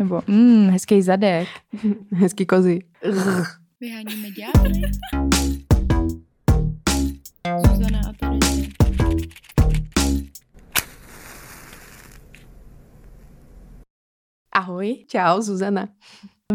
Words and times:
Nebo 0.00 0.22
mm, 0.26 0.68
hezký 0.70 1.02
zadek. 1.02 1.48
Hezký 2.12 2.46
kozy. 2.46 2.78
Vyháníme 3.80 4.28
ďábly. 4.30 4.80
Zuzana 7.68 8.00
a. 8.08 8.12
Ahoj. 14.52 15.04
Čau, 15.08 15.42
Zuzana. 15.42 15.88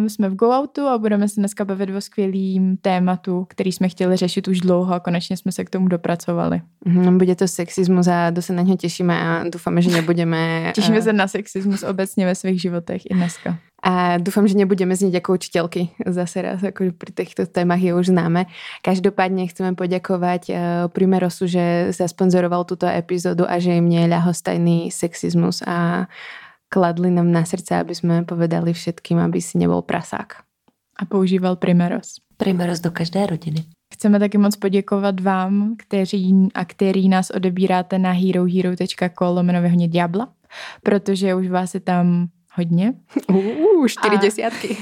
Jsme 0.07 0.29
v 0.29 0.35
GoOutu 0.35 0.87
a 0.87 0.97
budeme 0.97 1.29
se 1.29 1.41
dneska 1.41 1.65
bavit 1.65 1.89
o 1.89 2.01
skvělým 2.01 2.77
tématu, 2.77 3.45
který 3.49 3.71
jsme 3.71 3.89
chtěli 3.89 4.15
řešit 4.17 4.47
už 4.47 4.59
dlouho 4.59 4.93
a 4.93 4.99
konečně 4.99 5.37
jsme 5.37 5.51
se 5.51 5.63
k 5.63 5.69
tomu 5.69 5.87
dopracovali. 5.87 6.61
Mhm, 6.85 7.17
Bude 7.17 7.35
to 7.35 7.47
sexismus 7.47 8.07
a 8.07 8.31
to 8.31 8.41
se 8.41 8.53
na 8.53 8.61
něho 8.61 8.77
těšíme 8.77 9.21
a 9.21 9.43
doufáme, 9.49 9.81
že 9.81 9.91
nebudeme... 9.91 10.71
Těšíme 10.75 10.97
eh, 10.97 11.01
se 11.01 11.13
na 11.13 11.27
sexismus 11.27 11.83
obecně 11.83 12.25
ve 12.25 12.35
svých 12.35 12.61
životech 12.61 13.01
i 13.05 13.13
dneska. 13.13 13.57
A 13.85 14.17
doufám, 14.17 14.49
že 14.49 14.57
nebudeme 14.57 14.97
znieť 14.97 15.21
ako 15.21 15.37
učiteľky 15.37 15.93
zase 16.09 16.41
raz, 16.41 16.57
ako 16.65 16.89
pri 16.97 17.11
týchto 17.13 17.45
témach 17.45 17.77
je 17.77 17.93
už 17.93 18.09
známe. 18.09 18.49
Každopádne 18.81 19.45
chceme 19.45 19.77
poďakovať 19.77 20.43
uh, 20.49 20.57
Primerosu, 20.89 21.45
že 21.45 21.93
zasponzoroval 21.93 22.65
túto 22.65 22.89
epizódu 22.89 23.45
a 23.45 23.61
že 23.61 23.77
im 23.77 23.85
nie 23.85 24.01
je 24.01 24.09
ľahostajný 24.09 24.89
sexizmus 24.89 25.61
a 25.69 26.09
kladli 26.69 27.11
nám 27.11 27.31
na 27.31 27.45
srdce, 27.45 27.75
aby 27.75 27.95
sme 27.95 28.23
povedali 28.23 28.73
všetkým, 28.73 29.19
aby 29.19 29.41
si 29.41 29.57
nebol 29.57 29.81
prasák. 29.81 30.43
A 30.95 31.03
používal 31.05 31.55
Primeros. 31.55 32.23
Primeros 32.37 32.79
do 32.79 32.91
každé 32.91 33.27
rodiny. 33.27 33.63
Chceme 33.93 34.19
taky 34.19 34.37
moc 34.37 34.55
poděkovat 34.55 35.19
vám, 35.19 35.75
kteří 35.77 36.49
a 36.53 36.65
který 36.65 37.09
nás 37.09 37.29
odebíráte 37.29 37.99
na 37.99 38.11
herohero.co 38.11 39.33
lomeno 39.33 39.61
vyhonit 39.61 39.91
diabla, 39.91 40.27
protože 40.83 41.35
už 41.35 41.47
vás 41.47 41.73
je 41.73 41.79
tam 41.79 42.27
hodně. 42.55 42.93
Uuu, 43.29 43.87
čtyři 43.87 44.15
A- 44.15 44.19
desiatky. 44.21 44.77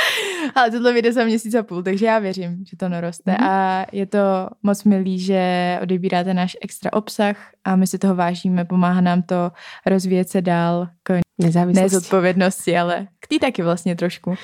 Ale 0.54 0.70
tohle 0.70 0.92
vyjde 0.92 1.12
za 1.12 1.24
měsíc 1.24 1.54
a 1.54 1.62
půl, 1.62 1.82
takže 1.82 2.06
já 2.06 2.18
věřím, 2.18 2.64
že 2.70 2.76
to 2.76 2.88
naroste. 2.88 3.32
Mhm. 3.32 3.44
A 3.48 3.86
je 3.92 4.06
to 4.06 4.18
moc 4.62 4.84
milý, 4.84 5.18
že 5.18 5.78
odebíráte 5.82 6.34
náš 6.34 6.56
extra 6.62 6.92
obsah 6.92 7.36
a 7.64 7.76
my 7.76 7.86
si 7.86 7.98
toho 7.98 8.14
vážíme. 8.14 8.64
Pomáhá 8.64 9.00
nám 9.00 9.22
to 9.22 9.52
rozvíjet 9.86 10.28
se 10.28 10.42
dál 10.42 10.88
k 11.02 11.20
Nezávislosti. 11.38 11.82
nezodpovědnosti, 11.82 12.78
ale 12.78 13.06
k 13.20 13.26
té 13.28 13.38
taky 13.38 13.62
vlastně 13.62 13.96
trošku. 13.96 14.34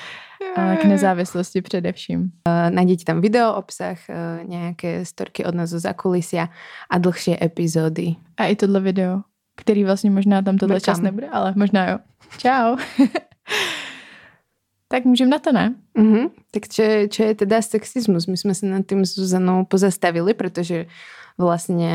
Ale 0.55 0.75
k 0.77 0.85
nezávislosti 0.85 1.61
především. 1.61 2.31
Nájdete 2.69 3.03
tam 3.03 3.21
video 3.21 3.53
obsah, 3.53 3.97
eh, 4.09 4.43
nejaké 4.47 5.03
storky 5.05 5.45
od 5.45 5.55
nás 5.55 5.69
zo 5.69 5.79
zakulisia 5.79 6.47
a 6.89 6.97
dlhšie 6.97 7.37
epizódy. 7.43 8.15
A 8.37 8.45
i 8.45 8.55
tohle 8.55 8.79
video, 8.79 9.21
který 9.57 9.83
vlastně 9.83 10.11
možná 10.11 10.41
tam 10.41 10.57
tohle 10.57 10.81
čas 10.81 10.99
nebude, 10.99 11.27
ale 11.29 11.53
možná 11.55 11.89
jo. 11.89 11.97
Čau. 12.37 12.77
tak 14.87 15.05
můžeme 15.05 15.31
na 15.31 15.39
to, 15.39 15.51
ne? 15.51 15.75
Mhm. 15.97 16.29
Tak 16.51 16.67
čo, 16.67 16.81
je- 16.83 17.35
teda 17.35 17.61
sexizmus? 17.61 18.27
My 18.27 18.37
sme 18.37 18.53
sa 18.57 18.65
nad 18.65 18.85
tým 18.85 19.05
s 19.05 19.13
Zuzanou 19.13 19.65
pozastavili, 19.65 20.33
pretože 20.33 20.89
vlastne 21.37 21.93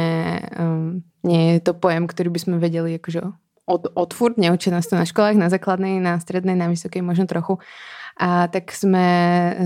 um, 0.55 1.03
nie 1.27 1.59
je 1.59 1.61
to 1.61 1.75
pojem, 1.75 2.07
ktorý 2.07 2.31
by 2.31 2.39
sme 2.41 2.57
vedeli 2.63 2.95
akože 2.97 3.21
od, 3.67 3.89
odfurt, 3.97 4.37
neučia 4.37 4.71
nás 4.73 4.87
to 4.87 4.97
na 4.97 5.09
školách, 5.09 5.41
na 5.41 5.49
základnej, 5.49 5.97
na 6.01 6.21
strednej, 6.21 6.53
na 6.57 6.69
vysokej 6.69 7.01
možno 7.01 7.25
trochu. 7.25 7.59
A 8.15 8.47
tak 8.47 8.71
sme 8.71 9.03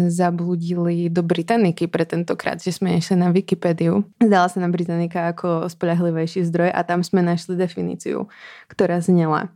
zabludili 0.08 1.12
do 1.12 1.20
Britaniky 1.20 1.84
pre 1.84 2.08
tentokrát, 2.08 2.56
že 2.62 2.72
sme 2.72 2.96
išli 2.96 3.20
na 3.20 3.28
Wikipédiu. 3.28 4.08
Zdala 4.24 4.48
sa 4.48 4.62
nám 4.64 4.72
Britannika 4.72 5.28
ako 5.36 5.68
spolahlivejší 5.68 6.48
zdroj 6.48 6.72
a 6.72 6.80
tam 6.80 7.04
sme 7.04 7.20
našli 7.20 7.60
definíciu, 7.60 8.24
ktorá 8.72 9.04
znela 9.04 9.52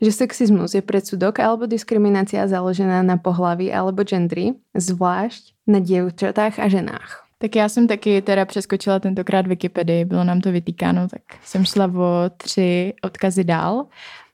že 0.00 0.12
sexizmus 0.12 0.74
je 0.74 0.82
predsudok 0.82 1.40
alebo 1.40 1.66
diskriminácia 1.66 2.48
založená 2.48 3.02
na 3.02 3.16
pohlaví 3.16 3.72
alebo 3.72 4.04
gendry, 4.04 4.54
zvlášť 4.74 5.54
na 5.66 5.78
dievčatách 5.80 6.58
a 6.58 6.68
ženách. 6.68 7.22
Tak 7.38 7.56
já 7.56 7.68
jsem 7.68 7.86
taky 7.86 8.22
teda 8.22 8.44
přeskočila 8.44 8.98
tentokrát 8.98 9.46
Wikipedii, 9.46 10.04
bylo 10.04 10.24
nám 10.24 10.40
to 10.40 10.52
vytýkáno, 10.52 11.08
tak 11.08 11.22
jsem 11.44 11.64
šla 11.64 11.84
o 11.96 12.30
tři 12.36 12.94
odkazy 13.02 13.44
dál 13.44 13.86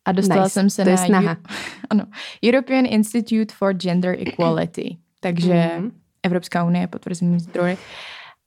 a 0.05 0.13
dostala 0.13 0.43
Nice, 0.43 0.53
jsem 0.53 0.71
se 0.71 0.83
to 0.85 0.91
je 0.91 0.97
na 0.97 1.05
snaha. 1.07 1.37
ano, 1.91 2.05
European 2.45 2.87
Institute 2.87 3.55
for 3.55 3.75
Gender 3.75 4.17
Equality, 4.19 4.97
takže 5.21 5.71
Mhm. 5.79 5.93
Evropská 6.23 6.65
unie, 6.65 6.87
potvrzený 6.87 7.41
zdroj. 7.41 7.77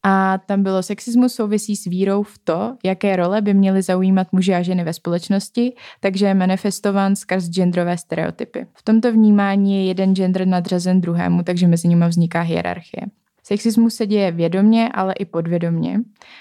A 0.08 0.38
tam 0.38 0.64
bylo 0.64 0.84
sexismus 0.84 1.34
souvisí 1.34 1.76
s 1.76 1.86
vírou 1.86 2.24
v 2.24 2.38
to, 2.44 2.78
jaké 2.84 3.16
role 3.16 3.42
by 3.42 3.54
měly 3.54 3.82
zaujímat 3.82 4.34
muži 4.34 4.54
a 4.54 4.62
ženy 4.62 4.84
ve 4.84 4.94
společnosti, 4.94 5.74
takže 6.00 6.26
je 6.26 6.34
manifestován 6.34 7.16
skrz 7.16 7.50
genderové 7.50 7.98
stereotypy. 7.98 8.68
V 8.74 8.84
tomto 8.84 9.12
vnímání 9.12 9.76
je 9.76 9.86
jeden 9.86 10.16
gender 10.16 10.48
nadřazen 10.48 11.02
druhému, 11.02 11.44
takže 11.44 11.68
mezi 11.68 11.88
nimi 11.88 12.06
vzniká 12.08 12.42
hierarchie. 12.42 13.02
Sexismus 13.44 13.96
se 13.96 14.08
děje 14.08 14.32
vědomně, 14.32 14.90
ale 14.94 15.14
i 15.14 15.26
podvědomně. 15.26 16.00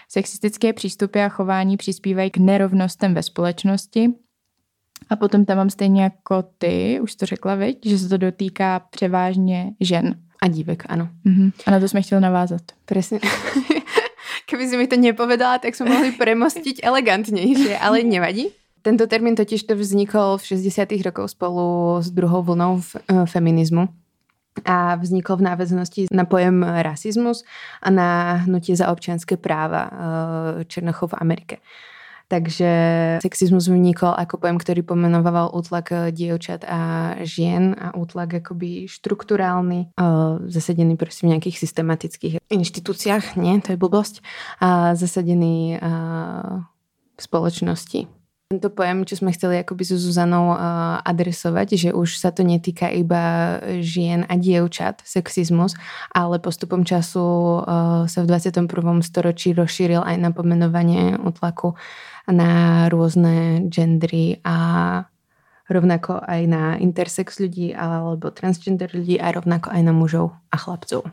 Sexistické 0.09 0.73
přístupy 0.73 1.23
a 1.23 1.29
chování 1.29 1.77
přispívají 1.77 2.31
k 2.31 2.37
nerovnostem 2.37 3.15
ve 3.15 3.23
společnosti. 3.23 4.09
A 5.11 5.17
potom 5.17 5.45
tam 5.45 5.57
mám 5.57 5.71
stejně 5.71 6.03
jako 6.03 6.45
ty, 6.59 7.01
už 7.01 7.15
to 7.15 7.27
řekla, 7.27 7.55
viď? 7.55 7.87
že 7.87 7.99
se 7.99 8.09
to 8.09 8.17
dotýká 8.17 8.81
převážně 8.91 9.71
žen. 9.81 10.24
A 10.44 10.47
dívek, 10.49 10.84
áno. 10.93 11.09
Mhm. 11.25 11.56
A 11.65 11.71
na 11.71 11.81
to 11.81 11.88
jsme 11.88 12.03
chtěli 12.03 12.21
navázat. 12.21 12.62
Presne. 12.84 13.19
Keby 14.47 14.69
si 14.69 14.77
mi 14.77 14.84
to 14.84 15.00
nepovedala, 15.00 15.56
tak 15.56 15.72
sme 15.72 15.88
mohli 15.88 16.12
premostiť 16.12 16.84
elegantnejšie, 16.84 17.81
ale 17.81 18.05
nevadí. 18.05 18.53
Tento 18.84 19.09
termín 19.09 19.33
totiž 19.33 19.65
to 19.65 19.72
vznikol 19.72 20.37
v 20.37 20.44
60. 20.69 21.00
rokoch 21.00 21.33
spolu 21.33 21.97
s 22.04 22.12
druhou 22.12 22.44
vlnou 22.44 22.77
eh, 22.84 23.25
feminizmu 23.25 23.88
a 24.69 25.00
vznikol 25.00 25.41
v 25.41 25.47
náväznosti 25.49 26.00
na 26.12 26.28
pojem 26.28 26.60
rasizmus 26.60 27.43
a 27.81 27.88
na 27.91 28.09
hnutie 28.44 28.77
za 28.77 28.93
občianske 28.93 29.41
práva 29.41 29.88
eh, 29.88 29.93
Černochov 30.69 31.16
v 31.16 31.19
Amerike. 31.25 31.56
Takže 32.25 32.71
sexizmus 33.21 33.69
vznikol 33.69 34.17
ako 34.17 34.41
pojem, 34.41 34.57
ktorý 34.57 34.81
pomenoval 34.81 35.53
útlak 35.53 35.93
eh, 35.93 36.09
dievčat 36.09 36.65
a 36.65 37.12
žien 37.21 37.77
a 37.77 37.93
útlak 37.93 38.41
akoby 38.41 38.89
štruktúrálny, 38.89 39.93
eh, 39.93 40.31
zasadený 40.49 40.97
proste 40.97 41.29
v 41.29 41.37
nejakých 41.37 41.61
systematických 41.61 42.34
inštitúciách, 42.49 43.37
nie, 43.37 43.61
to 43.61 43.77
je 43.77 43.79
blbosť, 43.79 44.25
a 44.65 44.97
zasadený 44.97 45.77
eh, 45.77 45.81
v 47.15 47.21
spoločnosti. 47.21 48.09
Tento 48.45 48.71
pojem, 48.71 49.03
čo 49.09 49.19
sme 49.19 49.34
chceli 49.34 49.59
akoby 49.65 49.83
so 49.89 49.97
Zuzanou 49.99 50.55
adresovať, 51.01 51.75
že 51.75 51.91
už 51.97 52.21
sa 52.21 52.31
to 52.31 52.45
netýka 52.45 52.87
iba 52.93 53.57
žien 53.81 54.29
a 54.31 54.37
dievčat, 54.37 55.01
sexizmus, 55.03 55.75
ale 56.13 56.39
postupom 56.39 56.87
času 56.87 57.25
sa 58.05 58.19
v 58.21 58.27
21. 58.29 58.69
storočí 59.01 59.57
rozšíril 59.57 60.05
aj 60.07 60.17
na 60.21 60.31
pomenovanie 60.31 61.19
útlaku 61.19 61.75
na 62.29 62.87
rôzne 62.89 63.69
gendry 63.69 64.41
a 64.45 64.57
rovnako 65.69 66.21
aj 66.25 66.43
na 66.45 66.62
intersex 66.77 67.41
ľudí 67.41 67.73
alebo 67.73 68.33
transgender 68.33 68.93
ľudí 68.93 69.17
a 69.17 69.33
rovnako 69.33 69.73
aj 69.73 69.83
na 69.85 69.93
mužov 69.93 70.37
a 70.53 70.57
chlapcov. 70.57 71.09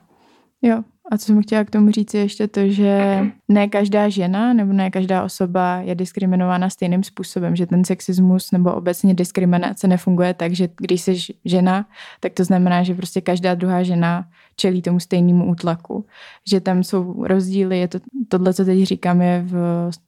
Jo, 0.62 0.84
a 1.12 1.18
co 1.18 1.26
jsem 1.26 1.44
chtěla 1.44 1.64
k 1.64 1.70
tomu 1.70 1.92
říct 1.92 2.14
je 2.14 2.22
ještě 2.22 2.48
to, 2.48 2.68
že 2.68 3.20
ne 3.50 3.68
každá 3.68 4.10
žena 4.10 4.54
nebo 4.54 4.74
ne 4.74 4.92
každá 4.92 5.24
osoba 5.24 5.78
je 5.78 5.96
diskriminována 5.96 6.70
stejným 6.70 7.04
způsobem, 7.04 7.56
že 7.56 7.66
ten 7.66 7.86
sexismus 7.86 8.52
nebo 8.52 8.74
obecně 8.74 9.14
diskriminace 9.14 9.88
nefunguje 9.88 10.34
tak, 10.34 10.54
že 10.54 10.70
když 10.78 11.02
jsi 11.02 11.18
žena, 11.46 11.86
tak 12.20 12.34
to 12.34 12.44
znamená, 12.44 12.84
že 12.84 12.96
prostě 12.96 13.22
každá 13.22 13.56
druhá 13.56 13.84
žena 13.84 14.26
čelí 14.56 14.82
tomu 14.82 15.00
stejnému 15.00 15.50
útlaku. 15.50 16.06
Že 16.50 16.60
tam 16.60 16.84
jsou 16.84 17.26
rozdíly, 17.26 17.80
je 17.80 17.88
to, 17.88 18.00
tohle, 18.28 18.54
co 18.54 18.66
teď 18.66 18.84
říkám, 18.84 19.22
je 19.22 19.44
v, 19.46 19.54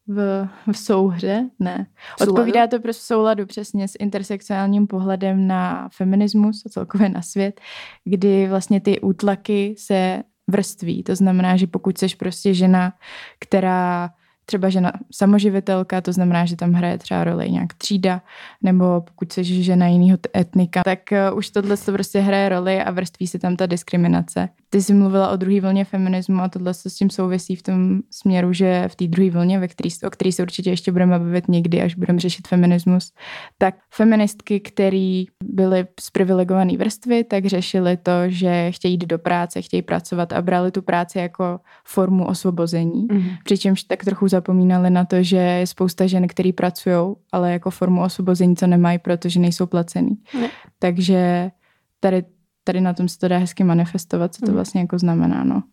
v, 0.08 0.48
v 0.72 0.78
souhře, 0.78 1.50
ne. 1.60 1.88
Odpovídá 2.22 2.68
to 2.68 2.80
prostě 2.80 3.02
v 3.02 3.06
souladu 3.06 3.46
přesně 3.46 3.88
s 3.88 3.94
intersexuálním 4.00 4.88
pohledem 4.88 5.48
na 5.48 5.90
feminismus 5.98 6.64
a 6.66 6.70
celkově 6.70 7.10
na 7.10 7.22
svět, 7.22 7.62
kdy 8.06 8.48
vlastně 8.50 8.82
ty 8.82 9.02
útlaky 9.02 9.76
se 9.78 10.24
vrství. 10.48 10.93
To 11.04 11.16
znamená, 11.16 11.58
že 11.58 11.68
pokud 11.68 11.98
jsi 11.98 12.08
prostě 12.20 12.54
žena, 12.54 12.94
která 13.40 14.10
třeba 14.46 14.70
žena 14.70 14.92
samoživitelka, 15.12 16.02
to 16.02 16.14
znamená, 16.14 16.46
že 16.46 16.56
tam 16.56 16.74
hraje 16.74 16.98
třeba 16.98 17.24
roli 17.24 17.52
nějak 17.52 17.74
třída, 17.74 18.22
nebo 18.62 19.02
pokud 19.02 19.34
jsi 19.34 19.64
žena 19.64 19.88
jiného 19.88 20.18
etnika, 20.38 20.82
tak 20.84 21.00
uh, 21.12 21.38
už 21.38 21.50
tohle 21.50 21.78
to 21.78 21.92
prostě 21.92 22.20
hraje 22.20 22.50
roli 22.50 22.82
a 22.82 22.92
vrství 22.92 23.28
se 23.28 23.40
tam 23.40 23.56
ta 23.56 23.66
diskriminace. 23.66 24.50
Ty 24.74 24.82
jsi 24.82 24.94
mluvila 24.94 25.30
o 25.30 25.36
druhé 25.36 25.62
vlně 25.62 25.86
feminismu 25.86 26.42
a 26.42 26.50
tohle 26.50 26.74
se 26.74 26.90
s 26.90 26.96
tím 26.96 27.10
souvisí 27.10 27.56
v 27.56 27.62
tom 27.62 28.00
směru, 28.12 28.54
že 28.54 28.88
v 28.88 28.96
té 28.96 29.08
druhé 29.08 29.30
vlně, 29.30 29.60
ve 29.60 29.68
který, 29.68 29.90
o 30.08 30.10
který 30.10 30.32
se 30.32 30.42
určitě 30.42 30.70
ještě 30.70 30.92
budeme 30.92 31.20
bavit 31.20 31.48
někdy, 31.48 31.82
až 31.82 31.96
budeme 31.96 32.20
řešit 32.20 32.48
feminismus, 32.48 33.12
tak 33.58 33.76
feministky, 33.94 34.60
které 34.60 35.24
byly 35.44 35.86
z 36.00 36.10
privilegované 36.10 36.78
vrstvy, 36.78 37.24
tak 37.24 37.46
řešily 37.46 37.98
to, 37.98 38.12
že 38.28 38.72
chtějí 38.72 38.94
jít 38.94 39.06
do 39.06 39.20
práce, 39.20 39.62
chtějí 39.62 39.82
pracovat 39.82 40.34
a 40.34 40.42
brali 40.42 40.72
tu 40.72 40.82
práci 40.82 41.20
jako 41.20 41.60
formu 41.86 42.26
osvobození. 42.26 43.08
Mm-hmm. 43.08 43.38
Přičemž 43.44 43.84
tak 43.84 44.06
trochu 44.06 44.28
zapomínali 44.28 44.90
na 44.90 45.06
to, 45.06 45.24
že 45.24 45.38
je 45.38 45.68
spousta 45.68 46.08
žen, 46.08 46.28
který 46.28 46.54
pracují, 46.54 47.16
ale 47.32 47.52
jako 47.52 47.70
formu 47.70 48.02
osvobození, 48.04 48.56
co 48.56 48.68
nemají, 48.68 49.00
protože 49.00 49.40
nejsou 49.40 49.66
placený. 49.66 50.18
Ne. 50.42 50.50
Takže 50.80 51.52
tady 52.00 52.24
tady 52.64 52.82
na 52.82 52.94
tom 52.94 53.10
se 53.10 53.20
to 53.20 53.28
dá 53.28 53.38
hezky 53.38 53.64
manifestovat, 53.64 54.34
co 54.34 54.40
to 54.42 54.46
hmm. 54.46 54.56
vlastně 54.56 54.82
jako 54.82 55.00
znamená, 55.00 55.44
no. 55.44 55.64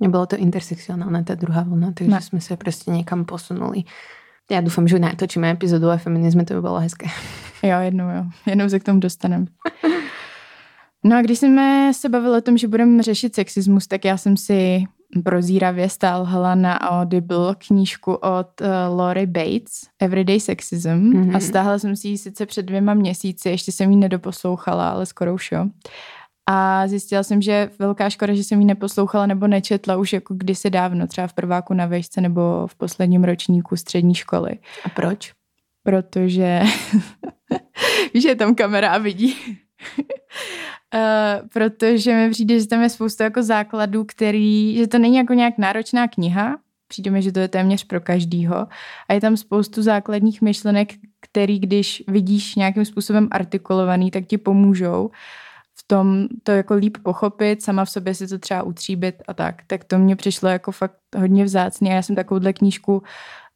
Nebylo 0.00 0.26
to 0.26 0.36
intersekcionálne, 0.36 1.24
ta 1.24 1.34
druhá 1.34 1.62
vlna, 1.62 1.92
takže 1.92 2.10
ne. 2.10 2.20
jsme 2.20 2.40
se 2.40 2.56
prostě 2.56 2.90
někam 2.90 3.24
posunuli. 3.24 3.82
Já 4.50 4.60
doufám, 4.60 4.88
že 4.88 4.98
natočíme 4.98 5.50
epizodu 5.50 5.90
o 5.90 5.98
feminizmu, 5.98 6.44
to 6.44 6.54
by 6.54 6.60
bylo 6.60 6.78
hezké. 6.78 7.06
Jo, 7.62 7.80
jednou, 7.80 8.04
jo. 8.04 8.24
Jednou 8.46 8.68
se 8.68 8.80
k 8.80 8.84
tomu 8.84 9.00
dostaneme. 9.00 9.46
No 11.04 11.16
a 11.16 11.22
když 11.22 11.38
jsme 11.38 11.90
se 11.94 12.08
bavili 12.08 12.38
o 12.38 12.40
tom, 12.40 12.58
že 12.58 12.68
budeme 12.68 13.02
řešit 13.02 13.34
sexismus, 13.34 13.86
tak 13.86 14.04
já 14.04 14.16
jsem 14.16 14.36
si 14.36 14.84
prozíravě 15.24 15.88
stálhala 15.88 16.54
na 16.54 16.80
Audible 16.80 17.54
knížku 17.58 18.14
od 18.14 18.60
uh, 18.60 18.98
Lori 18.98 19.26
Bates, 19.26 19.80
Everyday 20.00 20.40
Sexism 20.40 20.88
mm-hmm. 20.88 21.36
a 21.36 21.40
stáhla 21.40 21.78
jsem 21.78 21.96
si 21.96 22.08
ji 22.08 22.18
sice 22.18 22.46
před 22.46 22.62
dvěma 22.62 22.94
měsíci, 22.94 23.48
ještě 23.48 23.72
jsem 23.72 23.90
ji 23.90 23.96
nedoposlouchala, 23.96 24.90
ale 24.90 25.06
skoro 25.06 25.34
už 25.34 25.52
jo. 25.52 25.66
A 26.50 26.88
zjistila 26.88 27.22
jsem, 27.22 27.42
že 27.42 27.70
velká 27.78 28.10
škoda, 28.10 28.34
že 28.34 28.44
jsem 28.44 28.60
ji 28.60 28.66
neposlouchala 28.66 29.26
nebo 29.26 29.46
nečetla 29.46 29.96
už 29.96 30.12
jako 30.12 30.34
kdysi 30.34 30.70
dávno, 30.70 31.06
třeba 31.06 31.26
v 31.26 31.32
prváku 31.32 31.74
na 31.74 31.86
vejšce 31.86 32.20
nebo 32.20 32.66
v 32.66 32.74
posledním 32.74 33.24
ročníku 33.24 33.76
střední 33.76 34.14
školy. 34.14 34.58
A 34.84 34.88
proč? 34.88 35.32
Protože, 35.82 36.62
víš, 38.14 38.24
je 38.24 38.34
tam 38.34 38.54
kamera 38.54 38.90
a 38.90 38.98
vidí. 38.98 39.36
Uh, 40.94 41.48
protože 41.48 42.14
mi 42.14 42.30
přijde, 42.30 42.60
že 42.60 42.66
tam 42.66 42.82
je 42.82 42.88
spousta 42.88 43.24
jako 43.24 43.42
základů, 43.42 44.04
který, 44.04 44.76
že 44.76 44.86
to 44.86 44.98
není 44.98 45.16
jako 45.16 45.34
nějak 45.34 45.58
náročná 45.58 46.08
kniha, 46.08 46.58
přijde 46.88 47.10
mi, 47.10 47.22
že 47.22 47.32
to 47.32 47.38
je 47.38 47.48
téměř 47.48 47.84
pro 47.84 48.00
každýho 48.00 48.66
a 49.08 49.12
je 49.12 49.20
tam 49.20 49.36
spoustu 49.36 49.82
základních 49.82 50.42
myšlenek, 50.42 50.92
který 51.20 51.58
když 51.58 52.04
vidíš 52.08 52.54
nějakým 52.54 52.84
způsobem 52.84 53.28
artikulovaný, 53.30 54.10
tak 54.10 54.26
ti 54.26 54.38
pomůžou 54.38 55.10
v 55.74 55.82
tom 55.86 56.28
to 56.42 56.52
jako 56.52 56.74
líp 56.74 56.96
pochopit, 57.02 57.62
sama 57.62 57.84
v 57.84 57.90
sobě 57.90 58.14
si 58.14 58.28
to 58.28 58.38
třeba 58.38 58.62
utříbit 58.62 59.22
a 59.28 59.34
tak. 59.34 59.62
Tak 59.66 59.84
to 59.84 59.98
mě 59.98 60.16
přišlo 60.16 60.48
jako 60.48 60.72
fakt 60.72 60.98
hodně 61.16 61.44
vzácný 61.44 61.90
a 61.90 61.94
já 61.94 62.02
jsem 62.02 62.16
takovouhle 62.16 62.52
knížku 62.52 63.02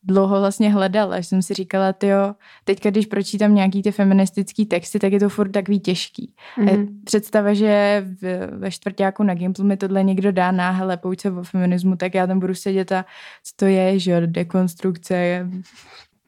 dlouho 0.02 0.40
vlastně 0.40 0.72
hledala, 0.72 1.20
že 1.20 1.26
jsem 1.26 1.42
si 1.42 1.54
říkala, 1.54 1.94
jo, 2.02 2.34
teďka 2.64 2.90
když 2.90 3.06
pročítám 3.06 3.54
nějaký 3.54 3.82
ty 3.82 3.92
feministický 3.92 4.66
texty, 4.66 4.98
tak 4.98 5.12
je 5.12 5.20
to 5.20 5.28
furt 5.28 5.50
takový 5.50 5.80
těžký. 5.80 6.34
Mm-hmm. 6.58 6.88
Představa, 7.04 7.54
že 7.54 8.04
v, 8.22 8.46
ve 8.46 8.70
čtvrtáku 8.70 9.22
na 9.22 9.34
Gimplu 9.34 9.64
mi 9.64 9.76
tohle 9.76 10.04
někdo 10.04 10.32
dá 10.32 10.52
náhle, 10.52 10.96
pojď 10.96 11.20
se 11.20 11.30
o 11.30 11.42
feminismu, 11.42 11.96
tak 11.96 12.14
já 12.14 12.26
tam 12.26 12.40
budu 12.40 12.54
sedět 12.54 12.92
a 12.92 13.04
co 13.44 13.52
to 13.56 13.64
je, 13.64 13.98
že 13.98 14.26
dekonstrukce, 14.26 15.46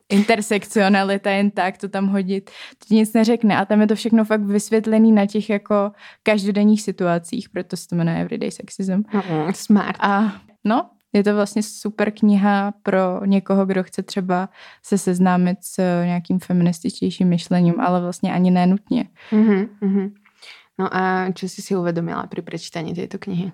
intersekcionalita 0.08 1.30
jen 1.30 1.50
tak 1.50 1.78
to 1.78 1.88
tam 1.88 2.08
hodit, 2.08 2.50
to 2.88 2.94
nic 2.94 3.12
neřekne 3.12 3.56
a 3.56 3.64
tam 3.64 3.80
je 3.80 3.86
to 3.86 3.94
všechno 3.94 4.24
fakt 4.24 4.42
vysvětlený 4.42 5.12
na 5.12 5.26
těch 5.26 5.50
jako 5.50 5.92
každodenních 6.22 6.82
situacích, 6.82 7.48
proto 7.48 7.76
se 7.76 7.88
to 7.88 7.96
jmenuje 7.96 8.20
Everyday 8.20 8.50
Sexism. 8.50 8.92
Mm, 8.92 9.52
smart. 9.54 9.96
A 10.00 10.32
no, 10.64 10.90
je 11.14 11.25
to 11.25 11.34
vlastně 11.34 11.62
super 11.62 12.11
kniha 12.11 12.75
pro 12.82 13.26
někoho, 13.26 13.66
kdo 13.66 13.82
chce 13.82 14.02
třeba 14.02 14.49
se 14.82 14.99
seznámit 14.99 15.58
s 15.61 16.02
nějakým 16.05 16.38
feminističtějším 16.38 17.28
myšlením, 17.28 17.81
ale 17.81 18.00
vlastně 18.00 18.32
ani 18.32 18.50
nenutně. 18.50 19.08
Mm-hmm, 19.32 19.69
mm-hmm. 19.82 20.12
No 20.78 20.96
a 20.96 21.32
co 21.34 21.49
jsi 21.49 21.62
si 21.62 21.76
uvědomila 21.76 22.26
při 22.26 22.43
přečtení 22.43 22.94
této 22.94 23.19
knihy? 23.19 23.52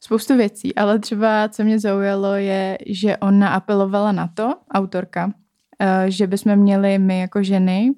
Spoustu 0.00 0.36
věcí, 0.36 0.74
ale 0.74 0.98
třeba 0.98 1.48
co 1.48 1.64
mě 1.64 1.80
zaujalo 1.80 2.34
je, 2.34 2.78
že 2.86 3.16
ona 3.16 3.48
apelovala 3.48 4.12
na 4.12 4.28
to, 4.28 4.54
autorka, 4.70 5.32
eh, 5.80 6.10
že 6.10 6.26
bychom 6.26 6.56
měli 6.56 6.98
my 6.98 7.18
jako 7.18 7.42
ženy 7.42 7.90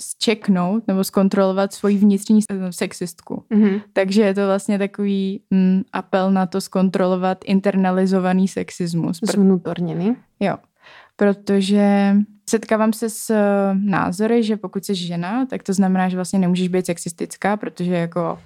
zčeknout 0.00 0.88
nebo 0.88 1.04
zkontrolovat 1.04 1.72
svoji 1.72 1.98
vnitřní 1.98 2.40
sexistku. 2.70 3.44
Mm-hmm. 3.50 3.82
Takže 3.92 4.22
je 4.22 4.34
to 4.34 4.46
vlastně 4.46 4.78
takový 4.78 5.40
mm, 5.50 5.82
apel 5.92 6.30
na 6.30 6.46
to 6.46 6.60
zkontrolovat 6.60 7.38
internalizovaný 7.44 8.48
sexismus. 8.48 9.18
Zvnutorněný. 9.22 10.16
Jo, 10.40 10.56
protože 11.16 12.16
setkávám 12.50 12.92
se 12.92 13.10
s 13.10 13.34
názory, 13.74 14.42
že 14.42 14.56
pokud 14.56 14.84
jsi 14.84 14.94
žena, 14.94 15.46
tak 15.46 15.62
to 15.62 15.72
znamená, 15.72 16.08
že 16.08 16.16
vlastně 16.16 16.38
nemůžeš 16.38 16.68
být 16.68 16.86
sexistická, 16.86 17.56
protože 17.56 17.94
jako 17.94 18.38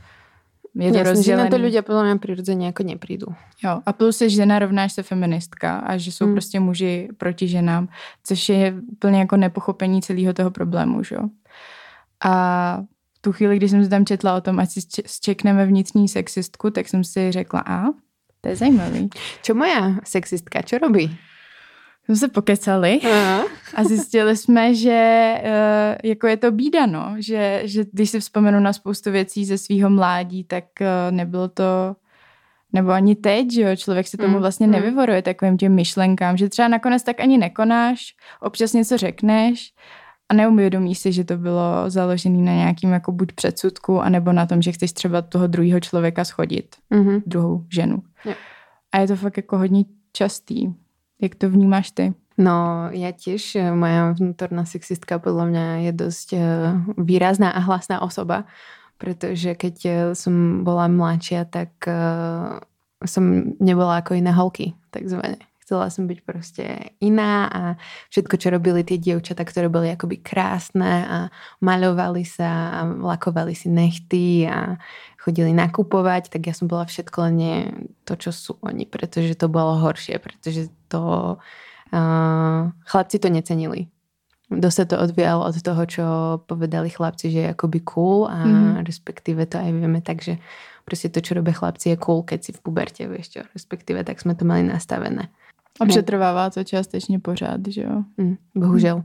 je 0.75 0.91
to 0.91 0.99
Jasne, 0.99 1.11
rozdělený. 1.11 1.25
že 1.25 1.37
na 1.37 1.47
to 1.53 1.57
ľudia 1.61 1.83
podľa 1.85 2.03
mňa 2.03 2.17
prirodzene 2.17 2.65
jako 2.73 2.83
neprídu. 2.83 3.29
Jo, 3.65 3.83
a 3.87 3.93
plus 3.93 4.21
je 4.21 4.29
žena 4.29 4.59
rovnáš 4.59 4.93
se 4.93 5.03
feministka 5.03 5.79
a 5.79 5.97
že 5.97 6.13
jsou 6.13 6.25
hmm. 6.25 6.35
prostě 6.35 6.61
muži 6.61 7.09
proti 7.17 7.49
ženám, 7.49 7.89
což 8.25 8.49
je 8.49 8.75
úplně 8.93 9.19
jako 9.19 9.37
nepochopení 9.37 10.03
celého 10.03 10.33
toho 10.33 10.51
problému, 10.51 11.03
že 11.03 11.15
jo. 11.15 11.29
A 12.25 12.83
tu 13.21 13.33
chvíli, 13.33 13.57
když 13.57 13.71
jsem 13.71 13.85
se 13.85 13.91
tam 13.91 14.07
četla 14.07 14.37
o 14.37 14.41
tom, 14.41 14.61
ať 14.61 14.71
si 14.71 14.81
zčekneme 15.07 15.67
vnitřní 15.67 16.09
sexistku, 16.09 16.71
tak 16.71 16.89
jsem 16.89 17.05
si 17.05 17.33
řekla, 17.33 17.61
a 17.67 17.83
to 18.41 18.49
je 18.49 18.57
zajímavý. 18.57 19.11
Čo 19.43 19.55
moja 19.55 20.03
sexistka, 20.05 20.63
čo 20.63 20.79
robí? 20.79 21.19
Jsme 22.05 22.17
se 22.17 22.29
pokecali 22.29 23.01
a 23.75 23.85
zjistili 23.85 24.37
jsme, 24.37 24.75
že 24.75 25.35
uh, 25.43 26.11
jako 26.11 26.27
je 26.27 26.37
to 26.37 26.53
bída, 26.53 26.87
no. 26.87 27.15
Že, 27.19 27.63
že 27.65 27.85
když 27.93 28.11
si 28.11 28.21
vzpomenu 28.21 28.61
na 28.61 28.73
spoustu 28.73 29.11
věcí 29.11 29.45
ze 29.45 29.59
svého 29.59 29.91
mládí, 29.91 30.45
tak 30.45 30.65
uh, 30.81 30.87
nebylo 31.17 31.49
to 31.49 31.97
nebo 32.73 32.91
ani 32.91 33.15
teď, 33.17 33.53
že 33.53 33.63
jo, 33.63 33.77
člověk 33.77 34.09
se 34.09 34.17
tomu 34.17 34.35
mm, 34.35 34.41
vlastně 34.41 34.67
mm. 34.67 34.73
nevyvoruje 34.73 35.23
takovým 35.23 35.57
těm 35.57 35.75
myšlenkám, 35.75 36.37
že 36.37 36.49
třeba 36.49 36.69
nakonec 36.69 37.03
tak 37.03 37.21
ani 37.21 37.39
nekonáš, 37.39 38.15
občas 38.41 38.73
něco 38.73 38.97
řekneš 38.97 39.73
a 40.29 40.35
neuvědomíš 40.35 40.99
si, 40.99 41.13
že 41.13 41.25
to 41.25 41.37
bylo 41.37 41.91
založené 41.91 42.39
na 42.39 42.53
nějakým 42.53 42.93
jako 42.93 43.13
buď 43.13 43.33
předsudku, 43.33 44.01
anebo 44.01 44.33
na 44.33 44.47
tom, 44.47 44.63
že 44.63 44.73
chceš 44.73 44.93
třeba 44.93 45.23
toho 45.23 45.47
druhého 45.47 45.81
člověka 45.81 46.25
schodit, 46.25 46.77
mm-hmm. 46.91 47.23
druhou 47.27 47.65
ženu. 47.73 48.03
Yeah. 48.25 48.39
A 48.93 48.99
je 48.99 49.07
to 49.07 49.17
fakt 49.17 49.37
jako 49.37 49.59
hodně 49.59 49.85
častý. 50.13 50.69
Jak 51.23 51.35
to 51.35 51.51
vnímáš 51.51 51.91
ty? 51.91 52.15
No, 52.35 52.89
ja 52.91 53.13
tiež, 53.13 53.61
eh, 53.61 53.71
moja 53.71 54.17
vnútorná 54.17 54.65
sexistka 54.65 55.21
podľa 55.21 55.45
mňa 55.53 55.65
je 55.87 55.93
dosť 55.93 56.29
eh, 56.33 56.43
výrazná 56.97 57.53
a 57.53 57.61
hlasná 57.61 58.01
osoba, 58.01 58.49
pretože 58.97 59.53
keď 59.53 59.77
eh, 59.85 59.97
som 60.17 60.65
bola 60.65 60.89
mladšia, 60.89 61.45
tak 61.47 61.71
som 63.03 63.25
nebola 63.59 63.99
ako 63.99 64.15
iné 64.15 64.31
holky, 64.31 64.79
takzvané. 64.95 65.43
Chcela 65.73 65.89
som 65.89 66.05
byť 66.05 66.21
proste 66.21 66.93
iná 67.01 67.49
a 67.49 67.63
všetko, 68.13 68.37
čo 68.37 68.53
robili 68.53 68.85
tie 68.85 69.01
dievčata, 69.01 69.41
ktoré 69.41 69.73
boli 69.73 69.89
akoby 69.89 70.21
krásne 70.21 70.93
a 71.09 71.19
maľovali 71.65 72.29
sa 72.29 72.77
a 72.77 72.81
lakovali 72.85 73.57
si 73.57 73.73
nechty 73.73 74.45
a 74.45 74.77
chodili 75.17 75.57
nakupovať, 75.57 76.29
tak 76.29 76.45
ja 76.45 76.53
som 76.53 76.69
bola 76.69 76.85
všetko 76.85 77.17
len 77.25 77.35
nie 77.41 77.57
to, 78.05 78.21
čo 78.21 78.37
sú 78.37 78.61
oni, 78.61 78.85
pretože 78.85 79.33
to 79.33 79.49
bolo 79.49 79.81
horšie, 79.81 80.21
pretože 80.21 80.69
to 80.93 81.41
uh, 81.41 82.61
chlapci 82.85 83.17
to 83.17 83.33
necenili. 83.33 83.89
Dosť 84.53 84.77
sa 84.77 84.85
to 84.85 84.97
odvíjalo 85.01 85.49
od 85.49 85.57
toho, 85.57 85.83
čo 85.89 86.05
povedali 86.45 86.93
chlapci, 86.93 87.33
že 87.33 87.49
je 87.49 87.53
akoby 87.57 87.81
cool 87.89 88.29
a 88.29 88.45
mm. 88.45 88.85
respektíve 88.85 89.49
to 89.49 89.57
aj 89.57 89.73
vieme 89.73 90.05
tak, 90.05 90.21
že 90.21 90.37
prostě 90.85 91.09
to, 91.09 91.25
čo 91.25 91.33
robia 91.35 91.57
chlapci 91.57 91.89
je 91.89 91.97
cool, 91.97 92.21
keď 92.23 92.45
si 92.45 92.53
v 92.53 92.61
puberte, 92.61 93.09
vieš 93.09 93.29
čo, 93.29 93.41
respektíve 93.57 94.05
tak 94.05 94.21
sme 94.21 94.37
to 94.37 94.45
mali 94.45 94.69
nastavené. 94.69 95.33
A 95.81 95.87
přetrvává 95.87 96.51
to 96.51 96.65
částečně 96.65 97.21
pořád, 97.21 97.61
že 97.69 97.83
jo? 97.83 98.03
Mm, 98.17 98.37
bohužel. 98.55 99.03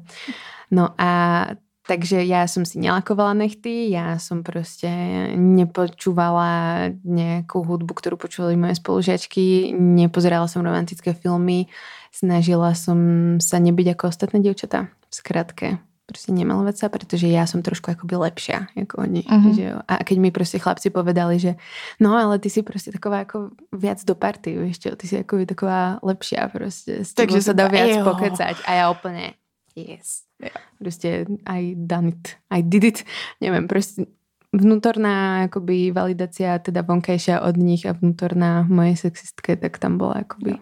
No 0.71 0.89
a 0.97 1.47
takže 1.87 2.27
ja 2.27 2.43
som 2.51 2.67
si 2.67 2.83
nelakovala 2.83 3.31
nechty, 3.31 3.87
ja 3.89 4.19
som 4.19 4.43
proste 4.43 4.91
nepočúvala 5.39 6.91
nejakú 7.07 7.63
hudbu, 7.63 7.95
ktorú 7.95 8.19
počúvali 8.19 8.59
moje 8.59 8.75
spolužiačky, 8.83 9.71
nepozerala 9.71 10.51
som 10.51 10.67
romantické 10.67 11.15
filmy, 11.15 11.71
snažila 12.11 12.75
som 12.75 12.99
sa 13.39 13.63
nebyť 13.63 13.95
ako 13.95 14.03
ostatné 14.11 14.43
dievčatá. 14.43 14.91
V 15.07 15.13
skratke, 15.15 15.79
proste 16.07 16.31
nemalovať 16.31 16.75
sa, 16.79 16.87
pretože 16.87 17.27
ja 17.27 17.43
som 17.43 17.59
trošku 17.59 17.91
akoby 17.91 18.15
lepšia 18.15 18.71
ako 18.79 19.03
oni. 19.03 19.27
Uh-huh. 19.27 19.51
Že 19.51 19.63
jo? 19.67 19.77
A 19.83 19.93
keď 20.07 20.17
mi 20.23 20.31
proste 20.31 20.57
chlapci 20.57 20.87
povedali, 20.87 21.35
že 21.35 21.59
no 21.99 22.15
ale 22.15 22.39
ty 22.39 22.47
si 22.47 22.63
proste 22.63 22.95
taková 22.95 23.27
ako 23.27 23.51
viac 23.75 23.99
do 24.07 24.15
party, 24.15 24.55
vieš 24.55 24.87
čo, 24.87 24.95
ty 24.95 25.05
si 25.05 25.19
akoby 25.19 25.43
taková 25.43 25.99
lepšia 25.99 26.47
proste. 26.47 27.03
S 27.03 27.11
Takže 27.11 27.43
sa 27.43 27.51
dá 27.51 27.67
viac 27.67 27.99
jo. 27.99 28.07
pokecať. 28.07 28.63
A 28.63 28.71
ja 28.71 28.85
úplne 28.87 29.35
yes. 29.75 30.23
Yeah. 30.39 30.57
Prostě 30.79 31.25
I 31.45 31.75
done 31.75 32.07
it, 32.07 32.39
I 32.49 32.61
did 32.63 32.83
it. 32.83 33.03
Neviem, 33.41 33.67
proste 33.67 34.05
vnútorná 34.53 35.43
akoby 35.51 35.91
validácia 35.91 36.59
teda 36.59 36.81
vonkajšia 36.81 37.41
od 37.41 37.57
nich 37.57 37.85
a 37.85 37.91
vnútorná 37.93 38.63
mojej 38.63 38.95
sexistky, 38.95 39.57
tak 39.57 39.77
tam 39.77 39.97
byla 39.97 40.13
akoby 40.13 40.49
Jo. 40.49 40.57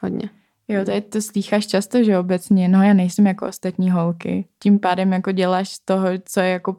hodně. 0.00 0.30
Jo, 0.68 0.84
tady 0.84 1.00
to 1.00 1.22
slýcháš 1.22 1.66
často, 1.66 2.04
že 2.04 2.18
obecně, 2.18 2.68
no 2.68 2.82
já 2.82 2.92
nejsem 2.94 3.26
jako 3.26 3.46
ostatní 3.48 3.90
holky. 3.90 4.44
Tím 4.62 4.78
pádem 4.78 5.12
jako 5.12 5.32
děláš 5.32 5.68
z 5.68 5.78
toho, 5.80 6.06
co 6.24 6.40
je 6.40 6.48
jako 6.48 6.76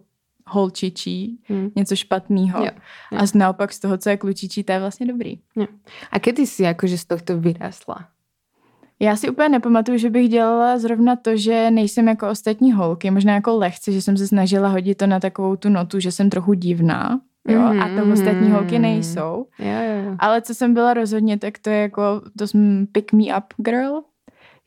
holčičí, 0.48 1.40
Hmm. 1.48 1.70
něco 1.76 1.96
špatného. 1.96 2.60
Jo, 2.66 2.72
jo. 3.12 3.18
A 3.20 3.26
z- 3.26 3.34
naopak 3.34 3.74
z 3.74 3.80
toho, 3.80 3.98
co 3.98 4.10
je 4.10 4.18
klučičí, 4.18 4.64
to 4.64 4.72
je 4.72 4.80
vlastně 4.80 5.06
dobrý. 5.06 5.40
A 6.12 6.20
kedy 6.20 6.48
si 6.48 6.68
akože 6.68 6.98
z 6.98 7.06
tohto 7.06 7.40
vyrastla? 7.40 8.08
Já 9.00 9.16
si 9.16 9.30
úplně 9.30 9.50
nepamatuju, 9.50 9.98
že 9.98 10.10
bych 10.10 10.30
dělala 10.30 10.78
zrovna 10.80 11.16
to, 11.16 11.38
že 11.38 11.72
nejsem 11.72 12.08
jako 12.08 12.30
ostatní 12.30 12.72
holky, 12.72 13.12
možná 13.12 13.34
jako 13.34 13.58
lehce, 13.58 13.92
že 13.92 14.02
jsem 14.02 14.18
se 14.18 14.28
snažila 14.28 14.68
hodit 14.70 14.96
to 14.98 15.08
na 15.08 15.20
takovou 15.20 15.56
tu 15.56 15.70
notu, 15.70 16.00
že 16.00 16.12
jsem 16.12 16.30
trochu 16.30 16.54
divná, 16.54 17.22
jo, 17.48 17.62
a 17.62 17.88
to 17.88 17.94
Mhm. 18.06 18.12
ostatní 18.12 18.50
holky 18.52 18.80
nejsou. 18.80 19.46
Jo, 19.60 19.66
jo, 19.72 20.04
jo. 20.06 20.16
Ale 20.20 20.42
co 20.42 20.56
jsem 20.56 20.74
byla 20.74 20.94
rozhodně, 20.94 21.38
tak 21.40 21.58
to 21.60 21.70
je 21.70 21.78
jako, 21.82 22.22
to 22.38 22.48
jsem 22.48 22.88
pick 22.92 23.14
me 23.14 23.24
up 23.38 23.46
girl, 23.58 24.02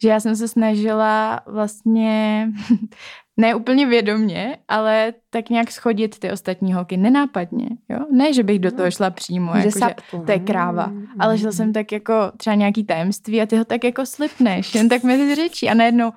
že 0.02 0.08
já 0.08 0.20
jsem 0.20 0.37
se 0.37 0.49
snažila 0.49 1.40
vlastně, 1.46 2.49
ne 3.37 3.54
úplně 3.54 3.87
vědomně, 3.87 4.56
ale 4.68 5.14
tak 5.30 5.50
nějak 5.50 5.70
schodit 5.70 6.18
ty 6.18 6.32
ostatní 6.32 6.72
holky, 6.72 6.96
nenápadně, 6.96 7.68
jo. 7.88 7.99
Ne, 8.12 8.32
že 8.32 8.42
bych 8.42 8.58
do 8.58 8.70
toho 8.72 8.90
šla 8.90 9.10
přímo, 9.10 9.50
jako, 9.56 9.62
že 9.62 9.70
subtle. 9.72 10.25
to 10.26 10.32
je 10.32 10.38
kráva. 10.38 10.87
Mm, 10.87 11.06
ale 11.18 11.38
šla 11.38 11.52
jsem 11.52 11.72
tak 11.72 11.92
jako 11.92 12.14
třeba 12.37 12.54
nějaký 12.56 12.84
tajemství 12.84 13.42
a 13.42 13.46
ty 13.46 13.56
ho 13.56 13.64
tak 13.64 13.84
jako 13.84 14.06
slipneš, 14.06 14.75
jen 14.75 14.88
tak 14.88 15.02
mezi 15.02 15.34
řečí 15.34 15.68
a 15.68 15.75
najednou 15.75 16.12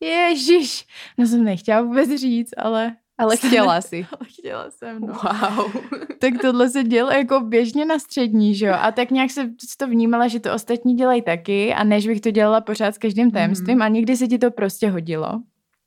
Ježíš, 0.00 0.86
no 1.18 1.26
jsem 1.26 1.44
nechtěla 1.44 1.82
vůbec 1.82 2.10
říct, 2.20 2.50
ale 2.56 2.92
Ale 3.22 3.36
chtěla 3.36 3.80
si. 3.80 4.06
ale 4.18 4.28
chtěla 4.28 4.70
jsem, 4.70 5.00
no. 5.00 5.06
Wow. 5.06 5.72
Tak 6.18 6.32
tohle 6.40 6.70
se 6.70 6.84
dělo 6.84 7.10
jako 7.10 7.40
běžně 7.40 7.84
na 7.84 7.98
střední, 7.98 8.54
že 8.54 8.66
jo? 8.66 8.74
A 8.80 8.92
tak 8.92 9.10
nějak 9.10 9.30
se 9.30 9.50
to 9.78 9.86
vnímala, 9.86 10.28
že 10.28 10.40
to 10.40 10.54
ostatní 10.54 10.94
dělají 10.96 11.22
taky 11.22 11.74
a 11.74 11.84
než 11.84 12.06
bych 12.06 12.20
to 12.20 12.30
dělala 12.30 12.60
pořád 12.60 12.94
s 12.94 12.98
každým 12.98 13.30
tajemstvím 13.30 13.74
Mhm. 13.76 13.82
a 13.82 13.88
někdy 13.88 14.16
se 14.16 14.26
ti 14.28 14.38
to 14.38 14.50
prostě 14.50 14.88
hodilo, 14.90 15.40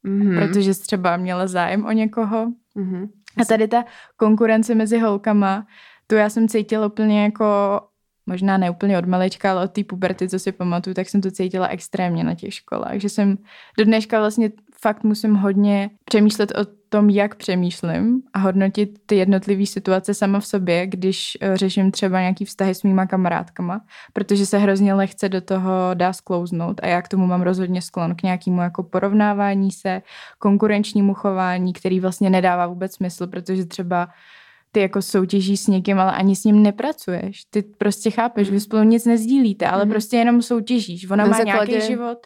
Mm-hmm. 0.06 0.40
protože 0.48 0.74
jsi 0.74 0.82
třeba 0.82 1.18
měla 1.18 1.48
zájem 1.48 1.86
o 1.86 1.92
někoho. 1.92 2.48
Mm-hmm. 2.78 3.10
A 3.42 3.46
tady 3.46 3.68
ta 3.68 3.86
konkurence 4.18 4.76
mezi 4.76 5.00
holkama, 5.00 5.66
tu 6.08 6.16
já 6.16 6.30
jsem 6.30 6.48
cítila 6.48 6.86
úplně 6.88 7.24
jako, 7.24 7.46
možná 8.26 8.58
ne 8.58 8.70
úplně 8.72 8.98
od 8.98 9.06
malička, 9.06 9.52
ale 9.52 9.64
od 9.64 9.72
té 9.72 9.84
puberty, 9.84 10.30
co 10.30 10.40
si 10.40 10.52
pamatuju, 10.52 10.94
tak 10.94 11.10
jsem 11.10 11.22
to 11.22 11.32
cítila 11.32 11.68
extrémně 11.68 12.24
na 12.24 12.36
těch 12.36 12.54
školách, 12.54 12.96
že 12.98 13.10
jsem 13.10 13.38
do 13.78 13.86
dneška 13.86 14.20
vlastně 14.20 14.52
fakt 14.82 15.04
musím 15.04 15.36
hodně 15.36 15.90
přemýšlet 16.06 16.52
o 16.52 16.66
tom, 16.96 17.10
jak 17.10 17.36
přemýšlím 17.36 18.22
a 18.34 18.40
hodnotit 18.40 19.00
ty 19.06 19.16
jednotlivé 19.16 19.66
situace 19.66 20.14
sama 20.14 20.40
v 20.40 20.46
sobě, 20.48 20.88
když 20.88 21.38
eh, 21.42 21.58
řeším 21.58 21.92
třeba 21.92 22.20
nějaký 22.22 22.46
vztahy 22.46 22.76
s 22.76 22.84
mýma 22.84 23.06
kamarádkama, 23.06 23.82
protože 24.14 24.46
se 24.46 24.58
hrozně 24.58 24.94
lehce 24.94 25.30
do 25.30 25.42
toho 25.42 25.72
dá 25.94 26.14
sklouznout 26.14 26.80
a 26.84 26.88
já 26.88 27.02
k 27.02 27.08
tomu 27.08 27.28
mám 27.28 27.42
rozhodně 27.42 27.82
sklon 27.82 28.16
k 28.16 28.24
nějakému 28.24 28.62
jako 28.62 28.84
porovnávání 28.84 29.72
se, 29.72 30.02
konkurenčnímu 30.40 31.14
chování, 31.14 31.74
který 31.74 32.00
vlastně 32.00 32.30
nedává 32.30 32.68
vůbec 32.68 32.94
smysl, 32.96 33.28
protože 33.28 33.66
třeba 33.66 34.08
ty 34.72 34.80
jako 34.80 35.02
soutěžíš 35.02 35.60
s 35.60 35.68
někým, 35.68 36.00
ale 36.00 36.12
ani 36.12 36.36
s 36.36 36.44
ním 36.44 36.64
nepracuješ. 36.64 37.44
Ty 37.50 37.62
prostě 37.62 38.12
chápeš, 38.12 38.50
vy 38.50 38.60
spolu 38.60 38.84
nic 38.84 39.06
nezdílíte, 39.06 39.68
ale 39.68 39.86
Mhm. 39.86 39.92
prostě 39.92 40.18
jenom 40.18 40.42
soutěžíš. 40.42 41.10
Ona 41.10 41.24
Na 41.24 41.30
má 41.32 41.38
základě 41.38 41.72
nějaký 41.72 41.88
život. 41.88 42.18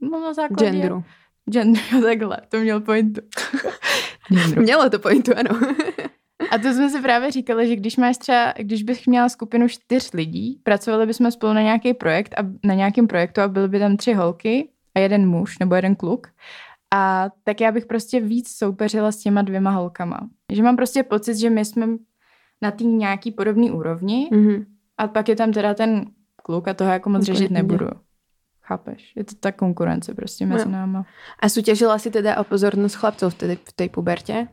No 0.00 0.20
na 0.20 0.34
základě 0.34 0.70
Genderu. 0.70 1.04
Gender, 1.50 1.82
takhle, 2.02 2.38
to 2.48 2.58
měl 2.58 2.80
pointu. 2.80 3.20
Mělo 4.56 4.90
to 4.90 4.98
pointu, 4.98 5.32
ano. 5.36 5.60
A 6.50 6.58
to 6.58 6.72
jsme 6.72 6.90
si 6.90 7.00
právě 7.02 7.30
říkali, 7.30 7.68
že 7.68 7.76
když 7.76 7.96
máš 7.96 8.18
třeba, 8.18 8.54
když 8.58 8.82
bych 8.82 9.06
měla 9.06 9.28
skupinu 9.28 9.68
čtyř 9.68 10.12
lidí, 10.12 10.60
pracovali 10.62 11.06
bychom 11.06 11.30
spolu 11.30 11.52
na 11.52 11.62
nějaký 11.62 11.94
projekt 11.94 12.34
a 12.38 12.42
na 12.64 12.74
nějakém 12.74 13.06
projektu 13.06 13.40
a 13.40 13.48
byly 13.48 13.68
by 13.68 13.78
tam 13.78 13.96
tři 13.96 14.12
holky 14.12 14.68
a 14.94 14.98
jeden 15.00 15.28
muž 15.28 15.58
nebo 15.58 15.74
jeden 15.74 15.94
kluk. 15.96 16.26
A 16.94 17.30
tak 17.44 17.60
já 17.60 17.72
bych 17.72 17.86
prostě 17.86 18.20
víc 18.20 18.56
soupeřila 18.56 19.12
s 19.12 19.16
těma 19.16 19.42
dvěma 19.42 19.70
holkama. 19.70 20.28
Že 20.52 20.62
mám 20.62 20.76
prostě 20.76 21.02
pocit, 21.02 21.36
že 21.36 21.50
my 21.50 21.64
jsme 21.64 21.86
na 22.62 22.70
té 22.70 22.84
nějaký 22.84 23.30
podobný 23.32 23.70
úrovni 23.70 24.28
Mm-hmm. 24.32 24.64
a 24.98 25.08
pak 25.08 25.28
je 25.28 25.36
tam 25.36 25.52
teda 25.52 25.74
ten 25.74 26.04
kluk 26.42 26.68
a 26.68 26.74
toho 26.74 26.90
jako 26.90 27.10
moc 27.10 27.22
Úplně 27.22 27.34
řešit 27.38 27.50
nebudu. 27.50 27.86
Chápeš? 28.62 29.12
Je 29.16 29.24
to 29.24 29.34
ta 29.34 29.52
konkurence 29.52 30.14
prostě 30.14 30.46
mezi 30.46 30.64
Jo. 30.64 30.70
náma. 30.72 31.06
A 31.40 31.48
súťažila 31.48 31.98
si 31.98 32.10
teda 32.10 32.36
o 32.38 32.44
pozornosť 32.44 32.96
chlapcov 32.96 33.30
vtedy 33.34 33.56
v 33.64 33.72
tej 33.72 33.88
puberte? 33.88 34.46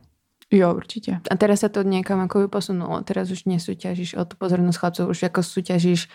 Jo, 0.50 0.74
určitě. 0.74 1.20
A 1.30 1.36
teraz 1.36 1.60
sa 1.60 1.68
to 1.68 1.82
niekam 1.84 2.20
ako 2.24 2.48
posunulo. 2.48 3.02
Teraz 3.04 3.30
už 3.30 3.44
nesúťažíš 3.44 4.16
o 4.16 4.24
tú 4.24 4.36
pozornosť 4.40 4.78
chlapcov, 4.80 5.04
už 5.12 5.22
ako 5.28 5.42
súťažíš 5.44 6.08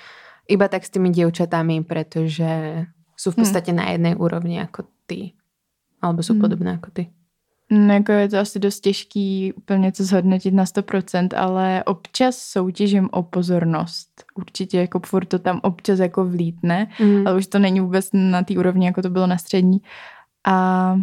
iba 0.50 0.68
tak 0.68 0.84
s 0.86 0.90
tými 0.90 1.10
dievčatami, 1.14 1.84
pretože 1.86 2.84
sú 3.16 3.32
v 3.32 3.36
Hm. 3.38 3.40
podstate 3.46 3.72
na 3.74 3.86
jednej 3.94 4.16
úrovni 4.18 4.58
ako 4.60 4.84
ty. 5.08 5.38
Alebo 6.02 6.24
sú 6.26 6.34
Hm. 6.34 6.42
podobné 6.42 6.72
ako 6.82 6.90
ty. 6.92 7.04
No, 7.74 7.94
jako 7.94 8.12
je 8.12 8.30
to 8.30 8.38
asi 8.38 8.60
dost 8.60 8.80
těžký 8.80 9.53
úplně 9.53 9.92
to 9.92 10.03
zhodnotit 10.03 10.53
na 10.53 10.63
100%, 10.63 11.27
ale 11.38 11.84
občas 11.84 12.38
soutěžím 12.38 13.10
o 13.12 13.24
pozornost. 13.24 14.24
Určitě 14.36 14.77
jako 14.77 15.00
furt 15.06 15.25
to 15.25 15.39
tam 15.39 15.60
občas 15.63 16.00
jako 16.00 16.25
vlítne, 16.25 16.88
Mm. 17.00 17.27
ale 17.27 17.38
už 17.38 17.48
to 17.48 17.60
není 17.60 17.80
vůbec 17.80 18.10
na 18.13 18.44
té 18.44 18.53
úrovni, 18.58 18.86
jako 18.86 19.01
to 19.01 19.10
bylo 19.10 19.27
na 19.27 19.38
střední. 19.38 19.82
A 20.48 20.96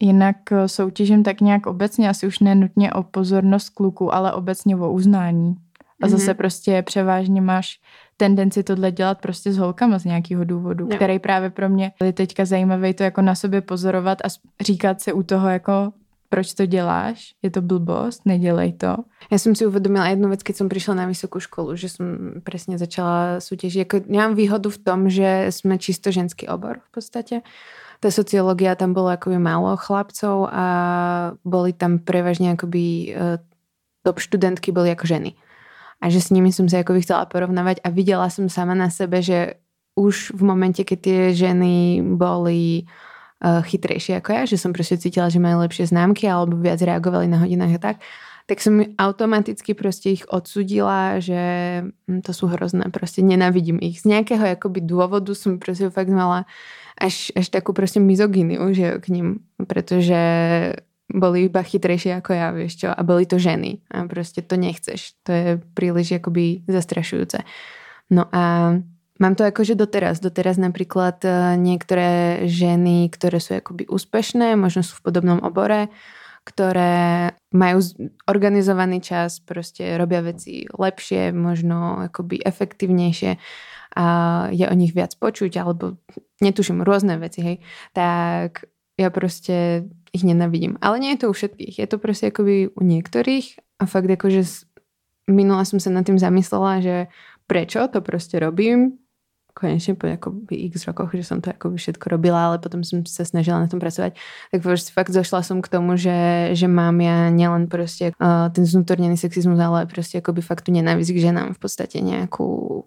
jinak 0.00 0.36
eh, 0.52 0.68
soutěžím 0.68 1.22
tak 1.22 1.40
nějak 1.40 1.66
obecně, 1.66 2.08
asi 2.08 2.26
už 2.26 2.38
ne 2.38 2.54
nutně 2.54 2.92
o 2.92 3.02
pozornost 3.02 3.68
kluku, 3.68 4.14
ale 4.14 4.32
obecně 4.32 4.76
o 4.76 4.92
uznání. 4.92 5.54
A 6.02 6.08
zase 6.08 6.30
Mhm. 6.30 6.36
prostě 6.36 6.82
převážně 6.82 7.40
máš 7.40 7.78
tendenci 8.16 8.62
tohle 8.62 8.92
dělat 8.92 9.18
prostě 9.20 9.52
s 9.52 9.58
holkama 9.58 9.98
z 9.98 10.04
nějakého 10.04 10.44
důvodu, 10.44 10.88
Jo. 10.90 10.96
který 10.96 11.18
právě 11.18 11.50
pro 11.50 11.68
mě 11.68 11.92
je 12.04 12.12
teďka 12.12 12.44
zajímavý 12.44 12.94
to 12.94 13.02
jako 13.02 13.22
na 13.22 13.34
sobě 13.34 13.60
pozorovat 13.60 14.18
a 14.20 14.28
říkat 14.64 15.00
si 15.00 15.12
u 15.12 15.22
toho 15.22 15.48
jako 15.48 15.92
proč 16.28 16.54
to 16.54 16.66
děláš, 16.66 17.34
je 17.42 17.50
to 17.50 17.60
blbost, 17.60 18.24
nedělej 18.24 18.72
to. 18.72 19.04
Ja 19.28 19.36
som 19.36 19.52
si 19.52 19.68
uvedomila 19.68 20.08
jednu 20.08 20.32
vec, 20.32 20.40
keď 20.40 20.64
som 20.64 20.68
prišla 20.72 20.94
na 20.96 21.04
vysokú 21.04 21.36
školu, 21.44 21.76
že 21.76 21.92
som 21.92 22.40
presne 22.40 22.80
začala 22.80 23.36
súťažiť. 23.36 23.84
Jako, 23.84 23.96
ja 24.08 24.24
mám 24.24 24.32
výhodu 24.32 24.72
v 24.72 24.80
tom, 24.80 25.12
že 25.12 25.52
sme 25.52 25.76
čisto 25.76 26.08
ženský 26.08 26.48
obor 26.48 26.80
v 26.88 26.90
podstate. 26.96 27.34
Tá 28.00 28.08
sociológia, 28.08 28.72
tam 28.80 28.96
bolo 28.96 29.12
akoby 29.12 29.36
málo 29.36 29.76
chlapcov 29.76 30.48
a 30.48 30.66
boli 31.44 31.76
tam 31.76 32.00
prevažne 32.00 32.56
akoby 32.56 33.12
uh, 33.12 33.36
top 34.00 34.16
študentky 34.16 34.72
boli 34.72 34.88
ako 34.88 35.04
ženy. 35.04 35.36
A 36.02 36.10
že 36.10 36.18
s 36.18 36.34
nimi 36.34 36.50
som 36.50 36.66
sa 36.66 36.82
akoby 36.82 37.06
chcela 37.06 37.30
porovnávať 37.30 37.78
a 37.86 37.88
videla 37.94 38.26
som 38.26 38.50
sama 38.50 38.74
na 38.74 38.90
sebe, 38.90 39.22
že 39.22 39.62
už 39.94 40.34
v 40.34 40.42
momente, 40.42 40.82
keď 40.82 40.98
tie 40.98 41.20
ženy 41.36 42.02
boli 42.18 42.90
uh, 43.44 43.62
chytrejšie 43.62 44.18
ako 44.18 44.28
ja, 44.34 44.42
že 44.48 44.58
som 44.58 44.74
proste 44.74 44.98
cítila, 44.98 45.30
že 45.30 45.38
majú 45.38 45.62
lepšie 45.62 45.92
známky 45.92 46.26
alebo 46.26 46.58
viac 46.58 46.82
reagovali 46.82 47.30
na 47.30 47.38
hodinách 47.38 47.78
a 47.78 47.80
tak, 47.80 47.96
tak 48.50 48.58
som 48.58 48.82
automaticky 48.98 49.72
proste 49.78 50.18
ich 50.18 50.24
odsudila, 50.26 51.22
že 51.22 51.38
hm, 52.10 52.26
to 52.26 52.34
sú 52.34 52.50
hrozné, 52.50 52.90
proste 52.90 53.22
nenavidím 53.22 53.78
ich. 53.78 54.02
Z 54.02 54.10
nejakého 54.10 54.42
akoby 54.58 54.82
dôvodu 54.82 55.30
som 55.38 55.62
proste 55.62 55.92
fakt 55.94 56.10
mala 56.10 56.50
až, 56.98 57.30
až 57.38 57.46
takú 57.48 57.70
proste 57.70 58.02
mizogíniu, 58.02 58.74
že 58.74 58.98
k 58.98 59.06
ním, 59.14 59.26
pretože 59.62 60.18
boli 61.12 61.46
iba 61.46 61.60
chytrejšie 61.60 62.18
ako 62.18 62.30
ja, 62.32 62.48
vieš 62.50 62.84
čo, 62.84 62.88
a 62.88 63.00
boli 63.04 63.28
to 63.28 63.36
ženy 63.36 63.84
a 63.92 64.08
proste 64.08 64.40
to 64.40 64.56
nechceš. 64.56 65.14
To 65.28 65.30
je 65.30 65.48
príliš 65.76 66.16
akoby 66.18 66.64
zastrašujúce. 66.64 67.44
No 68.12 68.28
a 68.32 68.76
mám 69.20 69.34
to 69.36 69.44
akože 69.44 69.76
doteraz. 69.76 70.18
Doteraz 70.18 70.56
napríklad 70.56 71.20
eh, 71.22 71.54
niektoré 71.60 72.44
ženy, 72.48 73.12
ktoré 73.12 73.38
sú 73.38 73.60
akoby 73.60 73.86
úspešné, 73.86 74.56
možno 74.56 74.80
sú 74.80 74.98
v 74.98 75.04
podobnom 75.12 75.38
obore, 75.44 75.92
ktoré 76.42 77.38
majú 77.54 77.78
organizovaný 78.26 78.98
čas, 78.98 79.38
proste 79.38 79.94
robia 79.94 80.26
veci 80.26 80.66
lepšie, 80.66 81.30
možno 81.30 82.02
akoby 82.10 82.42
efektívnejšie 82.42 83.38
a 83.92 84.04
je 84.50 84.66
o 84.66 84.74
nich 84.74 84.96
viac 84.96 85.14
počuť, 85.20 85.52
alebo 85.60 86.00
netuším, 86.40 86.80
rôzne 86.80 87.20
veci, 87.20 87.40
hej, 87.44 87.56
tak 87.92 88.64
ja 89.02 89.10
proste 89.10 89.86
ich 90.14 90.22
nenavidím. 90.22 90.78
Ale 90.78 91.02
nie 91.02 91.16
je 91.16 91.26
to 91.26 91.26
u 91.30 91.34
všetkých. 91.34 91.82
Je 91.82 91.88
to 91.88 91.96
proste 91.98 92.30
akoby 92.30 92.70
u 92.70 92.82
niektorých 92.84 93.58
a 93.80 93.84
fakt 93.88 94.06
akože 94.06 94.42
s- 94.46 94.64
minula 95.26 95.66
som 95.66 95.82
sa 95.82 95.90
nad 95.90 96.06
tým 96.06 96.20
zamyslela, 96.20 96.84
že 96.84 96.96
prečo 97.50 97.88
to 97.90 97.98
proste 98.04 98.38
robím, 98.38 99.02
konečne 99.52 99.92
po 99.94 100.08
akoby 100.08 100.72
x 100.72 100.88
rokoch, 100.88 101.12
že 101.12 101.24
som 101.28 101.44
to 101.44 101.52
akoby 101.52 101.76
všetko 101.76 102.08
robila, 102.08 102.48
ale 102.52 102.56
potom 102.56 102.80
som 102.80 103.04
sa 103.04 103.24
snažila 103.24 103.60
na 103.60 103.68
tom 103.68 103.84
pracovať, 103.84 104.16
tak 104.48 104.60
proste 104.64 104.90
fakt 104.96 105.12
došla 105.12 105.44
som 105.44 105.60
k 105.60 105.68
tomu, 105.68 106.00
že, 106.00 106.52
že 106.56 106.66
mám 106.72 106.96
ja 107.04 107.28
nielen 107.28 107.68
proste 107.68 108.16
uh, 108.16 108.48
ten 108.48 108.64
znútornený 108.64 109.20
sexizmus, 109.20 109.60
ale 109.60 109.84
proste 109.84 110.24
akoby 110.24 110.40
fakt 110.40 110.64
tu 110.64 110.72
nenávisť 110.72 111.12
k 111.12 111.22
ženám 111.28 111.52
v 111.52 111.60
podstate 111.60 112.00
nejakú 112.00 112.80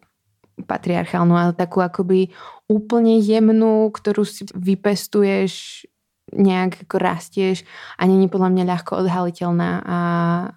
patriarchálnu, 0.65 1.37
ale 1.37 1.51
takú 1.53 1.85
akoby 1.85 2.33
úplne 2.65 3.21
jemnú, 3.21 3.93
ktorú 3.93 4.25
si 4.25 4.49
vypestuješ 4.55 5.85
nejak 6.33 6.89
ako 6.89 6.97
rastieš 6.97 7.61
a 8.01 8.09
není 8.09 8.25
podľa 8.25 8.49
mňa 8.49 8.63
ľahko 8.65 9.05
odhaliteľná 9.05 9.71
a, 9.85 9.99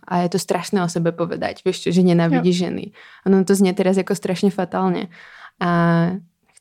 a 0.01 0.15
je 0.25 0.29
to 0.33 0.39
strašné 0.41 0.81
o 0.81 0.89
sebe 0.89 1.13
povedať, 1.13 1.61
vieš 1.61 1.85
čo, 1.85 1.91
že 1.93 2.01
nenávidíš 2.01 2.65
ženy. 2.65 2.85
Ono 3.29 3.45
to 3.45 3.53
znie 3.53 3.77
teraz 3.77 4.01
ako 4.01 4.17
strašne 4.17 4.49
fatálne. 4.49 5.13
A 5.61 6.17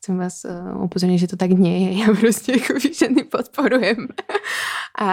chcem 0.07 0.15
vás 0.15 0.43
uh, 0.43 0.75
upozorniť, 0.87 1.27
že 1.27 1.31
to 1.35 1.37
tak 1.39 1.51
nie 1.55 1.87
je. 1.87 1.91
Ja 2.03 2.07
proste 2.11 2.55
ako 2.59 2.79
ženy 2.79 3.27
podporujem. 3.27 4.11
a 4.95 5.07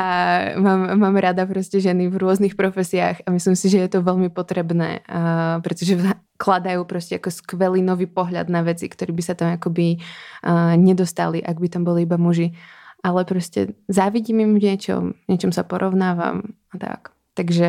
mám, 0.58 0.94
mám 0.98 1.16
rada 1.18 1.46
proste 1.48 1.78
ženy 1.78 2.06
v 2.10 2.16
rôznych 2.18 2.54
profesiách 2.54 3.22
a 3.24 3.28
myslím 3.30 3.54
si, 3.54 3.66
že 3.70 3.82
je 3.82 3.90
to 3.90 4.06
veľmi 4.06 4.30
potrebné, 4.30 5.02
uh, 5.06 5.58
pretože 5.62 5.98
kladajú 6.38 6.82
proste 6.84 7.16
ako 7.18 7.30
skvelý 7.30 7.80
nový 7.80 8.10
pohľad 8.10 8.50
na 8.50 8.66
veci, 8.66 8.90
ktorý 8.90 9.14
by 9.14 9.22
sa 9.22 9.34
tam 9.34 9.54
akoby 9.54 9.98
uh, 9.98 10.74
nedostali, 10.74 11.38
ak 11.40 11.56
by 11.58 11.68
tam 11.70 11.82
boli 11.86 12.06
iba 12.06 12.18
muži 12.20 12.54
ale 13.04 13.24
prostě 13.24 13.68
závidím 13.88 14.40
im 14.40 14.54
v 14.54 14.62
niečom, 14.62 15.12
niečom 15.28 15.52
sa 15.52 15.62
porovnávam 15.62 16.40
a 16.72 16.76
tak. 16.80 17.12
Takže 17.36 17.68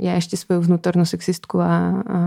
ja 0.00 0.12
ešte 0.16 0.40
svoju 0.40 0.64
vnútornú 0.64 1.04
sexistku 1.04 1.60
a, 1.60 2.00
a 2.00 2.18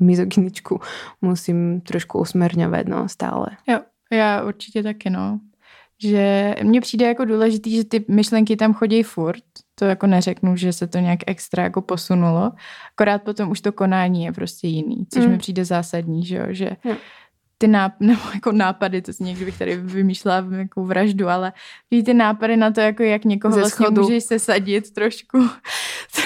mizogyničku 0.00 0.80
musím 1.22 1.80
trošku 1.80 2.18
usmerňovat, 2.18 2.88
no, 2.88 3.08
stále. 3.08 3.46
Jo, 3.68 3.80
já 4.12 4.42
určitě 4.42 4.82
taky, 4.82 5.10
no. 5.10 5.40
Že 6.02 6.54
mně 6.62 6.80
přijde 6.80 7.06
jako 7.06 7.24
důležitý, 7.24 7.76
že 7.76 7.84
ty 7.84 8.04
myšlenky 8.08 8.56
tam 8.56 8.74
chodí 8.74 9.02
furt. 9.02 9.44
To 9.74 9.84
jako 9.84 10.06
neřeknu, 10.06 10.56
že 10.56 10.72
se 10.72 10.86
to 10.86 10.98
nějak 10.98 11.18
extra 11.26 11.62
jako 11.62 11.82
posunulo. 11.82 12.52
Akorát 12.92 13.22
potom 13.22 13.50
už 13.50 13.60
to 13.60 13.72
konání 13.72 14.24
je 14.24 14.32
prostě 14.32 14.68
jiný, 14.68 15.06
což 15.12 15.24
mm. 15.24 15.30
mi 15.30 15.38
přijde 15.38 15.64
zásadní, 15.64 16.26
že 16.26 16.36
jo, 16.36 16.46
že 16.50 16.70
jo 16.84 16.96
ty 17.58 17.66
náp- 17.68 17.94
nebo 18.00 18.20
jako 18.34 18.52
nápady, 18.52 19.02
to 19.02 19.12
si 19.12 19.24
někdy 19.24 19.44
bych 19.44 19.58
tady 19.58 19.76
vymýšlela 19.76 20.44
jako 20.50 20.84
vraždu, 20.84 21.28
ale 21.28 21.52
ty 22.04 22.14
nápady 22.14 22.56
na 22.56 22.70
to, 22.70 22.80
jako 22.80 23.02
jak 23.02 23.24
někoho 23.24 23.54
Ze 23.54 23.60
vlastně 23.60 23.86
schodu. 23.86 24.02
můžeš 24.02 24.24
se 24.24 24.38
sadit 24.38 24.90
trošku, 24.90 25.38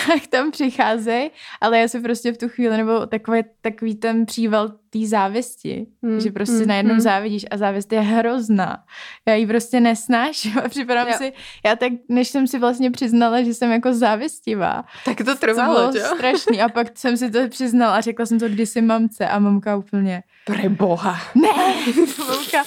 tak 0.07 0.27
tam 0.31 0.51
přicházejí, 0.51 1.31
ale 1.61 1.79
já 1.79 1.89
si 1.89 2.01
prostě 2.01 2.33
v 2.33 2.39
tu 2.39 2.49
chvíli, 2.49 2.77
nebo 2.77 3.07
takový, 3.07 3.43
takový 3.61 3.95
ten 3.95 4.27
příval 4.27 4.73
té 4.93 5.07
závisti, 5.07 5.87
hmm. 6.03 6.21
že 6.21 6.31
prostě 6.31 6.57
hmm. 6.57 6.69
najednou 6.69 6.93
hmm. 6.93 7.01
závidíš 7.01 7.45
a 7.51 7.57
závist 7.57 7.93
je 7.93 8.01
hrozná. 8.01 8.85
Já 9.29 9.35
ji 9.35 9.47
prostě 9.47 9.81
nesnáším 9.81 10.59
a 10.59 10.69
připadám 10.69 11.09
jo. 11.09 11.15
si, 11.19 11.33
já 11.65 11.77
tak, 11.77 11.93
než 12.09 12.29
jsem 12.29 12.47
si 12.47 12.59
vlastně 12.59 12.91
přiznala, 12.91 13.43
že 13.43 13.55
jsem 13.55 13.71
jako 13.71 13.95
závistivá. 13.95 14.85
Tak 15.05 15.17
to 15.25 15.35
trvalo, 15.35 15.87
to 15.87 15.93
bylo 15.93 16.07
jo? 16.07 16.15
strašný 16.17 16.63
a 16.63 16.69
pak 16.69 16.87
jsem 16.99 17.17
si 17.17 17.31
to 17.31 17.49
přiznala 17.49 17.97
a 17.97 18.01
řekla 18.01 18.27
jsem 18.27 18.39
to 18.39 18.49
kdysi 18.49 18.83
mamce 18.83 19.29
a 19.29 19.39
mamka 19.39 19.77
úplně 19.77 20.23
Pre 20.45 20.69
boha. 20.69 21.19
Ne, 21.35 21.49
mamka, 22.19 22.65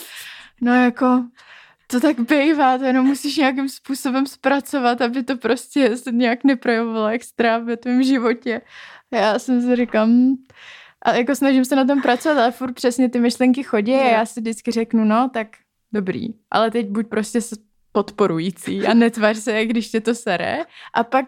no 0.62 0.76
jako, 0.76 1.24
to 1.88 2.00
tak 2.00 2.20
bývá, 2.20 2.78
to 2.78 2.84
jenom 2.84 3.06
musíš 3.06 3.38
nějakým 3.38 3.70
způsobem 3.70 4.26
zpracovat, 4.28 5.02
aby 5.02 5.24
to 5.24 5.38
prostě 5.38 5.98
se 5.98 6.12
nějak 6.12 6.44
neprojevovalo 6.44 7.08
extra 7.08 7.58
v 7.58 7.78
tvém 7.78 8.04
životě. 8.04 8.62
Já 9.12 9.40
jsem 9.40 9.62
si 9.62 9.76
říkám, 9.76 10.36
a 11.06 11.14
jako 11.14 11.36
snažím 11.36 11.66
se 11.66 11.76
na 11.76 11.86
tom 11.86 12.02
pracovat, 12.02 12.38
ale 12.38 12.52
furt 12.52 12.74
přesně 12.74 13.10
ty 13.10 13.20
myšlenky 13.20 13.64
chodí 13.64 13.94
a 13.94 14.08
já 14.08 14.26
si 14.26 14.40
vždycky 14.40 14.72
řeknu, 14.72 15.06
no 15.06 15.30
tak 15.34 15.48
dobrý, 15.94 16.28
ale 16.52 16.72
teď 16.72 16.88
buď 16.88 17.08
prostě 17.08 17.40
podporující 17.92 18.88
a 18.88 18.94
netvař 18.94 19.38
se, 19.38 19.66
když 19.66 19.90
tě 19.90 20.02
to 20.02 20.16
sere. 20.16 20.58
A 20.94 21.04
pak 21.04 21.26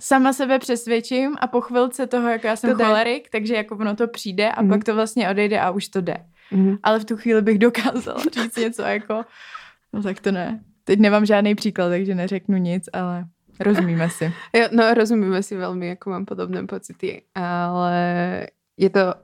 sama 0.00 0.32
sebe 0.32 0.58
přesvědčím 0.58 1.36
a 1.40 1.46
po 1.46 1.60
chvilce 1.60 2.06
toho, 2.06 2.28
jako 2.28 2.46
já 2.46 2.56
jsem 2.56 2.70
to 2.70 2.84
cholerik, 2.84 3.28
takže 3.30 3.54
jako 3.54 3.76
ono 3.76 3.96
to 3.96 4.08
přijde 4.08 4.50
a 4.50 4.62
mm. 4.62 4.68
pak 4.68 4.84
to 4.84 4.94
vlastně 4.94 5.30
odejde 5.30 5.60
a 5.60 5.70
už 5.70 5.88
to 5.88 6.00
jde. 6.00 6.16
Mm. 6.50 6.76
Ale 6.82 7.00
v 7.00 7.04
tu 7.04 7.16
chvíli 7.16 7.42
bych 7.42 7.58
dokázala 7.58 8.22
říct 8.42 8.56
něco 8.56 8.82
jako, 8.82 9.24
no 9.92 10.02
tak 10.02 10.20
to 10.20 10.32
ne. 10.32 10.60
Teď 10.84 10.98
nemám 10.98 11.26
žádný 11.26 11.54
příklad, 11.54 11.88
takže 11.88 12.14
neřeknu 12.14 12.56
nic, 12.56 12.88
ale 12.92 13.24
rozumíme 13.60 14.10
si. 14.10 14.32
Jo, 14.54 14.68
no 14.72 14.94
rozumíme 14.94 15.42
si 15.42 15.56
velmi, 15.56 15.86
jako 15.86 16.10
mám 16.10 16.24
podobné 16.24 16.66
pocity, 16.66 17.22
ale 17.34 18.46
je 18.76 18.90
to, 18.90 19.14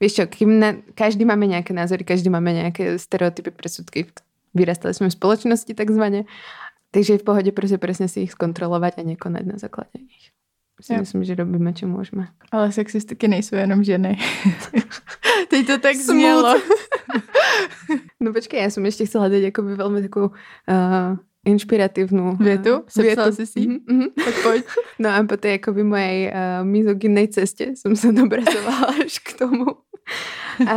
vieš 0.00 0.12
čo, 0.12 0.24
kým 0.26 0.58
na, 0.58 0.74
každý 0.94 1.24
máme 1.24 1.46
nejaké 1.46 1.74
názory, 1.74 2.04
každý 2.04 2.30
máme 2.30 2.52
nejaké 2.52 2.98
stereotypy, 2.98 3.50
presudky, 3.50 4.10
vyrastali 4.54 4.94
sme 4.94 5.08
v 5.08 5.16
spoločnosti 5.16 5.74
takzvaně, 5.74 6.24
takže 6.90 7.12
je 7.12 7.18
v 7.18 7.22
pohodě 7.22 7.52
prostě 7.52 7.78
presne 7.78 8.08
si 8.08 8.20
ich 8.20 8.32
zkontrolovat 8.32 8.98
a 8.98 9.02
nekonať 9.02 9.44
na 9.46 9.58
základě 9.58 9.98
nich. 10.00 10.30
Si 10.80 10.92
jo. 10.92 11.00
myslím, 11.00 11.24
že 11.24 11.34
robíme, 11.34 11.72
čo 11.72 11.88
můžeme. 11.88 12.28
Ale 12.52 12.72
sexistiky 12.72 13.28
nejsou 13.28 13.56
jenom 13.56 13.84
ženy. 13.84 14.18
Teď 15.48 15.66
to 15.66 15.78
tak 15.78 15.96
znělo. 15.96 16.60
no 18.20 18.32
počkej, 18.32 18.62
já 18.62 18.70
jsem 18.70 18.84
ještě 18.84 19.06
chcela 19.06 19.28
dať 19.28 19.42
jakoby 19.42 19.74
velmi 19.74 20.02
takovou 20.02 20.26
uh, 20.26 21.16
inšpiratívnu 21.46 22.36
větu. 22.36 22.70
Sepsala 22.88 23.32
si 23.32 23.46
si? 23.46 23.60
Mm-hmm. 23.60 24.08
Tak 24.24 24.34
pojď. 24.42 24.64
No 24.98 25.10
a 25.10 25.24
po 25.28 25.36
té 25.36 25.48
jakoby 25.48 25.84
mojej 25.84 26.32
uh, 26.32 26.66
mizogynej 26.66 27.28
cestě 27.28 27.72
jsem 27.76 27.96
se 27.96 28.12
dobrazovala 28.12 28.94
až 29.04 29.18
k 29.18 29.38
tomu, 29.38 29.64
uh, 29.64 30.68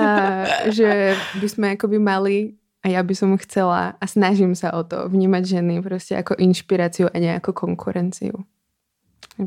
že 0.65 1.15
by 1.41 1.49
jsme 1.49 1.67
jakoby 1.67 1.99
mali 1.99 2.53
a 2.83 2.87
já 2.87 3.03
by 3.03 3.15
som 3.15 3.37
chcela 3.37 3.93
a 4.01 4.07
snažím 4.07 4.55
se 4.55 4.71
o 4.71 4.83
to 4.83 5.09
vnímat 5.09 5.45
ženy 5.45 5.81
prostě 5.81 6.15
jako 6.15 6.35
inšpiraci 6.37 7.03
a 7.03 7.19
ne 7.19 7.25
jako 7.25 7.53
konkurenciu. 7.53 8.33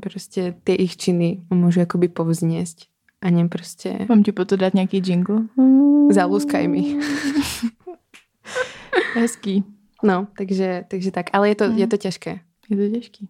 Prostě 0.00 0.54
ty 0.64 0.72
ich 0.72 0.96
činy 0.96 1.42
můžu 1.50 1.80
jakoby 1.80 2.08
povzněst 2.08 2.78
a 3.20 3.30
ne 3.30 3.48
prostě... 3.48 3.98
Mám 4.08 4.22
ti 4.22 4.32
po 4.32 4.44
to 4.44 4.56
dát 4.56 4.74
nějaký 4.74 5.02
jingle? 5.04 5.42
Zaluskaj 6.10 6.68
mi. 6.68 6.96
Hezký. 9.14 9.64
No, 10.02 10.26
takže, 10.38 10.84
takže 10.88 11.10
tak. 11.10 11.26
Ale 11.32 11.48
je 11.48 11.54
to, 11.54 11.64
mm. 11.68 11.78
je 11.78 11.86
to 11.86 11.96
těžké. 11.96 12.40
Je 12.70 12.76
to 12.76 12.94
těžký. 12.94 13.28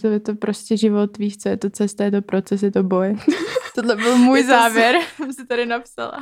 To 0.00 0.06
je 0.06 0.20
to 0.20 0.34
prostě 0.34 0.76
život, 0.76 1.18
víš 1.18 1.36
co, 1.36 1.48
je 1.48 1.56
to 1.56 1.70
cesta, 1.70 2.04
je 2.04 2.10
to 2.10 2.22
proces, 2.22 2.62
je 2.62 2.70
to 2.70 2.82
boj. 2.82 3.16
Tohle 3.74 3.96
byl 3.96 4.18
můj 4.18 4.42
to 4.42 4.48
závěr, 4.48 4.96
jsem 5.16 5.32
si 5.32 5.46
tady 5.46 5.66
napsala. 5.66 6.20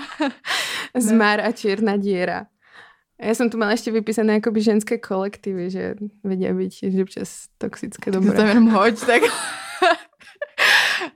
Zmar 0.99 1.41
a 1.41 1.53
čierna 1.53 1.97
díra. 1.97 2.47
Já 3.23 3.35
jsem 3.35 3.51
tu 3.51 3.59
mala 3.59 3.71
ještě 3.71 3.91
vypísané 3.91 4.33
jakoby 4.33 4.63
ženské 4.63 4.99
kolektivy, 4.99 5.71
že 5.71 5.95
vědí 6.25 6.53
být 6.53 6.73
že 6.73 7.03
občas 7.03 7.45
toxické 7.59 8.11
dobré. 8.11 8.31
To 8.31 8.37
tam 8.37 8.49
jenom 8.49 8.69
hoď, 8.69 9.01
tak 9.07 9.23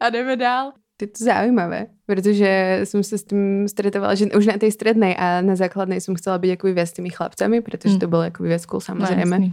a 0.00 0.10
jdeme 0.10 0.36
dál. 0.36 0.72
Je 1.00 1.06
to 1.06 1.24
zaujímavé, 1.24 1.86
protože 2.06 2.80
jsem 2.84 3.02
se 3.02 3.18
s 3.18 3.24
tím 3.24 3.68
stretovala, 3.68 4.14
že 4.14 4.26
už 4.26 4.46
na 4.46 4.56
té 4.56 4.70
středné 4.70 5.16
a 5.16 5.40
na 5.40 5.56
základnej 5.56 6.00
jsem 6.00 6.14
chcela 6.14 6.38
být 6.38 6.48
jakoby 6.48 6.72
viac 6.72 6.88
s 6.88 6.92
tými 6.92 7.10
chlapcami, 7.10 7.60
protože 7.60 7.98
to 7.98 8.08
bylo 8.08 8.22
jakoby 8.22 8.48
viac 8.48 8.66
cool 8.66 8.80
samozřejmě. 8.80 9.38
No, 9.38 9.52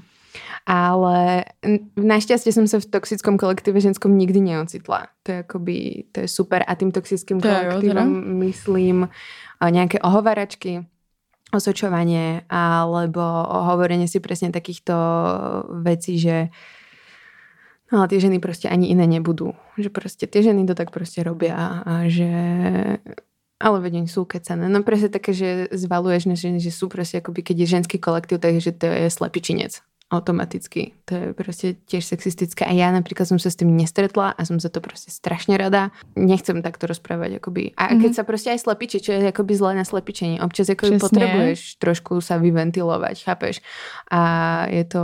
ale 0.65 1.45
naštěstí 1.95 2.51
jsem 2.51 2.67
se 2.67 2.79
v 2.79 2.86
toxickom 2.86 3.38
kolektivě 3.38 3.82
ženskom 3.82 4.17
nikdy 4.17 4.39
neocitla. 4.39 5.08
To 5.23 5.32
je 5.32 5.36
jakoby, 5.36 6.03
to 6.12 6.19
je 6.19 6.27
super 6.27 6.63
a 6.67 6.75
tím 6.75 6.91
toxickým 6.91 7.41
kolektivem 7.41 8.38
myslím 8.38 9.10
nějaké 9.69 9.99
ohovaračky, 9.99 10.86
osočovanie 11.53 12.41
alebo 12.49 13.21
hovorenie 13.69 14.10
si 14.10 14.17
presne 14.17 14.49
takýchto 14.49 14.93
vecí, 15.86 16.17
že 16.17 16.49
No 17.91 18.00
ale 18.00 18.08
tie 18.08 18.19
ženy 18.19 18.39
prostě 18.39 18.69
ani 18.69 18.88
iné 18.88 19.08
nebudú. 19.08 19.54
Že 19.78 19.89
prostě 19.89 20.28
tie 20.28 20.43
ženy 20.43 20.65
to 20.65 20.76
tak 20.76 20.91
prostě 20.91 21.24
robia 21.24 21.84
a 21.86 22.08
že 22.08 22.30
ale 23.63 23.80
veď 23.80 24.12
sú 24.12 24.28
kecané. 24.28 24.67
No 24.67 24.84
presne 24.84 25.08
také, 25.08 25.32
že 25.32 25.72
zvaluješ 25.72 26.28
na 26.28 26.36
ženy, 26.36 26.60
že 26.60 26.72
sú 26.72 26.91
prostě 26.91 27.17
akoby, 27.24 27.43
keď 27.43 27.58
je 27.60 27.65
ženský 27.65 27.98
kolektív, 28.00 28.39
takže 28.43 28.72
to 28.72 28.86
je 28.86 29.10
slepičinec 29.10 29.80
automaticky. 30.13 30.93
To 31.06 31.15
je 31.15 31.34
prostě 31.34 31.74
tiež 31.74 32.06
sexistické. 32.06 32.65
A 32.65 32.72
já 32.72 32.91
například 32.91 33.26
jsem 33.26 33.39
se 33.39 33.52
s 33.52 33.56
tím 33.56 33.78
nestretla 33.78 34.30
a 34.30 34.46
jsem 34.46 34.60
za 34.60 34.69
to 34.69 34.82
prostě 34.82 35.12
strašně 35.12 35.58
rada. 35.58 35.91
Nechcem 36.15 36.62
takto 36.62 36.88
rozprávať. 36.88 37.32
Akoby. 37.34 37.72
A 37.78 37.88
mm 37.88 37.89
-hmm. 37.89 38.02
keď 38.02 38.15
sa 38.15 38.24
prostě 38.24 38.50
aj 38.52 38.60
slepiči, 38.60 39.00
čo 39.00 39.12
je 39.12 39.28
akoby 39.28 39.56
zlé 39.56 39.76
na 39.76 39.86
slepičení. 39.86 40.41
Občas 40.41 40.69
akoby 40.69 41.00
potrebuješ 41.00 41.76
trošku 41.76 42.22
sa 42.22 42.38
vyventilovať, 42.38 43.24
chápeš? 43.24 43.62
A 44.12 44.22
je 44.69 44.84
to 44.84 45.04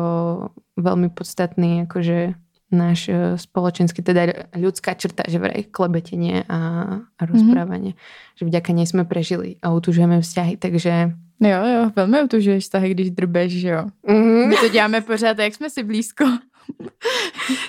veľmi 0.77 1.09
podstatný 1.09 1.81
akože 1.89 2.33
náš 2.71 3.09
eh, 3.09 3.37
spoločenský, 3.37 4.01
teda 4.01 4.49
ľudská 4.57 4.93
črta, 4.93 5.25
že 5.27 5.41
vraj 5.41 5.65
klebetenie 5.69 6.45
a, 6.49 6.59
a 7.03 7.21
rozprávanie. 7.25 7.93
Mm-hmm. 7.97 8.37
Že 8.37 8.43
vďaka 8.45 8.69
nej 8.73 8.87
sme 8.87 9.03
prežili 9.05 9.57
a 9.61 9.73
utužujeme 9.73 10.21
vzťahy, 10.21 10.57
takže 10.57 11.13
Jo, 11.39 11.65
jo, 11.65 11.91
velmi 11.95 12.23
utužuješ 12.23 12.63
vztahy, 12.63 12.91
když 12.91 13.11
drbeš, 13.11 13.51
že 13.51 13.69
jo. 13.69 13.83
Mm-hmm. 14.07 14.47
My 14.47 14.55
to 14.55 14.69
děláme 14.69 15.01
pořád, 15.01 15.39
jak 15.39 15.55
jsme 15.55 15.69
si 15.69 15.83
blízko. 15.83 16.25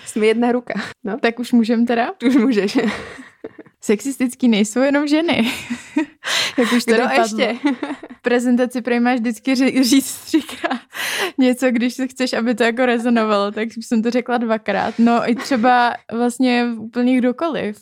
jsme 0.07 0.27
jedna 0.27 0.53
ruka. 0.53 0.75
No. 1.05 1.19
Tak 1.21 1.39
už 1.39 1.53
můžem 1.53 1.87
teda? 1.87 2.11
Už 2.27 2.37
můžeš. 2.37 2.79
Sexistický 3.81 4.49
nejsou 4.49 4.81
jenom 4.81 5.07
ženy. 5.07 5.53
jak 6.59 6.73
už 6.73 6.85
tady 6.85 6.99
Kdo 6.99 7.09
padlo. 7.09 7.23
ještě? 7.23 7.69
Prezentaci 8.23 8.83
prej 8.83 9.01
máš 9.01 9.19
vždycky 9.19 9.55
ří, 9.55 9.85
říct 9.85 10.15
třikrát 10.15 10.81
něco, 11.39 11.71
když 11.71 11.95
se 11.95 12.07
chceš, 12.07 12.33
aby 12.33 12.55
to 12.55 12.63
jako 12.63 12.87
rezonovalo, 12.87 13.53
tak 13.53 13.69
jsem 13.81 14.03
to 14.03 14.11
řekla 14.11 14.39
dvakrát. 14.39 14.95
No 14.99 15.31
i 15.31 15.35
třeba 15.35 15.95
vlastně 16.13 16.67
úplně 16.79 17.19
kdokoliv. 17.19 17.77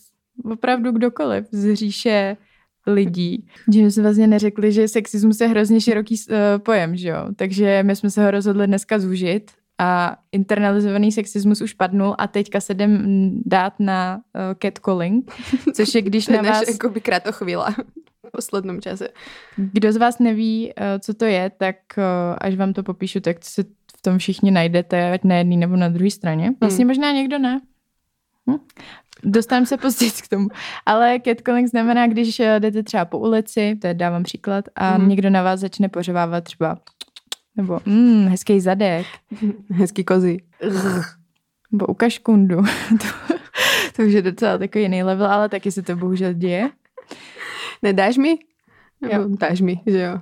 Opravdu 0.45 0.93
kdokoliv 0.93 1.47
z 1.51 1.75
říše 1.75 2.37
lidí. 2.87 3.47
Že 3.75 3.91
jsme 3.91 4.03
vlastně 4.03 4.27
neřekli, 4.27 4.73
že 4.73 4.89
sexismus 4.89 5.41
je 5.41 5.49
hrozně 5.49 5.81
široký 5.81 6.15
uh, 6.31 6.37
pojem, 6.59 6.97
že 6.97 7.09
jo? 7.09 7.27
Takže 7.37 7.83
my 7.83 7.97
jsme 7.97 8.11
se 8.11 8.25
ho 8.25 8.31
rozhodli 8.31 8.67
dneska 8.67 8.99
zúžit 8.99 9.51
a 9.79 10.17
internalizovaný 10.33 11.12
sexismus 11.12 11.61
už 11.61 11.73
padnul 11.73 12.14
a 12.19 12.27
teďka 12.27 12.61
se 12.61 12.73
jdem 12.73 13.03
dát 13.47 13.81
na 13.81 14.17
uh, 14.17 14.41
catcalling, 14.62 15.33
což 15.75 15.95
je 15.95 16.03
když 16.03 16.25
To 16.27 16.33
je 16.33 16.43
na 16.43 16.51
vás... 16.51 16.61
naše 16.61 16.73
jakoby 16.73 17.01
kratochvíla 17.01 17.71
v 18.27 18.31
poslednom 18.33 18.81
čase. 18.81 19.09
Kdo 19.57 19.93
z 19.93 19.97
vás 19.97 20.19
neví, 20.19 20.73
eh, 20.77 20.99
co 20.99 21.14
to 21.14 21.25
je, 21.25 21.51
tak 21.51 21.77
eh, 21.99 22.03
až 22.38 22.55
vám 22.57 22.73
to 22.73 22.83
popíšu, 22.83 23.21
tak 23.21 23.37
se 23.45 23.62
v 23.99 24.03
tom 24.03 24.19
všichni 24.19 24.51
najdete, 24.51 25.11
ať 25.12 25.25
na 25.25 25.37
jedné 25.37 25.57
nebo 25.57 25.77
na 25.77 25.88
druhé 25.88 26.11
straně. 26.11 26.53
Vlastně 26.61 26.85
možná 26.85 27.12
někdo 27.12 27.38
ne. 27.38 27.61
Hm? 28.51 28.57
Dostaneme 29.25 29.67
se 29.67 29.77
později 29.77 30.11
k 30.23 30.29
tomu. 30.29 30.49
Ale 30.87 31.21
catcalling 31.25 31.69
znamená, 31.69 32.07
když 32.07 32.38
jdete 32.59 32.83
třeba 32.83 33.05
po 33.05 33.19
ulici, 33.19 33.77
to 33.81 33.87
je 33.87 33.95
dávám 33.95 34.23
příklad, 34.23 34.64
a 34.77 34.99
Mhm. 34.99 35.09
někdo 35.09 35.31
na 35.31 35.43
vás 35.43 35.61
začne 35.61 35.88
pořevávat 35.88 36.45
třeba 36.45 36.79
nebo 37.59 37.81
mm, 37.87 38.27
hezký 38.29 38.61
zadek, 38.61 39.07
Hezký 39.71 40.05
kozy. 40.05 40.38
nebo 41.73 41.87
ukaž 41.87 42.18
kundu. 42.18 42.57
to, 43.03 43.35
to 43.97 44.03
už 44.03 44.12
je 44.12 44.23
docela 44.23 44.59
takový 44.59 44.85
jiný 44.85 45.03
level, 45.03 45.27
ale 45.27 45.49
taky 45.49 45.71
se 45.73 45.83
to 45.83 45.97
bohužel 45.97 46.33
děje. 46.33 46.71
Nedáš 47.83 48.16
mi? 48.16 48.38
Nebo 49.03 49.37
dáš 49.37 49.61
mi, 49.61 49.81
že 49.87 50.01
jo. 50.01 50.18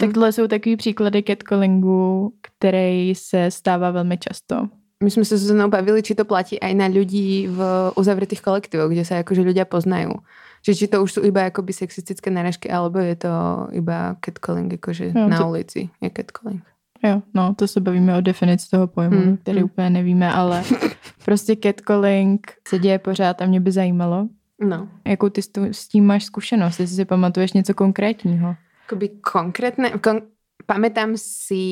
Tak 0.00 0.12
tohle 0.12 0.32
jsou 0.32 0.46
takový 0.46 0.76
příklady 0.76 1.22
catcallingu, 1.22 2.32
který 2.42 3.14
se 3.14 3.50
stává 3.50 3.90
velmi 3.90 4.18
často. 4.18 4.68
My 5.04 5.12
sme 5.12 5.28
sa 5.28 5.36
s 5.36 5.44
Zuzanou 5.44 5.68
bavili, 5.68 6.00
či 6.00 6.16
to 6.16 6.24
platí 6.24 6.56
aj 6.56 6.72
na 6.72 6.88
ľudí 6.88 7.44
v 7.52 7.60
uzavretých 8.00 8.40
kolektívoch, 8.40 8.88
kde 8.88 9.04
sa 9.04 9.20
akože 9.20 9.44
ľudia 9.44 9.68
poznajú. 9.68 10.24
Čiže 10.64 10.76
či 10.80 10.86
to 10.88 11.04
už 11.04 11.10
sú 11.12 11.20
iba 11.20 11.44
akoby 11.52 11.68
sexistické 11.76 12.32
narážky, 12.32 12.72
alebo 12.72 12.96
je 13.04 13.12
to 13.20 13.32
iba 13.76 14.16
catcalling, 14.24 14.72
akože 14.72 15.12
Jo, 15.12 15.28
na 15.28 15.36
to- 15.36 15.52
ulici 15.52 15.92
je 16.00 16.08
catcalling. 16.08 16.64
Jo, 17.06 17.22
no, 17.34 17.54
to 17.54 17.68
se 17.68 17.80
bavíme 17.80 18.16
o 18.16 18.20
definici 18.20 18.70
toho 18.70 18.86
pojmu, 18.86 19.16
Hmm, 19.16 19.36
který 19.36 19.58
hmm. 19.58 19.64
úplně 19.64 19.90
nevíme, 19.90 20.32
ale 20.32 20.62
prostě 21.24 21.56
catcalling 21.56 22.52
se 22.68 22.78
děje 22.78 22.98
pořád 22.98 23.42
a 23.42 23.46
mě 23.46 23.60
by 23.60 23.72
zajímalo, 23.72 24.28
No. 24.60 24.88
jakou 25.06 25.28
ty 25.28 25.42
s 25.70 25.88
tím 25.88 26.06
máš 26.06 26.24
zkušenost, 26.24 26.80
jestli 26.80 26.96
si 26.96 27.04
pamatuješ 27.04 27.52
něco 27.52 27.74
konkrétního. 27.74 28.56
Akoby 28.86 29.08
konkrétne, 29.08 29.90
kon, 30.00 30.20
pamätám 30.66 31.14
si 31.14 31.64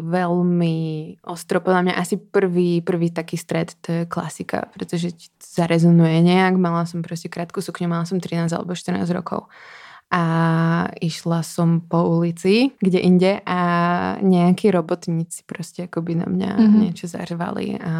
veľmi 0.00 1.16
ostro, 1.24 1.60
podľa 1.60 1.82
mňa 1.82 1.94
asi 1.96 2.16
prvý, 2.16 2.80
prvý 2.80 3.10
taký 3.10 3.36
stred, 3.36 3.72
to 3.80 3.92
je 3.92 4.02
klasika, 4.08 4.68
pretože 4.72 5.12
zarezonuje 5.40 6.20
nejak, 6.20 6.56
mala 6.60 6.84
som 6.84 7.00
proste 7.00 7.28
krátku 7.32 7.60
sukňu, 7.64 7.88
mala 7.88 8.04
som 8.04 8.20
13 8.20 8.52
alebo 8.52 8.74
14 8.76 9.08
rokov 9.12 9.48
a 10.06 10.24
išla 11.02 11.42
som 11.42 11.82
po 11.82 12.06
ulici, 12.06 12.70
kde 12.78 12.98
inde 13.02 13.32
a 13.42 13.60
nejakí 14.22 14.70
robotníci 14.70 15.42
proste 15.42 15.90
akoby 15.90 16.22
na 16.22 16.26
mňa 16.30 16.50
Mhm. 16.54 16.62
mm-hmm. 16.62 16.80
niečo 16.86 17.06
zařvali 17.10 17.82
a 17.82 17.92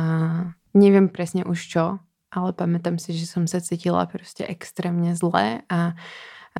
neviem 0.70 1.08
presne 1.10 1.42
už 1.42 1.58
čo, 1.66 1.84
ale 2.30 2.52
pamätám 2.54 3.00
si, 3.02 3.10
že 3.16 3.26
som 3.26 3.48
sa 3.50 3.58
cítila 3.58 4.06
proste 4.06 4.46
extrémne 4.46 5.16
zle 5.18 5.66
a 5.66 5.98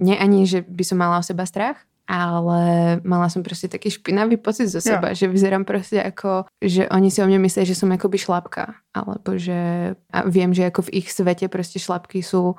nie 0.02 0.16
ani, 0.18 0.44
že 0.48 0.66
by 0.66 0.82
som 0.84 0.98
mala 0.98 1.20
o 1.20 1.24
seba 1.24 1.46
strach, 1.46 1.78
ale 2.06 2.60
mala 3.02 3.26
som 3.26 3.42
proste 3.42 3.66
taký 3.66 3.90
špinavý 3.90 4.38
pocit 4.38 4.70
zo 4.70 4.78
seba, 4.78 5.10
že 5.10 5.26
vyzerám 5.26 5.66
proste 5.66 5.98
ako, 5.98 6.46
že 6.62 6.86
oni 6.86 7.10
si 7.10 7.18
o 7.18 7.26
mne 7.26 7.42
myslia, 7.42 7.66
že 7.66 7.74
som 7.74 7.90
akoby 7.90 8.14
šlapka, 8.18 8.78
alebo 8.94 9.34
že 9.38 9.92
a 10.14 10.18
viem, 10.26 10.54
že 10.54 10.70
ako 10.70 10.86
v 10.86 11.02
ich 11.02 11.10
svete 11.10 11.50
proste 11.50 11.82
šlapky 11.82 12.22
sú 12.22 12.54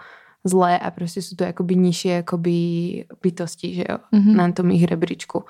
zlé 0.45 0.77
a 0.77 0.87
proste 0.91 1.21
sú 1.21 1.33
to 1.33 1.45
akoby 1.45 1.73
nižšie 1.77 2.21
akoby 2.21 2.57
bytosti, 3.21 3.81
že 3.81 3.83
jo, 3.87 3.97
Mhm. 4.13 4.31
na 4.35 4.45
tom 4.53 4.69
ich 4.69 4.85
rebríčku. 4.85 5.45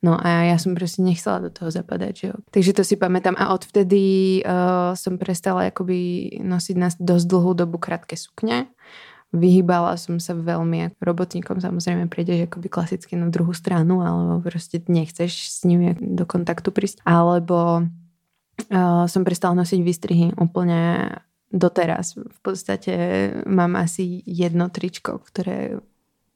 No 0.00 0.16
a 0.16 0.48
ja 0.48 0.56
som 0.56 0.72
proste 0.72 1.04
nechcela 1.04 1.44
do 1.44 1.50
toho 1.52 1.68
zapadať, 1.68 2.12
že 2.16 2.24
jo. 2.32 2.36
Takže 2.56 2.72
to 2.72 2.82
si 2.88 2.96
pamätám 2.96 3.36
a 3.36 3.52
odvtedy 3.52 4.40
uh, 4.40 4.96
som 4.96 5.20
prestala 5.20 5.68
akoby 5.68 6.40
nosiť 6.40 6.76
na 6.80 6.88
dosť 6.88 7.26
dlhú 7.28 7.52
dobu 7.52 7.76
krátke 7.76 8.16
sukne. 8.16 8.72
Vyhýbala 9.30 9.94
som 10.00 10.16
sa 10.16 10.32
veľmi 10.34 10.90
ako 10.90 10.98
robotníkom, 11.04 11.60
samozrejme 11.60 12.08
prídeš 12.08 12.48
akoby 12.48 12.66
klasicky 12.72 13.14
na 13.14 13.28
druhú 13.28 13.52
stranu, 13.52 14.00
alebo 14.02 14.40
proste 14.42 14.80
nechceš 14.88 15.30
s 15.52 15.58
nimi 15.68 15.92
do 16.00 16.24
kontaktu 16.24 16.72
prísť. 16.72 17.04
Alebo 17.04 17.84
uh, 18.72 19.04
som 19.04 19.22
prestala 19.22 19.52
nosiť 19.54 19.80
výstrihy 19.84 20.26
úplne 20.40 21.12
doteraz. 21.50 22.14
V 22.14 22.40
podstate 22.42 22.94
mám 23.46 23.74
asi 23.74 24.22
jedno 24.26 24.70
tričko, 24.70 25.18
ktoré 25.22 25.82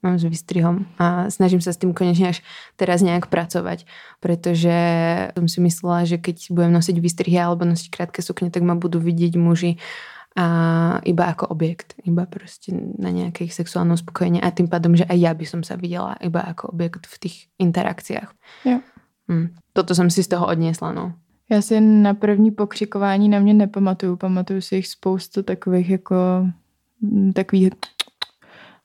mám 0.05 0.20
s 0.20 0.29
výstrihom 0.29 0.85
a 1.00 1.33
snažím 1.33 1.64
sa 1.64 1.72
s 1.72 1.81
tým 1.81 1.96
konečne 1.96 2.37
až 2.37 2.44
teraz 2.77 3.00
nejak 3.00 3.33
pracovať, 3.33 3.88
pretože 4.20 4.77
som 5.33 5.48
si 5.48 5.59
myslela, 5.64 6.05
že 6.05 6.20
keď 6.20 6.53
budem 6.53 6.77
nosiť 6.77 6.96
výstrihy 7.00 7.40
alebo 7.40 7.64
nosiť 7.64 7.88
krátke 7.88 8.20
sukne, 8.20 8.53
tak 8.53 8.61
ma 8.61 8.77
budú 8.77 9.00
vidieť 9.00 9.33
muži 9.40 9.81
a 10.35 10.46
iba 11.07 11.31
ako 11.31 11.46
objekt, 11.48 11.94
iba 12.05 12.27
proste 12.27 12.74
na 12.74 13.14
nejaké 13.14 13.46
ich 13.48 13.55
sexuálne 13.55 13.94
uspokojenie 13.94 14.42
a 14.42 14.50
tým 14.50 14.66
pádom, 14.66 14.98
že 14.98 15.07
aj 15.07 15.18
ja 15.18 15.33
by 15.33 15.46
som 15.46 15.62
sa 15.62 15.79
videla 15.79 16.18
iba 16.20 16.42
ako 16.42 16.74
objekt 16.74 17.07
v 17.07 17.16
tých 17.24 17.37
interakciách. 17.62 18.29
Jo. 18.66 18.83
Hm. 19.31 19.57
Toto 19.72 19.96
som 19.96 20.12
si 20.12 20.20
z 20.20 20.37
toho 20.37 20.44
odniesla, 20.50 20.92
no. 20.92 21.16
Já 21.50 21.62
si 21.62 21.80
na 21.80 22.14
první 22.14 22.50
pokřikování 22.50 23.28
na 23.28 23.38
mě 23.38 23.54
nepamatuju, 23.54 24.16
pamatuju 24.16 24.61
si 24.61 24.76
jich 24.76 24.88
spoustu 24.88 25.42
takových 25.42 25.90
jako 25.90 26.16
mm, 27.00 27.33
takových 27.33 27.70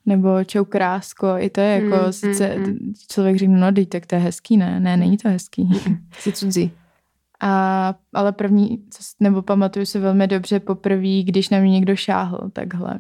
nebo 0.05 0.43
čau 0.43 0.65
krásko, 0.65 1.27
i 1.37 1.49
to 1.49 1.61
je 1.61 1.67
jako 1.67 1.95
Mm, 1.95 2.05
mm, 2.05 2.13
sice 2.13 2.55
mm, 2.57 2.63
mm, 2.63 2.93
člověk 3.11 3.37
řekne, 3.37 3.57
no 3.57 3.71
teď, 3.71 3.89
tak 3.89 4.05
to 4.05 4.15
je 4.15 4.21
hezký, 4.21 4.57
ne? 4.57 4.79
Ne, 4.79 4.97
není 4.97 5.17
to 5.17 5.29
hezký. 5.29 5.69
Si 6.19 6.31
cudzí. 6.31 6.71
A, 7.41 7.95
ale 8.13 8.31
první, 8.31 8.83
nebo 9.19 9.41
pamatuju 9.41 9.85
si 9.85 9.99
velmi 9.99 10.27
dobře 10.27 10.59
poprvé, 10.59 11.23
když 11.23 11.49
na 11.49 11.59
mě 11.59 11.71
někdo 11.71 11.95
šáhl 11.95 12.49
takhle. 12.53 12.99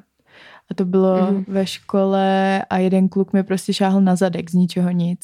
A 0.71 0.73
to 0.73 0.85
bylo 0.85 1.17
Mhm. 1.21 1.35
mm. 1.35 1.45
ve 1.47 1.65
škole 1.65 2.61
a 2.69 2.77
jeden 2.77 3.09
kluk 3.09 3.33
mi 3.33 3.43
prostě 3.43 3.73
šáhl 3.73 4.01
na 4.01 4.15
zadek 4.15 4.49
z 4.49 4.53
ničeho 4.53 4.89
nic. 4.91 5.19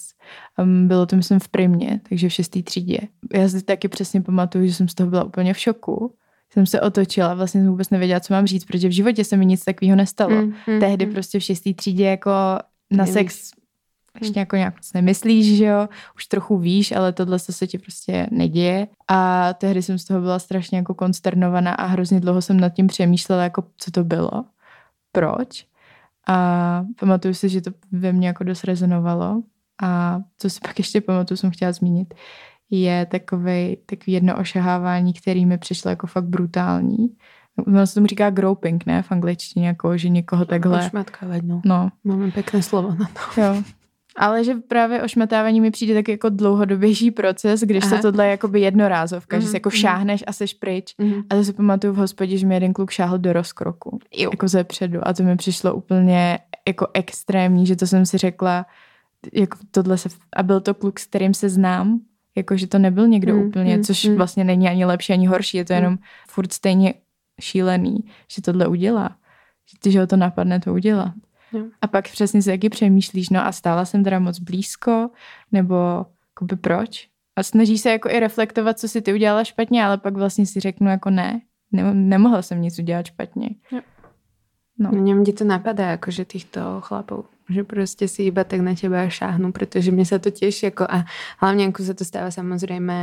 Um, 0.63 0.87
bylo 0.87 1.05
to 1.05 1.15
myslím 1.15 1.39
v 1.39 1.47
primě, 1.47 2.01
takže 2.09 2.29
v 2.29 2.33
šestý 2.33 2.63
třídě. 2.63 2.97
Já 3.33 3.49
si 3.49 3.63
taky 3.63 3.87
přesně 3.87 4.21
pamatuju, 4.21 4.67
že 4.67 4.73
jsem 4.73 4.87
z 4.87 4.93
toho 4.93 5.09
byla 5.09 5.23
úplně 5.23 5.53
v 5.53 5.59
šoku. 5.59 6.13
Jsem 6.53 6.65
se 6.65 6.81
otočila, 6.81 7.33
vlastně 7.33 7.61
jsem 7.61 7.69
vůbec 7.69 7.89
nevěděla, 7.89 8.19
co 8.19 8.33
mám 8.33 8.47
říct, 8.47 8.65
protože 8.65 8.87
v 8.87 8.91
životě 8.91 9.23
se 9.23 9.37
mi 9.37 9.45
nic 9.45 9.63
takového 9.63 9.95
nestalo. 9.95 10.35
Mm, 10.41 10.53
mm, 10.67 10.79
Tehdy 10.79 11.05
mm. 11.05 11.11
prostě 11.13 11.39
v 11.39 11.43
šestý 11.43 11.73
třídě 11.73 12.05
jako 12.05 12.29
na 12.31 12.97
Nevíš. 12.97 13.13
sex 13.13 13.51
ještě 14.21 14.39
jako 14.39 14.55
nějak 14.55 14.75
moc 14.75 14.93
nemyslíš, 14.93 15.57
že 15.57 15.65
jo, 15.65 15.89
už 16.15 16.25
trochu 16.25 16.57
víš, 16.57 16.91
ale 16.91 17.13
tohle 17.13 17.39
se 17.39 17.67
ti 17.67 17.77
prostě 17.77 18.27
neděje. 18.31 18.87
A 19.07 19.53
tehdy 19.53 19.81
jsem 19.81 19.99
z 19.99 20.05
toho 20.05 20.21
byla 20.21 20.39
strašně 20.39 20.77
jako 20.77 20.93
konsternovaná 20.93 21.71
a 21.73 21.85
hrozně 21.85 22.19
dlouho 22.19 22.41
jsem 22.41 22.59
nad 22.59 22.69
tím 22.69 22.87
přemýšlela, 22.87 23.43
jako 23.43 23.63
co 23.77 23.91
to 23.91 24.03
bylo, 24.03 24.31
proč. 25.15 25.65
A 26.27 26.85
pamatuju 26.99 27.33
si, 27.33 27.49
že 27.49 27.61
to 27.61 27.71
ve 27.91 28.13
mně 28.13 28.27
jako 28.27 28.43
dost 28.43 28.63
rezonovalo. 28.63 29.43
A 29.83 30.19
co 30.37 30.49
si 30.49 30.59
pak 30.67 30.77
ještě 30.77 31.01
pamatuju, 31.01 31.37
jsem 31.37 31.51
chtěla 31.51 31.71
zmínit, 31.71 32.13
je 32.69 33.05
takový, 33.05 33.77
takový 33.85 34.13
jedno 34.13 34.37
ošahávání, 34.37 35.13
který 35.13 35.45
mi 35.45 35.57
přišlo 35.57 35.89
jako 35.89 36.07
fakt 36.07 36.25
brutální. 36.25 37.15
Ono 37.67 37.87
se 37.87 37.93
tomu 37.93 38.07
říká 38.07 38.29
groping, 38.29 38.85
ne? 38.85 39.03
V 39.03 39.11
angličtině, 39.11 39.67
jako, 39.67 39.97
že 39.97 40.09
někoho 40.09 40.45
takhle... 40.45 40.85
Ošmatkovať, 40.85 41.41
no. 41.41 41.61
No, 41.65 41.89
Máme 42.03 42.31
pekné 42.31 42.63
slovo 42.63 42.95
na 42.95 43.05
to. 43.05 43.41
Jo. 43.41 43.63
Ale 44.17 44.43
že 44.43 44.55
právě 44.55 45.01
ošmatávání 45.03 45.61
mi 45.61 45.71
přijde 45.71 45.93
tak 45.93 46.07
jako 46.07 46.29
dlouhodobější 46.29 47.11
proces, 47.11 47.61
když 47.61 47.83
Aha. 47.83 47.95
to 47.97 48.01
tohle 48.01 48.25
je 48.25 48.31
jakoby 48.31 48.61
jednorázovka, 48.61 49.37
že 49.39 49.43
Mhm, 49.43 49.49
si 49.51 49.55
jako 49.55 49.69
mhm. 49.69 49.77
šáhneš 49.77 50.23
a 50.27 50.33
seš 50.33 50.53
pryč. 50.53 50.95
Mm. 50.97 51.13
A 51.29 51.35
to 51.35 51.43
si 51.43 51.53
pamatuju 51.53 51.93
v 51.93 51.97
hospodě, 51.97 52.37
že 52.37 52.47
mi 52.47 52.53
jeden 52.53 52.73
kluk 52.73 52.91
šáhl 52.91 53.17
do 53.17 53.33
rozkroku, 53.33 53.99
Jo. 54.17 54.29
jako 54.33 54.47
ze 54.47 54.63
předu. 54.63 55.07
A 55.07 55.13
to 55.13 55.23
mi 55.23 55.35
přišlo 55.35 55.75
úplně 55.75 56.39
jako 56.67 56.87
extrémní, 56.93 57.65
že 57.65 57.75
to 57.75 57.87
jsem 57.87 58.05
si 58.05 58.17
řekla, 58.17 58.65
jako 59.33 59.57
tohle 59.71 59.97
se, 59.97 60.09
a 60.35 60.43
byl 60.43 60.61
to 60.61 60.73
kluk, 60.73 60.99
s 60.99 61.05
kterým 61.05 61.33
se 61.33 61.49
znám, 61.49 61.99
jako 62.37 62.57
že 62.57 62.67
to 62.67 62.79
nebyl 62.79 63.07
někdo 63.07 63.35
Mm, 63.35 63.41
úplně, 63.47 63.77
mm, 63.77 63.83
což 63.83 64.05
mm. 64.05 64.15
vlastně 64.15 64.43
není 64.43 64.67
ani 64.69 64.85
lepší, 64.85 65.13
ani 65.13 65.27
horší, 65.27 65.57
je 65.57 65.65
to 65.65 65.73
Mm. 65.73 65.77
jenom 65.77 65.97
furt 66.29 66.53
stejně 66.53 66.93
šílený, 67.41 67.97
že 68.31 68.41
tohle 68.41 68.67
udělá. 68.67 69.15
Že, 69.85 69.91
že 69.91 69.99
ho 69.99 70.07
to 70.07 70.17
napadne 70.17 70.59
to 70.59 70.73
udělat. 70.73 71.13
Jo. 71.55 71.65
A 71.81 71.87
pak 71.87 72.11
přesně 72.11 72.41
si 72.41 72.49
taky 72.49 72.69
přemýšlíš, 72.69 73.29
no 73.29 73.45
a 73.45 73.51
stála 73.51 73.85
jsem 73.85 74.03
teda 74.03 74.19
moc 74.19 74.39
blízko, 74.39 75.09
nebo 75.51 76.05
jakoby 76.31 76.55
proč? 76.55 77.07
A 77.35 77.43
snaží 77.43 77.77
se 77.77 77.91
jako 77.91 78.09
i 78.09 78.19
reflektovat, 78.19 78.79
co 78.79 78.87
si 78.87 79.01
ty 79.01 79.13
udělala 79.13 79.43
špatně, 79.43 79.85
ale 79.85 79.97
pak 79.97 80.13
vlastně 80.13 80.45
si 80.45 80.59
řeknu 80.59 80.89
jako 80.89 81.09
ne, 81.09 81.41
ne 81.71 81.93
nemohla 81.93 82.41
jsem 82.41 82.61
nic 82.61 82.79
udělat 82.79 83.05
špatně. 83.05 83.49
Jo. 83.71 83.79
No. 84.77 84.91
No. 84.91 84.91
Neviem, 84.91 85.23
kde 85.23 85.33
to 85.33 85.45
napadá, 85.47 85.95
akože 85.95 86.27
týchto 86.27 86.83
chlapov. 86.83 87.31
Že 87.47 87.63
proste 87.63 88.11
si 88.11 88.27
iba 88.27 88.43
tak 88.43 88.59
na 88.59 88.75
teba 88.75 89.07
šáhnu, 89.07 89.55
pretože 89.55 89.93
mne 89.93 90.03
sa 90.03 90.19
to 90.19 90.33
tiež 90.33 90.73
ako, 90.73 90.83
a 90.83 91.07
hlavne 91.39 91.71
ako 91.71 91.81
sa 91.85 91.93
to 91.95 92.03
stáva 92.03 92.33
samozrejme 92.33 92.97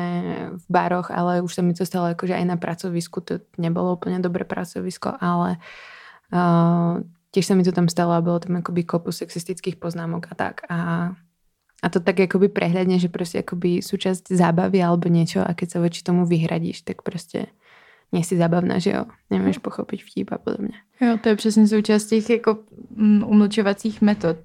v 0.59 0.67
baroch, 0.69 1.09
ale 1.09 1.41
už 1.41 1.55
sa 1.55 1.63
mi 1.65 1.73
to 1.73 1.87
stalo 1.89 2.13
akože 2.13 2.37
aj 2.37 2.45
na 2.45 2.57
pracovisku, 2.61 3.25
to 3.25 3.41
nebolo 3.57 3.95
úplne 3.97 4.21
dobré 4.21 4.45
pracovisko, 4.45 5.17
ale 5.17 5.63
uh, 6.35 7.01
tiež 7.33 7.49
sa 7.49 7.55
mi 7.57 7.65
to 7.65 7.73
tam 7.73 7.89
stalo 7.89 8.13
a 8.13 8.21
bolo 8.21 8.39
tam 8.39 8.61
akoby 8.61 8.85
kopu 8.85 9.13
sexistických 9.13 9.81
poznámok 9.81 10.29
a 10.31 10.35
tak. 10.35 10.63
A 10.69 10.79
A 11.83 11.91
to 11.91 11.99
tak 11.99 12.23
akoby 12.23 12.47
prehľadne, 12.47 12.95
že 13.03 13.11
proste 13.11 13.43
akoby 13.43 13.83
súčasť 13.83 14.31
zábavy 14.31 14.79
alebo 14.79 15.11
niečo 15.11 15.43
a 15.43 15.51
keď 15.51 15.69
sa 15.69 15.79
voči 15.83 16.07
tomu 16.07 16.23
vyhradíš, 16.31 16.87
tak 16.87 17.03
prostě 17.03 17.47
nie 18.13 18.25
si 18.25 18.37
zabavná, 18.37 18.79
že 18.79 18.91
jo? 18.91 19.05
Nemáš 19.31 19.59
pochopit 19.59 20.03
vtip 20.03 20.33
a 20.33 20.39
podobně. 20.39 20.79
Jo, 21.01 21.19
to 21.23 21.29
je 21.29 21.37
přesně 21.37 21.69
součást 21.69 22.07
těch 22.07 22.31
jako 22.31 22.59
mm, 22.97 23.25
umlčovacích 23.27 24.03
metod, 24.03 24.37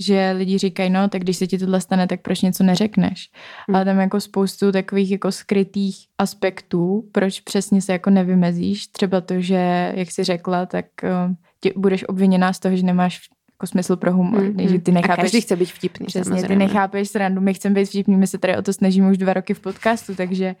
že 0.00 0.34
lidi 0.36 0.58
říkají, 0.58 0.90
no, 0.90 1.08
tak 1.08 1.22
když 1.22 1.36
se 1.36 1.46
ti 1.46 1.58
tohle 1.58 1.80
stane, 1.80 2.06
tak 2.06 2.20
proč 2.22 2.40
něco 2.40 2.64
neřekneš? 2.64 3.30
Hmm. 3.68 3.76
Ale 3.76 3.84
tam 3.84 3.98
jako 4.00 4.20
spoustu 4.20 4.72
takových 4.72 5.10
jako 5.10 5.32
skrytých 5.32 6.06
aspektů, 6.18 7.08
proč 7.12 7.40
přesně 7.40 7.82
se 7.82 7.92
jako 7.92 8.10
nevymezíš. 8.10 8.86
Třeba 8.86 9.20
to, 9.20 9.40
že, 9.40 9.92
jak 9.94 10.10
jsi 10.10 10.24
řekla, 10.24 10.66
tak 10.66 10.86
uh, 11.02 11.34
tě, 11.60 11.72
budeš 11.76 12.08
obviněná 12.08 12.52
z 12.52 12.58
toho, 12.58 12.76
že 12.76 12.82
nemáš 12.82 13.20
jako 13.52 13.66
smysl 13.66 13.96
pro 13.96 14.12
humor. 14.12 14.42
Mm, 14.42 14.68
že 14.68 14.78
ty 14.78 14.92
nechápeš, 14.92 15.18
a 15.18 15.22
každý 15.22 15.40
chce 15.40 15.56
být 15.56 15.72
vtipný. 15.72 16.06
Přesně, 16.06 16.24
samozřejmě. 16.24 16.48
ty 16.48 16.56
nechápeš 16.56 17.08
srandu, 17.08 17.40
my 17.40 17.54
chceme 17.54 17.74
být 17.74 17.86
vtipný, 17.86 18.16
my 18.16 18.26
se 18.26 18.38
tady 18.38 18.56
o 18.56 18.62
to 18.62 18.72
snažíme 18.72 19.10
už 19.10 19.18
dva 19.18 19.32
roky 19.32 19.54
v 19.54 19.60
podcastu, 19.60 20.14
takže 20.14 20.54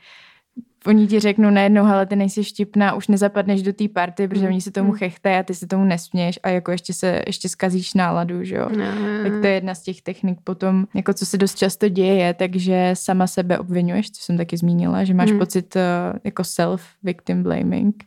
oni 0.86 1.06
ti 1.06 1.20
řeknou 1.20 1.50
najednou, 1.50 1.84
ale 1.84 2.06
ty 2.06 2.16
nejsi 2.16 2.44
štipná, 2.44 2.94
už 2.94 3.08
nezapadneš 3.08 3.62
do 3.62 3.72
té 3.72 3.88
party, 3.88 4.28
protože 4.28 4.40
mm. 4.40 4.48
oni 4.48 4.60
se 4.60 4.70
tomu 4.70 4.88
mm. 4.88 4.98
chechtají 4.98 5.36
a 5.36 5.42
ty 5.42 5.54
se 5.54 5.66
tomu 5.66 5.84
nesměš 5.84 6.38
a 6.42 6.48
jako 6.48 6.70
ještě 6.70 6.92
se 6.92 7.22
ještě 7.26 7.48
skazíš 7.48 7.94
náladu, 7.94 8.44
že 8.44 8.56
jo. 8.56 8.68
No. 8.78 8.84
Tak 9.22 9.40
to 9.40 9.46
je 9.46 9.52
jedna 9.52 9.74
z 9.74 9.82
těch 9.82 10.02
technik. 10.02 10.38
Potom, 10.44 10.86
jako 10.94 11.14
co 11.14 11.26
se 11.26 11.38
dost 11.38 11.58
často 11.58 11.88
děje, 11.88 12.34
takže 12.34 12.90
sama 12.94 13.26
sebe 13.26 13.58
obvinuješ, 13.58 14.10
co 14.10 14.22
jsem 14.22 14.36
taky 14.36 14.56
zmínila, 14.56 15.04
že 15.04 15.14
máš 15.14 15.32
mm. 15.32 15.38
pocit 15.38 15.76
uh, 15.76 15.82
jako 16.24 16.42
self-victim 16.42 17.42
blaming, 17.42 18.04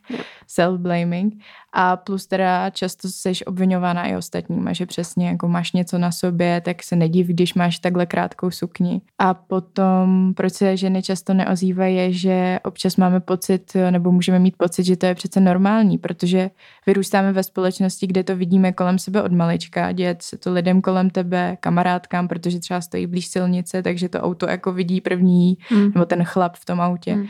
self-blaming 0.48 1.30
a 1.72 1.96
plus 1.96 2.26
teda 2.26 2.70
často 2.70 3.08
jsi 3.08 3.32
obvinovaná 3.46 4.06
i 4.06 4.16
ostatníma, 4.16 4.72
že 4.72 4.86
přesně 4.86 5.28
jako 5.28 5.48
máš 5.48 5.72
něco 5.72 5.98
na 5.98 6.12
sobě, 6.12 6.60
tak 6.60 6.82
se 6.82 6.96
nediv, 6.96 7.26
když 7.26 7.54
máš 7.54 7.78
takhle 7.78 8.06
krátkou 8.06 8.50
sukni. 8.50 9.00
A 9.18 9.34
potom, 9.34 10.32
proč 10.36 10.52
se 10.52 10.76
ženy 10.76 11.02
často 11.02 11.34
neozývají, 11.34 11.96
je, 11.96 12.12
že 12.12 12.58
občas 12.64 12.96
máme 12.96 13.20
pocit, 13.20 13.76
nebo 13.90 14.12
můžeme 14.12 14.38
mít 14.38 14.56
pocit, 14.56 14.84
že 14.84 14.96
to 14.96 15.06
je 15.06 15.14
přece 15.14 15.40
normální, 15.40 15.98
protože 15.98 16.50
vyrůstáme 16.86 17.32
ve 17.32 17.42
společnosti, 17.42 18.06
kde 18.06 18.24
to 18.24 18.36
vidíme 18.36 18.72
kolem 18.72 18.98
sebe 18.98 19.22
od 19.22 19.32
malička, 19.32 19.92
dět 19.92 20.22
se 20.22 20.38
to 20.38 20.52
lidem 20.52 20.82
kolem 20.82 21.10
tebe, 21.10 21.56
kamarádkám, 21.60 22.28
protože 22.28 22.60
třeba 22.60 22.80
stojí 22.80 23.06
blíž 23.06 23.26
silnice, 23.26 23.82
takže 23.82 24.08
to 24.08 24.20
auto 24.20 24.46
jako 24.46 24.72
vidí 24.72 25.00
první, 25.00 25.58
mm. 25.70 25.90
nebo 25.94 26.04
ten 26.04 26.24
chlap 26.24 26.56
v 26.56 26.64
tom 26.64 26.80
autě. 26.80 27.14
Mm. 27.14 27.26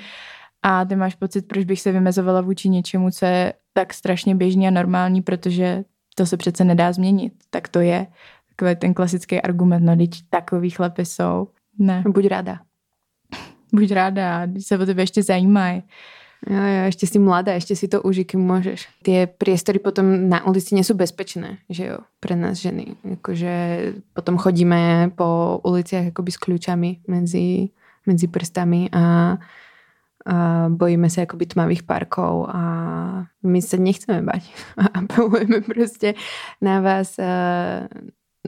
A 0.62 0.84
ty 0.84 0.96
máš 0.96 1.14
pocit, 1.14 1.48
proč 1.48 1.64
bych 1.64 1.80
se 1.80 1.92
vymezovala 1.92 2.40
vůči 2.40 2.68
něčemu, 2.68 3.10
co 3.10 3.26
je 3.26 3.52
tak 3.72 3.94
strašně 3.94 4.34
běžný 4.34 4.68
a 4.68 4.70
normální, 4.70 5.22
protože 5.22 5.84
to 6.14 6.26
se 6.26 6.36
přece 6.36 6.64
nedá 6.64 6.92
změnit. 6.92 7.32
Tak 7.50 7.68
to 7.68 7.80
je 7.80 8.06
takový 8.48 8.76
ten 8.76 8.94
klasický 8.94 9.40
argument, 9.40 9.84
no 9.84 9.96
teď 9.96 10.10
takový 10.30 10.70
chlapy 10.70 11.04
jsou. 11.04 11.48
Ne. 11.78 12.04
Buď 12.08 12.26
ráda. 12.26 12.58
Buď 13.72 13.90
ráda, 13.92 14.46
když 14.46 14.66
se 14.66 14.78
o 14.78 14.86
tebe 14.86 15.02
ještě 15.02 15.22
zajímají. 15.22 15.82
Jo, 16.50 16.56
jo, 16.56 16.84
ještě 16.84 17.06
si 17.06 17.18
mladá, 17.18 17.52
ještě 17.52 17.76
si 17.76 17.88
to 17.88 18.02
užij, 18.02 18.24
kým 18.24 18.40
můžeš. 18.40 18.88
Ty 19.02 19.28
priestory 19.38 19.78
potom 19.78 20.28
na 20.28 20.46
ulici 20.46 20.74
nejsou 20.74 20.94
bezpečné, 20.94 21.58
že 21.70 21.86
jo, 21.86 21.98
pre 22.20 22.36
nás 22.36 22.58
ženy. 22.58 22.86
Jakože 23.04 23.52
potom 24.12 24.38
chodíme 24.38 25.10
po 25.14 25.60
uliciach 25.64 26.06
akoby 26.06 26.30
s 26.32 26.38
kľúčami 26.38 26.90
mezi, 27.06 27.70
mezi 28.06 28.26
prstami 28.26 28.90
a 28.92 29.38
a 30.26 30.66
bojíme 30.68 31.10
se 31.10 31.20
jakoby 31.20 31.46
tmavých 31.46 31.82
parkov 31.82 32.46
a 32.48 32.62
my 33.42 33.62
se 33.62 33.76
nechceme 33.76 34.22
bať 34.22 34.54
a 34.76 34.98
apelujeme 34.98 35.60
prostě 35.60 36.14
na 36.60 36.80
vás, 36.80 37.16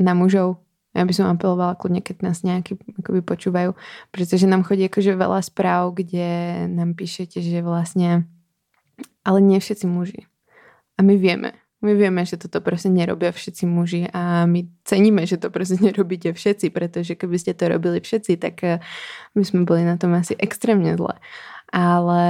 na 0.01 0.15
mužov. 0.15 0.57
Já 0.95 1.05
bych 1.05 1.21
apelovala 1.21 1.75
kľudne, 1.75 2.01
keď 2.01 2.23
nás 2.23 2.43
nějaký 2.43 2.79
akoby 2.99 3.21
počúvajú, 3.23 3.75
protože 4.11 4.47
nám 4.47 4.63
chodí 4.63 4.87
akože 4.87 5.17
veľa 5.17 5.43
správ, 5.43 5.95
kde 5.95 6.67
nám 6.71 6.95
píšete, 6.95 7.43
že 7.43 7.63
vlastně 7.63 8.23
ale 9.25 9.41
nie 9.41 9.61
všetci 9.61 9.87
muži. 9.87 10.23
A 10.99 11.03
my 11.03 11.17
vieme, 11.17 11.53
my 11.83 11.95
vieme, 11.95 12.27
že 12.27 12.37
toto 12.37 12.61
prostě 12.61 12.89
nerobia 12.89 13.33
všetci 13.33 13.67
muži 13.67 14.07
a 14.13 14.47
my 14.47 14.69
ceníme, 14.85 15.27
že 15.27 15.37
to 15.37 15.51
prostě 15.51 15.75
nerobíte 15.81 16.33
všetci, 16.33 16.71
protože 16.71 17.15
keby 17.15 17.39
ste 17.39 17.55
to 17.55 17.69
robili 17.69 18.01
všetci, 18.01 18.37
tak 18.37 18.63
my 19.35 19.45
sme 19.45 19.65
boli 19.65 19.85
na 19.85 19.97
tom 19.97 20.15
asi 20.15 20.37
extrémne 20.39 20.97
zle 20.97 21.19
ale 21.75 22.23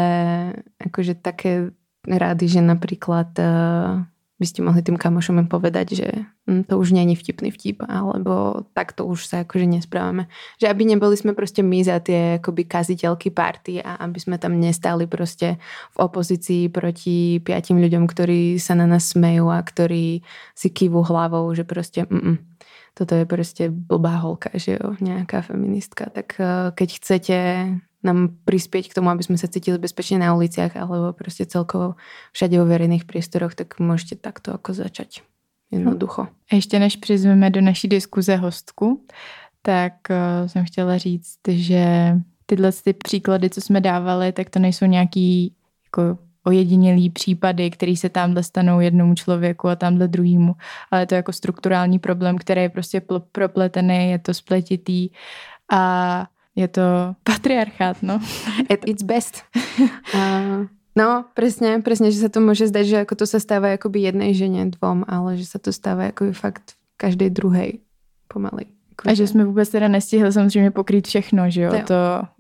akože 0.81 1.21
také 1.21 1.77
rady, 2.09 2.49
že 2.49 2.61
napríklad 2.65 3.29
uh, 3.37 4.09
by 4.35 4.47
ste 4.51 4.67
mohli 4.67 4.83
tým 4.83 4.99
kamošom 4.99 5.47
povedať, 5.47 5.87
že 5.95 6.09
hm, 6.51 6.67
to 6.67 6.75
už 6.75 6.91
není 6.91 7.15
vtipný 7.15 7.55
vtip, 7.55 7.87
alebo 7.87 8.67
takto 8.75 9.07
už 9.07 9.31
sa 9.31 9.47
akože 9.47 9.63
nesprávame. 9.63 10.27
Že 10.59 10.75
aby 10.75 10.83
neboli 10.91 11.15
sme 11.15 11.39
proste 11.39 11.63
my 11.63 11.79
za 11.87 12.03
tie 12.03 12.43
akoby 12.43 12.67
kaziteľky 12.67 13.31
party 13.31 13.79
a 13.79 14.03
aby 14.03 14.19
sme 14.19 14.37
tam 14.43 14.59
nestali 14.59 15.07
proste 15.07 15.63
v 15.95 15.99
opozícii 16.03 16.67
proti 16.67 17.39
piatim 17.39 17.79
ľuďom, 17.79 18.11
ktorí 18.11 18.59
sa 18.59 18.75
na 18.75 18.91
nás 18.91 19.15
smejú 19.15 19.55
a 19.55 19.63
ktorí 19.63 20.27
si 20.59 20.69
kývu 20.69 21.07
hlavou, 21.07 21.47
že 21.55 21.63
proste 21.63 22.03
mm, 22.03 22.59
toto 22.99 23.15
je 23.15 23.27
proste 23.27 23.71
blbá 23.71 24.19
holka, 24.23 24.51
že 24.55 24.79
jo, 24.79 24.99
nejaká 24.99 25.47
feministka. 25.47 26.11
Tak 26.11 26.29
uh, 26.39 26.71
keď 26.75 26.89
chcete 26.99 27.37
nám 28.05 28.37
prispieť 28.45 28.93
k 28.93 28.97
tomu, 29.01 29.11
aby 29.11 29.25
sme 29.25 29.41
sa 29.41 29.49
cítili 29.49 29.81
bezpečne 29.81 30.21
na 30.21 30.37
uliciach 30.37 30.77
alebo 30.77 31.17
proste 31.17 31.49
celkovo 31.49 31.97
všade 32.37 32.61
vo 32.61 32.69
verejných 32.69 33.09
priestoroch, 33.09 33.57
tak 33.57 33.81
môžete 33.81 34.21
takto 34.21 34.53
ako 34.53 34.77
začať. 34.77 35.25
Jednoducho. 35.71 36.29
A 36.53 36.55
ještě 36.55 36.79
než 36.79 36.97
přizveme 36.97 37.51
do 37.51 37.61
naší 37.61 37.89
diskuze 37.89 38.37
hostku, 38.37 39.07
tak 39.63 39.93
uh, 40.11 40.49
jsem 40.49 40.65
chtěla 40.65 40.99
říct, 40.99 41.39
že 41.49 42.15
tyhle 42.47 42.73
ty 42.73 42.93
příklady, 42.93 43.51
co 43.51 43.61
jsme 43.61 43.81
dávali, 43.81 44.33
tak 44.33 44.51
to 44.51 44.59
nejsou 44.59 44.87
nějaký 44.87 45.55
jako 45.85 46.19
ojedinělý 46.45 47.11
případy, 47.11 47.71
který 47.71 47.97
se 47.97 48.09
tamhle 48.09 48.43
stanou 48.43 48.81
jednomu 48.81 49.15
člověku 49.15 49.69
a 49.69 49.77
tamhle 49.77 50.09
druhému, 50.09 50.55
ale 50.91 51.03
je 51.03 51.07
to 51.07 51.15
jako 51.15 51.33
strukturální 51.33 51.99
problém, 51.99 52.39
který 52.39 52.63
je 52.63 52.69
prostě 52.69 53.03
propletený, 53.33 54.11
je 54.11 54.19
to 54.19 54.35
spletitý 54.35 55.09
a 55.73 56.27
je 56.57 56.69
to 56.69 57.15
patriarchát, 57.23 58.03
no. 58.03 58.21
At 58.71 58.87
its 58.87 59.03
best. 59.03 59.43
Uh, 60.15 60.67
no, 60.97 61.25
presne, 61.35 61.83
presne, 61.83 62.15
že 62.15 62.23
sa 62.23 62.31
to 62.31 62.39
môže 62.39 62.71
zdať, 62.71 62.85
že 62.87 62.97
ako 63.03 63.15
to 63.15 63.27
sa 63.27 63.43
stáva 63.43 63.75
akoby 63.75 64.07
jednej 64.07 64.35
žene, 64.35 64.71
dvom, 64.71 65.03
ale 65.11 65.35
že 65.35 65.51
sa 65.51 65.59
to 65.59 65.75
stáva 65.75 66.15
akoby 66.15 66.33
fakt 66.33 66.79
každej 66.97 67.31
druhej 67.35 67.83
pomaly. 68.31 68.71
A 69.07 69.15
že 69.15 69.27
jsme 69.27 69.45
vůbec 69.45 69.69
teda 69.69 69.89
nestihli 69.89 70.33
samozřejmě 70.33 70.71
pokrýt 70.71 71.07
všechno, 71.07 71.51
že 71.51 71.63
jo? 71.63 71.75
jo. 71.75 71.83
To 71.87 71.95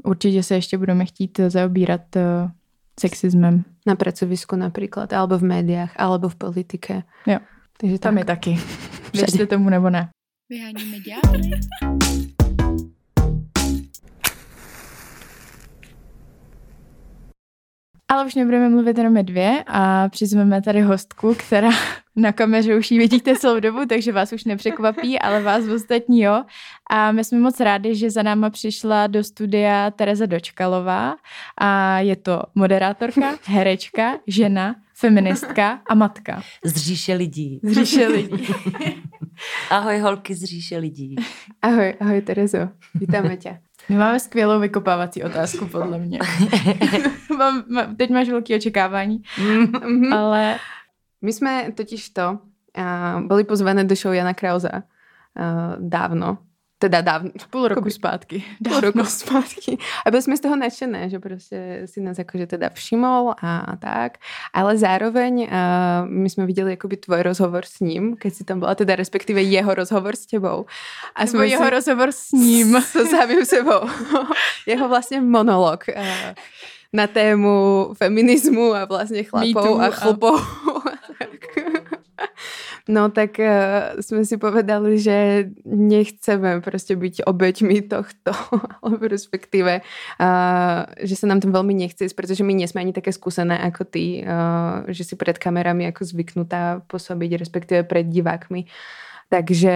určitě 0.04 0.42
se 0.42 0.54
ještě 0.54 0.78
budeme 0.78 1.04
chtít 1.04 1.40
zaobírat 1.48 2.00
uh, 2.16 2.22
sexismem. 3.00 3.64
Na 3.86 3.94
pracovisku 3.94 4.56
například, 4.56 5.12
alebo 5.12 5.38
v 5.38 5.42
médiách, 5.42 5.92
alebo 5.96 6.28
v 6.28 6.34
politike. 6.34 7.02
Jo, 7.26 7.38
takže 7.80 7.98
tam 7.98 8.14
tak. 8.14 8.18
je 8.18 8.24
taky. 8.24 8.58
Věřte 9.12 9.46
tomu 9.46 9.70
nebo 9.70 9.90
ne. 9.90 10.08
Vyháníme 10.48 10.96
ďábly. 11.00 11.50
Ale 18.08 18.26
už 18.26 18.34
nebudeme 18.34 18.68
mluvit 18.68 18.98
jenom 18.98 19.12
my 19.12 19.22
dvě 19.22 19.64
a 19.66 20.08
přizveme 20.08 20.62
tady 20.62 20.80
hostku, 20.80 21.34
která 21.34 21.70
na 22.16 22.32
kameře 22.32 22.76
už 22.76 22.90
ji 22.90 22.98
vidíte 22.98 23.36
celou 23.36 23.60
dobu, 23.60 23.86
takže 23.88 24.12
vás 24.12 24.32
už 24.32 24.44
nepřekvapí, 24.44 25.18
ale 25.18 25.42
vás 25.42 25.64
ostatní 25.68 26.22
jo. 26.22 26.44
A 26.90 27.12
my 27.12 27.24
jsme 27.24 27.38
moc 27.38 27.60
rádi, 27.60 27.94
že 27.94 28.10
za 28.10 28.22
náma 28.22 28.50
přišla 28.50 29.06
do 29.06 29.24
studia 29.24 29.90
Tereza 29.90 30.26
Dočkalová 30.26 31.16
a 31.58 31.98
je 31.98 32.16
to 32.16 32.42
moderátorka, 32.54 33.36
herečka, 33.44 34.18
žena, 34.26 34.76
feministka 34.94 35.80
a 35.88 35.94
matka. 35.94 36.42
Z 36.64 36.76
říše 36.76 37.14
lidí. 37.14 37.60
Z 37.62 37.72
říše 37.72 38.08
lidí. 38.08 38.46
ahoj 39.70 39.98
holky 39.98 40.34
z 40.34 40.44
říše 40.44 40.78
lidí. 40.78 41.16
Ahoj, 41.62 41.94
ahoj 42.00 42.22
Terezo, 42.22 42.68
vítáme 42.94 43.36
tě. 43.36 43.58
My 43.88 43.96
máme 43.96 44.20
skvělou 44.20 44.60
vykopávací 44.60 45.22
otázku, 45.22 45.66
podle 45.66 45.98
mě. 45.98 46.18
Mám, 47.38 47.64
mám, 47.68 47.96
teď 47.96 48.10
máš 48.10 48.28
velké 48.28 48.56
očekávání, 48.56 49.22
mm-hmm. 49.36 50.14
ale... 50.14 50.56
My 51.22 51.32
jsme 51.32 51.72
totiž 51.74 52.08
to 52.08 52.38
uh, 52.78 53.26
byli 53.26 53.44
pozvané 53.44 53.84
do 53.84 53.94
show 53.94 54.14
Jana 54.14 54.34
Krauza 54.34 54.72
uh, 54.74 55.88
dávno 55.88 56.38
teda 56.84 57.00
dávno. 57.00 57.30
Půl 57.50 57.68
roku 57.68 57.90
zpátky. 57.90 58.44
Půl 58.68 58.80
roku 58.80 59.04
zpátky. 59.04 59.78
A 60.06 60.10
byli 60.10 60.22
jsme 60.22 60.36
z 60.36 60.40
toho 60.40 60.56
nadšené, 60.56 61.08
že 61.08 61.18
prostě 61.18 61.82
si 61.84 62.00
nás 62.00 62.18
jakože 62.18 62.46
teda 62.46 62.68
všimol 62.68 63.32
a, 63.42 63.58
a 63.58 63.76
tak. 63.76 64.18
Ale 64.52 64.78
zároveň 64.78 65.40
uh, 65.42 65.48
my 66.08 66.30
jsme 66.30 66.46
viděli 66.46 66.70
jakoby 66.70 66.96
tvoj 66.96 67.22
rozhovor 67.22 67.64
s 67.64 67.80
ním, 67.80 68.16
keď 68.16 68.34
si 68.34 68.44
tam 68.44 68.60
byla, 68.60 68.74
teda 68.74 68.96
respektive 68.96 69.42
jeho 69.42 69.74
rozhovor 69.74 70.16
s 70.16 70.26
tebou. 70.26 70.66
A 71.14 71.24
Nebo 71.24 71.30
jsme 71.30 71.46
jeho 71.46 71.64
si... 71.64 71.70
rozhovor 71.70 72.08
s 72.12 72.32
ním. 72.32 72.76
S, 72.76 72.92
s 72.92 73.10
samým 73.10 73.44
sebou. 73.44 73.80
jeho 74.66 74.88
vlastně 74.88 75.20
monolog. 75.20 75.84
Uh, 75.96 76.04
na 76.92 77.06
tému 77.06 77.88
feminismu 77.96 78.74
a 78.74 78.84
vlastně 78.84 79.22
chlapou 79.22 79.80
a 79.80 79.90
chlupou. 79.90 80.36
A... 80.36 80.42
No 82.88 83.08
tak 83.08 83.30
uh, 83.38 84.00
jsme 84.00 84.24
si 84.24 84.36
povedali, 84.36 84.98
že 84.98 85.44
nechceme 85.64 86.60
prostě 86.60 86.96
být 86.96 87.22
obeťmi 87.26 87.82
tohto, 87.82 88.32
alebo 88.82 89.08
respektíve, 89.08 89.80
uh, 90.20 90.26
že 91.00 91.16
se 91.16 91.26
nám 91.26 91.40
tam 91.40 91.52
velmi 91.52 91.74
nechce, 91.74 92.06
protože 92.16 92.44
my 92.44 92.54
nejsme 92.54 92.80
ani 92.80 92.92
také 92.92 93.12
zkušené 93.12 93.60
jako 93.64 93.84
ty, 93.84 94.24
uh, 94.26 94.84
že 94.88 95.04
si 95.04 95.16
před 95.16 95.38
kamerami 95.38 95.84
jako 95.84 96.04
zvyknutá 96.04 96.82
působit, 96.86 97.36
respektive 97.36 97.82
před 97.82 98.06
divákmi. 98.06 98.64
Takže 99.28 99.72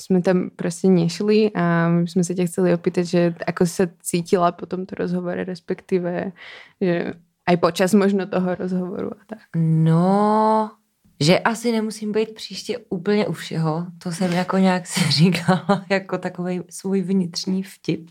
jsme 0.00 0.22
tam 0.22 0.50
prostě 0.56 0.88
nešli 0.88 1.50
a 1.54 1.88
my 1.88 2.08
jsme 2.08 2.24
se 2.24 2.34
tě 2.34 2.46
chceli 2.46 2.74
opýtat, 2.74 3.04
že 3.04 3.34
ako 3.46 3.66
se 3.66 3.88
cítila 4.02 4.52
po 4.52 4.66
tomto 4.66 4.94
rozhovore, 4.94 5.44
respektive, 5.44 6.32
že 6.80 7.12
aj 7.46 7.56
počas 7.56 7.94
možno 7.94 8.26
toho 8.26 8.54
rozhovoru 8.54 9.10
a 9.12 9.22
tak. 9.26 9.38
No, 9.56 10.70
že 11.22 11.38
asi 11.38 11.72
nemusím 11.72 12.12
být 12.12 12.34
příště 12.34 12.78
úplně 12.88 13.26
u 13.26 13.32
všeho. 13.32 13.86
To 13.98 14.12
jsem 14.12 14.32
jako 14.32 14.58
nějak 14.58 14.86
si 14.86 15.00
říkala 15.10 15.84
jako 15.90 16.18
takový 16.18 16.60
svůj 16.70 17.02
vnitřní 17.02 17.62
vtip. 17.62 18.10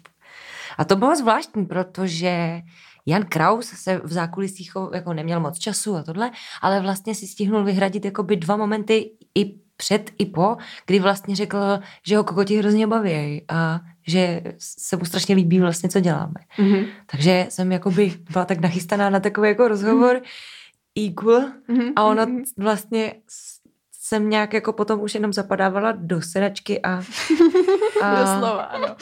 A 0.77 0.85
to 0.85 0.95
bylo 0.95 1.15
zvláštní, 1.15 1.65
protože 1.65 2.61
Jan 3.05 3.25
Kraus 3.25 3.65
se 3.65 4.01
v 4.03 4.13
zákulisích 4.13 4.71
jako 4.93 5.13
neměl 5.13 5.39
moc 5.39 5.59
času 5.59 5.95
a 5.95 6.03
tohle, 6.03 6.31
ale 6.61 6.81
vlastně 6.81 7.15
si 7.15 7.27
stihnul 7.27 7.63
vyhradit 7.63 8.05
jakoby 8.05 8.35
dva 8.35 8.57
momenty 8.57 9.11
i 9.35 9.55
před 9.77 10.11
i 10.17 10.25
po, 10.25 10.57
kdy 10.85 10.99
vlastně 10.99 11.35
řekl, 11.35 11.79
že 12.05 12.17
ho 12.17 12.23
kokoti 12.23 12.57
hrozně 12.57 12.87
baví 12.87 13.45
a 13.49 13.79
že 14.07 14.41
se 14.57 14.97
mu 14.97 15.05
strašně 15.05 15.35
líbí 15.35 15.59
vlastně, 15.59 15.89
co 15.89 15.99
děláme. 15.99 16.33
Mm-hmm. 16.57 16.85
Takže 17.11 17.45
jsem 17.49 17.71
jakoby 17.71 18.13
byla 18.31 18.45
tak 18.45 18.59
nachystaná 18.59 19.09
na 19.09 19.19
takový 19.19 19.49
jako 19.49 19.67
rozhovor 19.67 20.15
mm-hmm. 20.15 20.70
Equal 20.95 21.51
mm-hmm. 21.69 21.93
a 21.95 22.03
ono 22.03 22.25
vlastně 22.57 23.13
jsem 24.01 24.29
nějak 24.29 24.53
jako 24.53 24.73
potom 24.73 25.01
už 25.01 25.15
jenom 25.15 25.33
zapadávala 25.33 25.91
do 25.91 26.21
sedačky 26.21 26.81
a... 26.81 26.89
a 28.01 28.15
Doslova, 28.15 28.63
ano. 28.63 28.95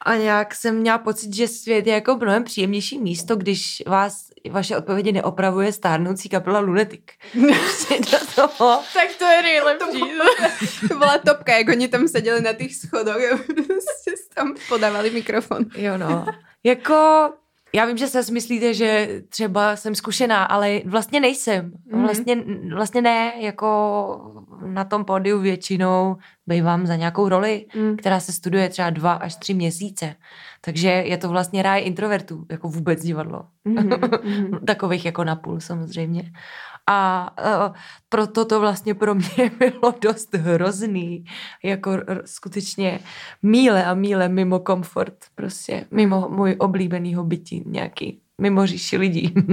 A 0.00 0.16
nějak 0.16 0.54
jsem 0.54 0.76
měla 0.76 0.98
pocit, 0.98 1.34
že 1.34 1.48
svět 1.48 1.86
je 1.86 1.94
jako 1.94 2.16
mnohem 2.16 2.44
příjemnější 2.44 2.98
místo, 2.98 3.36
když 3.36 3.82
vás 3.86 4.28
vaše 4.50 4.76
odpovědi 4.76 5.12
neopravuje 5.12 5.72
stárnoucí 5.72 6.28
kapela 6.28 6.58
Lunatic. 6.58 7.02
do 8.10 8.18
toho. 8.34 8.82
tak 8.94 9.08
to 9.18 9.24
je 9.24 9.42
nejlepší. 9.42 10.02
To 10.88 10.98
byla 10.98 11.18
topka, 11.18 11.58
jak 11.58 11.68
oni 11.68 11.88
tam 11.88 12.08
seděli 12.08 12.40
na 12.40 12.52
těch 12.52 12.74
schodech 12.74 13.32
a 13.32 13.36
prostě 13.36 14.14
tam 14.34 14.54
podávali 14.68 15.10
mikrofon. 15.10 15.64
Jo 15.76 15.98
no. 15.98 16.26
Jako 16.64 17.30
já 17.72 17.84
vím, 17.84 17.96
že 17.96 18.06
se 18.06 18.32
myslíte, 18.32 18.74
že 18.74 19.22
třeba 19.28 19.76
jsem 19.76 19.94
zkušená, 19.94 20.44
ale 20.44 20.80
vlastně 20.84 21.20
nejsem. 21.20 21.70
Mm-hmm. 21.70 22.02
Vlastně, 22.02 22.36
vlastně 22.74 23.02
ne, 23.02 23.32
jako 23.38 24.32
na 24.66 24.84
tom 24.84 25.04
pódiu 25.04 25.40
většinou 25.40 26.16
bývám 26.46 26.86
za 26.86 26.96
nějakou 26.96 27.28
roli, 27.28 27.66
mm. 27.76 27.96
která 27.96 28.20
se 28.20 28.32
studuje 28.32 28.68
třeba 28.68 28.90
dva 28.90 29.12
až 29.12 29.36
tři 29.36 29.54
měsíce. 29.54 30.14
Takže 30.60 30.88
je 30.88 31.16
to 31.16 31.28
vlastně 31.28 31.62
ráj 31.62 31.82
introvertů, 31.84 32.46
jako 32.50 32.68
vůbec 32.68 33.02
divadlo. 33.02 33.44
Mm-hmm. 33.66 34.58
Takových 34.66 35.04
jako 35.04 35.24
napůl 35.24 35.60
samozřejmě. 35.60 36.32
A 36.90 37.30
uh, 37.68 37.74
proto 38.08 38.44
to 38.44 38.60
vlastně 38.60 38.94
pro 38.94 39.14
mě 39.14 39.50
bylo 39.58 39.94
dost 40.00 40.34
hrozný, 40.34 41.24
jako 41.62 41.90
r- 41.90 42.22
skutečně 42.24 43.00
míle 43.42 43.84
a 43.84 43.94
míle 43.94 44.28
mimo 44.28 44.58
komfort, 44.58 45.14
prostě 45.34 45.86
mimo 45.90 46.28
můj 46.28 46.56
oblíbený 46.58 47.16
bytí 47.22 47.62
nějaký, 47.66 48.20
mimo 48.40 48.66
říši 48.66 48.96
lidí. 48.96 49.34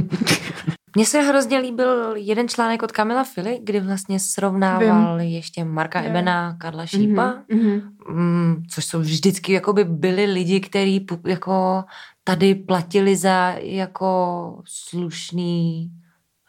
Mně 0.97 1.05
se 1.05 1.21
hrozně 1.21 1.57
líbil 1.57 2.15
jeden 2.15 2.47
článek 2.47 2.83
od 2.83 2.91
Kamila 2.91 3.23
Fili, 3.23 3.59
kdy 3.63 3.79
vlastně 3.79 4.19
srovnával 4.19 5.17
Vím. 5.17 5.27
ještě 5.27 5.63
Marka 5.63 6.01
je. 6.01 6.09
Ebena, 6.09 6.57
Karla 6.57 6.85
Šípa, 6.85 7.43
mm-hmm. 7.51 7.81
mm, 8.09 8.63
což 8.69 8.85
jsou 8.85 8.99
vždycky 8.99 9.53
jakoby 9.53 9.83
byli 9.83 10.25
lidi, 10.25 10.59
kteří 10.59 11.05
jako 11.25 11.83
tady 12.23 12.55
platili 12.55 13.15
za 13.15 13.55
jako 13.59 14.61
slušný 14.65 15.91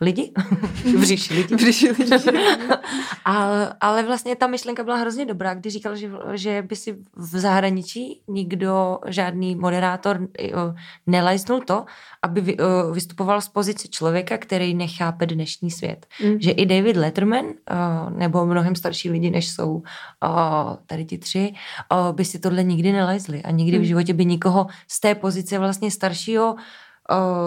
lidi, 0.00 0.32
v 0.98 1.02
říši 1.02 1.34
lidí. 1.34 1.54
v 1.54 1.58
říši 1.58 1.90
lidí. 1.90 2.10
ale, 3.24 3.74
ale 3.80 4.02
vlastně 4.02 4.36
ta 4.36 4.46
myšlenka 4.46 4.84
byla 4.84 4.96
hrozně 4.96 5.26
dobrá, 5.26 5.54
když 5.54 5.72
říkal, 5.72 5.96
že, 5.96 6.10
že 6.32 6.62
by 6.62 6.76
si 6.76 6.92
v 7.16 7.38
zahraničí 7.38 8.20
nikdo, 8.28 8.98
žádný 9.06 9.56
moderátor 9.56 10.28
nelajznul 11.06 11.60
to, 11.60 11.84
aby 12.22 12.56
vystupoval 12.92 13.40
z 13.40 13.48
pozice 13.48 13.88
člověka, 13.88 14.38
který 14.38 14.74
nechápe 14.74 15.26
dnešní 15.26 15.70
svět. 15.70 16.06
Mm. 16.24 16.40
Že 16.40 16.50
i 16.50 16.66
David 16.66 16.96
Letterman, 16.96 17.44
nebo 18.16 18.46
mnohem 18.46 18.74
starší 18.74 19.10
lidi, 19.10 19.30
než 19.30 19.48
jsou 19.48 19.82
tady 20.86 21.04
ti 21.04 21.18
tři, 21.18 21.54
by 22.12 22.24
si 22.24 22.38
tohle 22.38 22.64
nikdy 22.64 22.92
nelajzli 22.92 23.42
a 23.42 23.50
nikdy 23.50 23.78
mm. 23.78 23.84
v 23.84 23.86
životě 23.86 24.14
by 24.14 24.24
nikoho 24.24 24.66
z 24.88 25.00
té 25.00 25.14
pozice 25.14 25.58
vlastně 25.58 25.90
staršího 25.90 26.56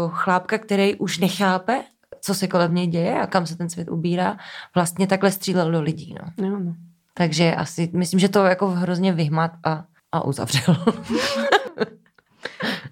chlápka, 0.09 0.57
který 0.57 0.95
už 0.95 1.17
nechápe 1.17 1.83
co 2.21 2.35
se 2.35 2.47
kolem 2.47 2.75
něj 2.75 2.87
děje 2.87 3.21
a 3.21 3.27
kam 3.27 3.45
se 3.45 3.57
ten 3.57 3.69
svět 3.69 3.89
ubírá, 3.89 4.37
vlastně 4.75 5.07
takhle 5.07 5.31
střílel 5.31 5.71
do 5.71 5.81
lidí. 5.81 6.15
No. 6.21 6.49
No, 6.49 6.59
no. 6.59 6.73
Takže 7.13 7.55
asi, 7.55 7.89
myslím, 7.93 8.19
že 8.19 8.29
to 8.29 8.45
jako 8.45 8.67
hrozně 8.67 9.13
vyhmat 9.13 9.51
a, 9.63 9.85
a 10.11 10.25
uzavřel. 10.25 10.75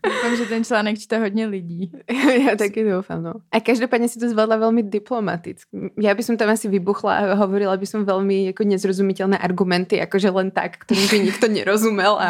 Doufám, 0.05 0.35
že 0.35 0.45
ten 0.45 0.63
článek 0.63 0.99
čte 0.99 1.17
hodně 1.17 1.47
lidí. 1.47 1.91
Já 2.47 2.55
taky 2.55 2.91
doufám, 2.91 3.23
no. 3.23 3.33
A 3.51 3.59
každopádně 3.59 4.09
si 4.09 4.19
to 4.19 4.29
zvládla 4.29 4.57
velmi 4.57 4.83
diplomaticky. 4.83 5.91
Já 6.01 6.15
bych 6.15 6.25
tam 6.25 6.49
asi 6.49 6.67
vybuchla 6.67 7.17
a 7.17 7.33
hovorila 7.33 7.77
by 7.77 7.85
som 7.85 8.05
velmi 8.05 8.45
jako 8.45 8.63
nezrozumitelné 8.63 9.37
argumenty, 9.37 9.97
jakože 9.97 10.29
len 10.29 10.51
tak, 10.51 10.77
kterým 10.77 11.07
by 11.09 11.19
nikto 11.19 11.47
nerozumel 11.47 12.17
a 12.19 12.27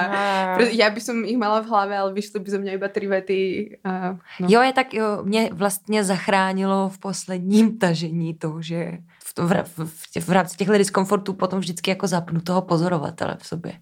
já 0.71 0.89
by 0.89 1.01
som 1.01 1.25
ich 1.25 1.37
mala 1.37 1.61
v 1.61 1.67
hlavě, 1.67 1.97
ale 1.97 2.13
vyšly 2.13 2.39
by 2.39 2.51
zo 2.51 2.59
mě 2.59 2.71
iba 2.73 2.87
tři 2.87 3.07
vety. 3.07 3.77
A, 3.83 4.17
no. 4.39 4.47
Jo, 4.49 4.61
je 4.61 4.73
tak, 4.73 4.93
jo, 4.93 5.23
mě 5.23 5.49
vlastně 5.53 6.03
zachránilo 6.03 6.89
v 6.89 6.97
posledním 6.97 7.77
tažení 7.77 8.33
to, 8.33 8.57
že 8.59 8.97
v, 9.23 9.33
to, 9.33 9.47
v, 9.47 9.63
v, 9.85 10.25
v 10.25 10.29
rámci 10.29 10.57
těchto 10.57 10.77
diskomfortů 10.77 11.33
potom 11.33 11.59
vždycky 11.59 11.89
jako 11.89 12.07
zapnu 12.07 12.41
toho 12.41 12.61
pozorovatele 12.61 13.37
v 13.39 13.47
sobě. 13.47 13.73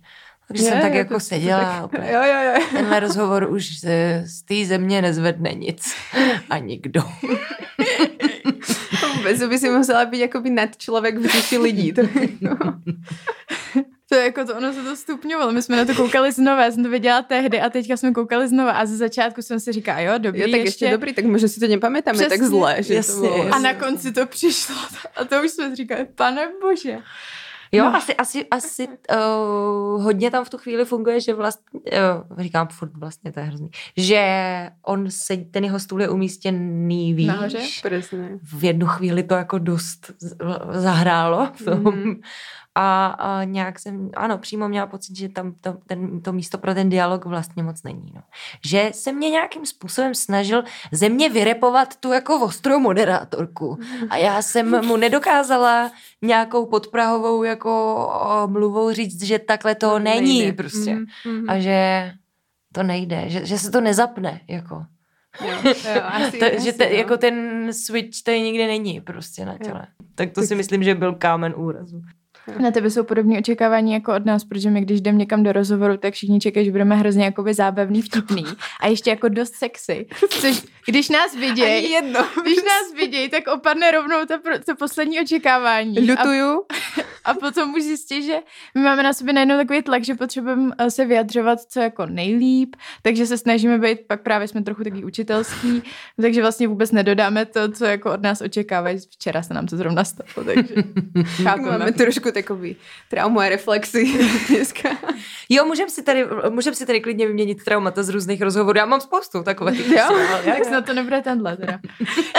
Takže 0.47 0.63
je, 0.63 0.71
jsem 0.71 0.81
tak 0.81 0.93
jako 0.93 1.19
seděla. 1.19 1.89
Tak, 1.91 2.01
jo, 2.11 2.21
jo, 2.23 2.41
jo. 2.41 2.65
Tenhle 2.71 2.99
rozhovor 2.99 3.47
už 3.51 3.79
z, 3.79 3.85
z 4.25 4.41
té 4.41 4.65
země 4.65 5.01
nezvedne 5.01 5.53
nic. 5.53 5.93
A 6.49 6.57
nikdo. 6.57 7.01
Vůbec 9.17 9.43
by 9.47 9.59
si 9.59 9.69
musela 9.69 10.05
být 10.05 10.19
jako 10.19 10.39
by 10.39 10.49
nad 10.49 10.77
člověk 10.77 11.17
v 11.17 11.25
říši 11.25 11.57
lidí. 11.57 11.93
To, 11.93 12.01
no. 12.41 12.57
To 14.09 14.15
je 14.15 14.23
jako 14.23 14.45
to, 14.45 14.55
ono 14.55 14.73
se 14.73 14.83
to 14.83 14.95
stupňovalo. 14.95 15.51
My 15.51 15.61
jsme 15.61 15.77
na 15.77 15.85
to 15.85 15.95
koukali 15.95 16.31
znova, 16.31 16.63
já 16.63 16.71
jsem 16.71 16.83
to 16.83 16.89
viděla 16.89 17.21
tehdy 17.21 17.61
a 17.61 17.69
teďka 17.69 17.97
jsme 17.97 18.11
koukali 18.11 18.47
znova 18.47 18.71
a 18.71 18.85
ze 18.85 18.97
začátku 18.97 19.41
jsem 19.41 19.59
si 19.59 19.71
říkala, 19.71 19.99
jo, 19.99 20.13
dobrý, 20.17 20.41
jo, 20.41 20.47
tak 20.47 20.59
ještě, 20.59 20.67
ještě 20.67 20.91
dobrý, 20.91 21.13
tak 21.13 21.25
možná 21.25 21.47
si 21.47 21.59
to 21.59 21.67
nepamětáme 21.67 22.17
Přesně, 22.17 22.37
tak 22.37 22.47
zle. 22.47 22.83
Že 22.83 22.93
jasně, 22.93 23.13
to 23.13 23.19
bylo... 23.19 23.53
A 23.53 23.59
na 23.59 23.73
konci 23.73 24.11
to 24.11 24.25
přišlo 24.25 24.75
a 25.15 25.25
to 25.25 25.43
už 25.43 25.51
jsme 25.51 25.75
říkali, 25.75 26.05
pane 26.15 26.47
bože. 26.61 26.97
Jo, 27.71 27.83
no. 27.83 27.95
asi, 27.95 28.15
asi, 28.15 28.45
asi 28.51 28.87
uh, 28.87 30.03
hodně 30.03 30.31
tam 30.31 30.45
v 30.45 30.49
tu 30.49 30.57
chvíli 30.57 30.85
funguje, 30.85 31.19
že 31.21 31.33
vlastně, 31.33 31.79
uh, 31.79 32.41
říkám 32.41 32.67
furt 32.67 32.97
vlastně, 32.97 33.31
to 33.31 33.39
je 33.39 33.45
hrozný, 33.45 33.69
že 33.97 34.21
on 34.85 35.11
se, 35.11 35.37
ten 35.37 35.63
jeho 35.63 35.79
stůl 35.79 36.01
je 36.01 36.09
umístěný 36.09 37.13
výš. 37.13 37.27
Nahoře? 37.27 37.59
Přesně. 37.83 38.39
V 38.43 38.63
jednu 38.63 38.87
chvíli 38.87 39.23
to 39.23 39.33
jako 39.33 39.59
dost 39.59 40.11
zahrálo 40.71 41.51
v 41.53 41.65
tom. 41.65 41.83
Mm-hmm 41.83 42.15
a, 42.75 43.05
a 43.05 43.43
nějak 43.43 43.79
jsem, 43.79 44.09
ano, 44.15 44.37
přímo 44.37 44.67
měla 44.67 44.87
pocit, 44.87 45.17
že 45.17 45.29
tam 45.29 45.53
to, 45.61 45.77
ten, 45.87 46.21
to 46.21 46.33
místo 46.33 46.57
pro 46.57 46.73
ten 46.73 46.89
dialog 46.89 47.25
vlastně 47.25 47.63
moc 47.63 47.83
není. 47.83 48.11
No. 48.15 48.21
Že 48.65 48.89
se 48.93 49.13
mě 49.13 49.29
nějakým 49.29 49.65
způsobem 49.65 50.15
snažil 50.15 50.63
ze 50.91 51.09
mě 51.09 51.29
vyrepovat 51.29 51.95
tu 51.95 52.11
jako 52.11 52.39
ostrou 52.39 52.79
moderátorku 52.79 53.79
a 54.09 54.17
já 54.17 54.41
jsem 54.41 54.85
mu 54.85 54.97
nedokázala 54.97 55.91
nějakou 56.21 56.65
podprahovou 56.65 57.43
jako 57.43 58.09
mluvou 58.45 58.91
říct, 58.91 59.23
že 59.23 59.39
takhle 59.39 59.75
to, 59.75 59.89
to 59.89 59.99
není 59.99 60.39
nejde. 60.39 60.53
prostě 60.53 60.95
mm-hmm. 60.95 61.45
a 61.47 61.59
že 61.59 62.11
to 62.73 62.83
nejde, 62.83 63.23
že, 63.27 63.45
že 63.45 63.57
se 63.57 63.71
to 63.71 63.81
nezapne 63.81 64.41
jako. 64.47 64.85
Jo, 65.45 65.53
jo, 65.65 66.01
asi, 66.03 66.37
to, 66.37 66.45
asi, 66.45 66.61
že 66.65 66.73
te, 66.73 66.89
jako 66.93 67.17
ten 67.17 67.67
switch 67.73 68.23
tady 68.23 68.41
nikde 68.41 68.67
není 68.67 69.01
prostě 69.01 69.45
na 69.45 69.57
těle. 69.57 69.87
Jo. 69.89 70.05
Tak 70.15 70.31
to 70.31 70.41
si 70.41 70.55
myslím, 70.55 70.83
že 70.83 70.95
byl 70.95 71.13
kámen 71.15 71.53
úrazu. 71.57 72.01
Na 72.59 72.71
tebe 72.71 72.89
jsou 72.89 73.03
podobné 73.03 73.39
očekávání 73.39 73.93
jako 73.93 74.15
od 74.15 74.25
nás, 74.25 74.43
protože 74.43 74.69
my, 74.69 74.81
když 74.81 75.01
jdeme 75.01 75.17
někam 75.17 75.43
do 75.43 75.51
rozhovoru, 75.51 75.97
tak 75.97 76.13
všichni 76.13 76.39
čekají, 76.39 76.65
že 76.65 76.71
budeme 76.71 76.95
hrozně 76.95 77.25
jakoby 77.25 77.53
zábavný, 77.53 78.01
vtipný 78.01 78.45
a 78.79 78.87
ještě 78.87 79.09
jako 79.09 79.29
dost 79.29 79.55
sexy. 79.55 80.07
Což 80.29 80.63
když 80.85 81.09
nás 81.09 81.35
vidějí, 81.35 81.91
jedno. 81.91 82.27
když 82.43 82.55
nás 82.55 82.93
vidějí, 82.97 83.29
tak 83.29 83.43
opadne 83.47 83.91
rovnou 83.91 84.25
to, 84.27 84.33
to 84.65 84.75
poslední 84.75 85.19
očekávání. 85.19 85.99
Lutuju. 85.99 86.61
A, 86.61 87.01
A 87.25 87.33
potom 87.33 87.73
už 87.73 87.83
zjistí, 87.83 88.23
že 88.23 88.35
my 88.75 88.81
máme 88.81 89.03
na 89.03 89.13
sobě 89.13 89.33
najednou 89.33 89.57
takový 89.57 89.81
tlak, 89.81 90.03
že 90.03 90.15
potřebujeme 90.15 90.71
eh, 90.77 90.91
se 90.91 91.05
vyjadřovat 91.05 91.61
co 91.61 91.79
jako 91.79 92.05
nejlíp, 92.05 92.75
takže 93.01 93.25
se 93.25 93.37
snažíme 93.37 93.77
být, 93.77 93.99
pak 94.07 94.21
právě 94.21 94.47
jsme 94.47 94.63
trochu 94.63 94.83
taky 94.83 95.03
učitelský, 95.03 95.83
takže 96.21 96.41
vlastně 96.41 96.67
vůbec 96.67 96.91
nedodáme 96.91 97.45
to, 97.45 97.71
co 97.71 97.85
jako 97.85 98.13
od 98.13 98.21
nás 98.21 98.41
očekávají. 98.41 98.97
Včera 98.97 99.43
se 99.43 99.53
nám 99.53 99.65
to 99.65 99.77
zrovna 99.77 100.03
stalo, 100.03 100.45
takže 100.45 100.75
chápeme. 101.43 101.77
Máme 101.77 101.91
trošku 101.91 102.31
takový 102.31 102.75
traumu 103.09 103.39
a 103.39 103.49
reflexy 103.49 104.05
dneska. 104.49 104.89
Jo, 105.49 105.65
můžeme 105.65 105.89
si 105.89 106.03
tady, 106.03 106.25
můžem 106.49 106.75
si 106.75 106.85
tady 106.85 107.01
klidně 107.01 107.27
vyměnit 107.27 107.63
traumata 107.63 108.03
z 108.03 108.09
různých 108.09 108.41
rozhovorů. 108.41 108.77
Já 108.77 108.85
mám 108.85 109.01
spoustu 109.01 109.43
takových. 109.43 109.89
Jo? 109.91 110.07
Tak 110.45 110.65
snad 110.65 110.85
to 110.85 110.93
nebude 110.93 111.21
tenhle 111.21 111.57
teda. 111.57 111.79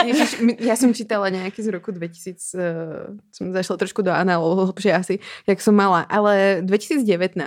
Ježiš, 0.05 0.43
ja 0.63 0.75
som 0.79 0.93
čítala 0.93 1.27
nejaký 1.29 1.59
z 1.59 1.69
roku 1.73 1.91
2000, 1.91 2.55
uh, 2.55 3.17
som 3.31 3.51
zašla 3.51 3.75
trošku 3.77 4.01
do 4.05 4.11
análov, 4.13 4.71
hlbšie 4.71 4.91
asi, 4.93 5.15
jak 5.47 5.59
som 5.59 5.75
mala, 5.75 6.05
ale 6.07 6.61
2019, 6.63 7.03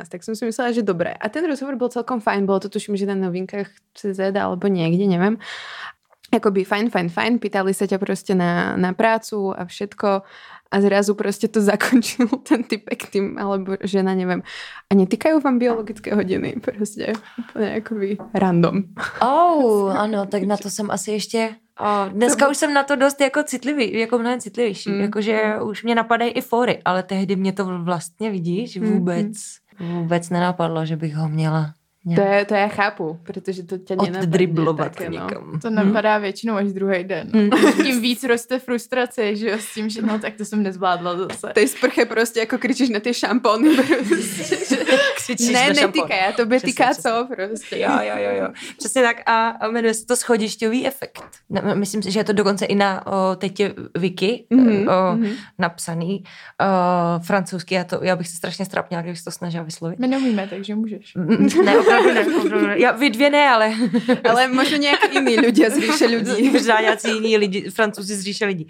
tak 0.09 0.21
som 0.21 0.35
si 0.35 0.45
myslela, 0.45 0.75
že 0.77 0.83
dobré. 0.85 1.15
A 1.17 1.27
ten 1.29 1.47
rozhovor 1.47 1.77
bol 1.77 1.89
celkom 1.89 2.21
fajn, 2.21 2.45
bolo 2.45 2.61
to 2.61 2.69
tuším, 2.69 2.97
že 2.97 3.09
na 3.09 3.17
novinkách 3.17 3.71
CZ 3.97 4.35
alebo 4.37 4.69
niekde, 4.69 5.07
neviem. 5.07 5.39
Akoby 6.31 6.63
fajn, 6.63 6.95
fajn, 6.95 7.09
fajn, 7.11 7.33
pýtali 7.43 7.75
sa 7.75 7.91
ťa 7.91 7.99
proste 7.99 8.39
na, 8.39 8.79
na 8.79 8.95
prácu 8.95 9.51
a 9.51 9.67
všetko 9.67 10.23
a 10.71 10.81
zrazu 10.81 11.15
proste 11.15 11.49
to 11.49 11.61
zakončil 11.71 12.27
ten 12.43 12.63
typek 12.63 13.11
tým, 13.11 13.39
alebo 13.39 13.77
žena, 13.83 14.15
neviem. 14.15 14.43
A 14.91 14.95
netýkajú 14.95 15.43
vám 15.43 15.59
biologické 15.59 16.15
hodiny, 16.15 16.63
proste 16.63 17.15
úplne 17.39 17.83
akoby 17.83 18.19
random. 18.35 18.95
Oh, 19.23 19.91
ano, 20.05 20.27
tak 20.27 20.43
na 20.43 20.57
to 20.57 20.71
jsem 20.71 20.91
asi 20.91 21.13
ještě... 21.13 21.55
Oh, 21.81 22.13
dneska 22.13 22.49
už 22.49 22.57
jsem 22.57 22.75
na 22.75 22.83
to 22.83 22.97
dost 22.97 23.21
jako 23.21 23.43
citlivý, 23.43 23.99
jako 23.99 24.19
mnohem 24.19 24.41
citlivější. 24.41 24.91
Mm. 24.91 24.97
Mm. 24.97 25.03
Jakože 25.03 25.55
už 25.63 25.83
mě 25.83 25.95
napadají 25.95 26.31
i 26.31 26.41
fóry, 26.41 26.79
ale 26.85 27.03
tehdy 27.03 27.37
mě 27.37 27.53
to 27.53 27.65
vlastně, 27.65 28.31
vidíš, 28.31 28.77
Mm, 28.77 28.93
vůbec, 28.93 29.37
vůbec 29.81 30.31
nenapadlo, 30.31 30.87
že 30.87 30.97
bych 30.97 31.17
ho 31.17 31.29
měla 31.29 31.75
To, 32.15 32.21
je, 32.21 32.45
to 32.45 32.55
já 32.55 32.69
chápu, 32.69 33.19
protože 33.23 33.63
to 33.63 33.79
tě 33.79 33.97
nenapadne 33.97 34.21
oddriblovat 34.23 34.93
také, 34.93 35.11
no. 35.11 35.11
někam. 35.11 35.61
To 35.63 35.71
napadá 35.71 36.19
většinou 36.19 36.55
až 36.55 36.73
druhý 36.73 37.05
den. 37.05 37.31
Mm. 37.33 37.51
Tím 37.85 38.01
víc 38.03 38.25
roste 38.25 38.59
frustrace, 38.59 39.37
že 39.37 39.51
jo, 39.51 39.57
s 39.61 39.75
tím, 39.75 39.89
že 39.89 40.03
no 40.03 40.19
tak 40.19 40.35
to 40.37 40.45
jsem 40.45 40.63
nezvládla 40.63 41.17
zase. 41.17 41.47
tej 41.55 41.69
sprche 41.69 42.05
prostě 42.05 42.41
jako 42.41 42.59
kričíš 42.59 42.89
na 42.89 43.01
ty 43.01 43.15
šampóny. 43.15 43.77
Prostě, 43.77 44.57
že... 44.69 44.77
Křičíš 45.17 45.49
ne, 45.51 45.69
na 45.69 45.75
šampon. 45.75 46.01
netýká, 46.01 46.27
já 46.27 46.33
tobě 46.33 46.59
Přesně, 46.59 46.73
týká 46.73 46.85
přesně. 46.91 47.11
co 47.11 47.29
prostě. 47.37 47.79
Jo, 47.79 47.91
jo, 48.03 48.15
jo, 48.17 48.31
jo. 48.43 48.49
Přesně 48.79 49.03
tak 49.03 49.17
a, 49.27 49.49
a 49.49 49.69
jmenuje 49.69 49.95
se 49.95 50.07
to 50.07 50.17
schodišťový 50.17 50.87
efekt. 50.87 51.23
Myslím 51.75 52.03
si, 52.03 52.11
že 52.11 52.21
je 52.21 52.25
to 52.25 52.33
dokonce 52.33 52.65
i 52.65 52.75
na 52.75 53.07
o, 53.07 53.37
tetě 53.37 53.75
Wiki 53.99 54.47
Mhm, 54.51 54.89
o, 54.89 55.17
mhm. 55.17 55.31
napsaný 55.59 56.23
o, 56.61 56.65
francouzsky. 57.25 57.75
Já, 57.75 57.85
to, 57.85 57.99
já 58.03 58.17
bych 58.17 58.29
se 58.29 58.37
strašně 58.37 58.65
strapnila, 58.65 59.03
kdybych 59.03 59.19
se 59.19 59.25
to 59.25 59.31
snažila 59.31 59.65
vyslovit. 59.65 59.99
My 59.99 60.07
neumíme, 60.07 60.47
takže 60.51 60.75
můžeš. 60.75 61.15
Mm, 61.15 61.49
Ne, 61.65 61.77
Já, 62.77 62.91
vy 62.93 63.11
dvě 63.11 63.31
ne, 63.31 63.49
ale 63.49 63.73
Ale 64.31 64.49
možno 64.49 64.77
nějaký 64.77 65.15
jiný 65.15 65.37
ľudia 65.39 65.71
z 65.71 65.77
výše 65.77 66.07
ľudí. 66.07 66.51
možná 66.53 66.81
nějací 66.81 67.09
jiní 67.11 67.37
lidi, 67.37 67.71
francouzi 67.71 68.17
z 68.17 68.21
říše 68.23 68.45
lidí. 68.47 68.67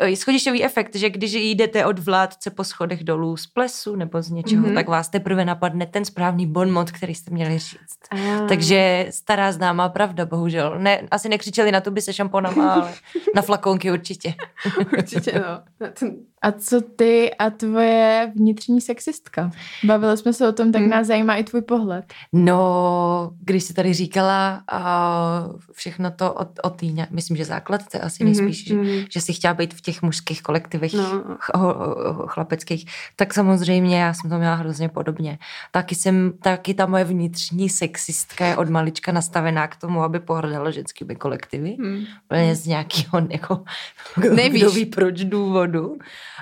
Uh, 0.00 0.08
schodišťový 0.14 0.64
efekt, 0.64 0.96
že 0.96 1.10
když 1.10 1.32
jdete 1.34 1.86
od 1.86 1.98
vládce 1.98 2.50
po 2.50 2.64
schodech 2.64 3.04
dolů 3.04 3.36
z 3.36 3.46
plesu 3.46 3.96
nebo 3.96 4.22
z 4.22 4.30
něčeho, 4.30 4.60
Mhm. 4.62 4.70
mm-hmm. 4.70 4.74
tak 4.74 4.88
vás 4.88 5.08
teprve 5.08 5.44
napadne 5.44 5.86
ten 5.86 6.04
správný 6.04 6.46
bonmot, 6.46 6.90
který 6.90 7.14
jste 7.14 7.30
měli 7.30 7.58
říct. 7.58 8.00
Ah. 8.10 8.46
Takže 8.48 9.06
stará 9.10 9.52
známá 9.52 9.88
pravda, 9.88 10.26
bohužel. 10.26 10.74
Ne, 10.78 11.02
asi 11.10 11.28
nekřičeli 11.28 11.72
na 11.72 11.80
tuby 11.80 12.00
se 12.02 12.12
šamponama, 12.12 12.72
ale 12.72 12.94
na 13.34 13.42
flakonky 13.42 13.90
určitě. 13.92 14.34
Určitě, 14.98 15.32
no. 15.34 15.62
Na 15.80 15.92
ten... 15.98 16.10
A 16.42 16.52
co 16.52 16.80
ty 16.80 17.34
a 17.34 17.50
tvoje 17.50 18.32
vnitřní 18.36 18.80
sexistka? 18.80 19.50
Bavili 19.84 20.16
jsme 20.16 20.32
se 20.32 20.48
o 20.48 20.52
tom, 20.52 20.72
tak 20.72 20.80
Hmm. 20.82 20.90
nás 20.90 21.06
zajímá 21.06 21.36
i 21.36 21.44
tvůj 21.44 21.62
pohled. 21.62 22.04
No, 22.32 23.30
když 23.40 23.64
jsi 23.64 23.74
tady 23.74 23.92
říkala 23.94 24.62
uh, 24.72 25.60
všechno 25.72 26.10
to 26.10 26.32
o, 26.34 26.46
o 26.62 26.70
té, 26.70 26.86
myslím, 27.10 27.36
že 27.36 27.44
základce 27.44 28.00
asi 28.00 28.24
nejspíš, 28.24 28.70
Mhm, 28.72 28.84
že, 28.84 28.92
mhm. 28.92 29.04
že 29.12 29.20
si 29.20 29.32
chtěla 29.32 29.54
být 29.54 29.74
v 29.74 29.80
těch 29.80 30.02
mužských 30.02 30.42
kolektivech 30.42 30.92
No. 30.94 31.02
ch- 31.38 31.50
ho- 31.58 31.74
ho- 32.12 32.26
chlapeckých, 32.26 32.84
tak 33.16 33.34
samozřejmě 33.34 34.00
já 34.00 34.14
jsem 34.14 34.30
to 34.30 34.38
měla 34.38 34.54
hrozně 34.54 34.88
podobně. 34.88 35.38
Taky 35.70 35.94
jsem, 35.94 36.32
taky 36.42 36.74
ta 36.74 36.86
moje 36.86 37.04
vnitřní 37.04 37.68
sexistka 37.68 38.46
je 38.46 38.56
od 38.56 38.68
malička 38.68 39.12
nastavená 39.12 39.68
k 39.68 39.76
tomu, 39.76 40.02
aby 40.02 40.20
pohrdala 40.20 40.70
ženskými 40.70 41.16
kolektivy. 41.16 41.76
Hmm. 41.80 42.04
Úplně 42.24 42.56
z 42.56 42.66
nějakého, 42.66 43.26
jako, 43.28 43.64
Nevíš. 44.34 44.62
kdo 44.62 44.70
ví 44.70 44.86
proč 44.86 45.24
důvodu. 45.24 45.96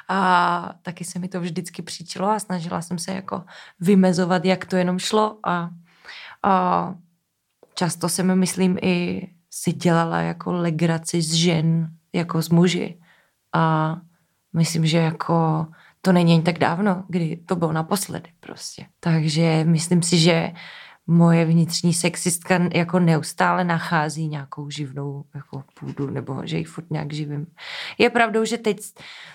A 0.09 0.75
taky 0.83 1.05
se 1.05 1.19
mi 1.19 1.29
to 1.29 1.41
vždycky 1.41 1.83
příčilo 1.83 2.29
a 2.29 2.39
snažila 2.39 2.83
jsem 2.83 2.99
se 2.99 3.13
jako 3.13 3.45
vymezovat, 3.81 4.45
jak 4.45 4.65
to 4.67 4.77
jenom 4.77 4.99
šlo 4.99 5.39
a, 5.47 5.71
a 6.43 6.95
často 7.75 8.09
jsem, 8.09 8.39
myslím, 8.39 8.79
i 8.83 9.29
si 9.51 9.73
dělala 9.73 10.21
jako 10.21 10.53
legraci 10.53 11.23
z 11.23 11.33
žen, 11.35 11.89
jako 12.13 12.43
z 12.43 12.49
muži. 12.49 13.01
A 13.53 13.97
myslím, 14.53 14.87
že 14.87 14.99
jako 14.99 15.67
to 16.03 16.13
není 16.13 16.35
ani 16.35 16.43
tak 16.43 16.59
dávno, 16.59 17.05
kdy 17.09 17.37
to 17.37 17.57
bylo 17.57 17.73
naposledy 17.73 18.31
prostě. 18.41 18.87
Takže 19.01 19.65
myslím 19.65 20.03
si, 20.03 20.19
že 20.19 20.53
moje 21.11 21.45
vnitřní 21.45 21.95
sexistka 21.95 22.61
jako 22.75 22.99
neustále 22.99 23.65
nachází 23.65 24.29
nějakou 24.29 24.71
živnou 24.71 25.25
jako 25.35 25.65
půdu, 25.81 26.11
nebo 26.11 26.41
že 26.45 26.59
ji 26.59 26.65
furt 26.65 26.91
nějak 26.91 27.13
živím. 27.13 27.47
Je 27.99 28.11
pravdou, 28.11 28.45
že 28.45 28.59
teď 28.59 28.81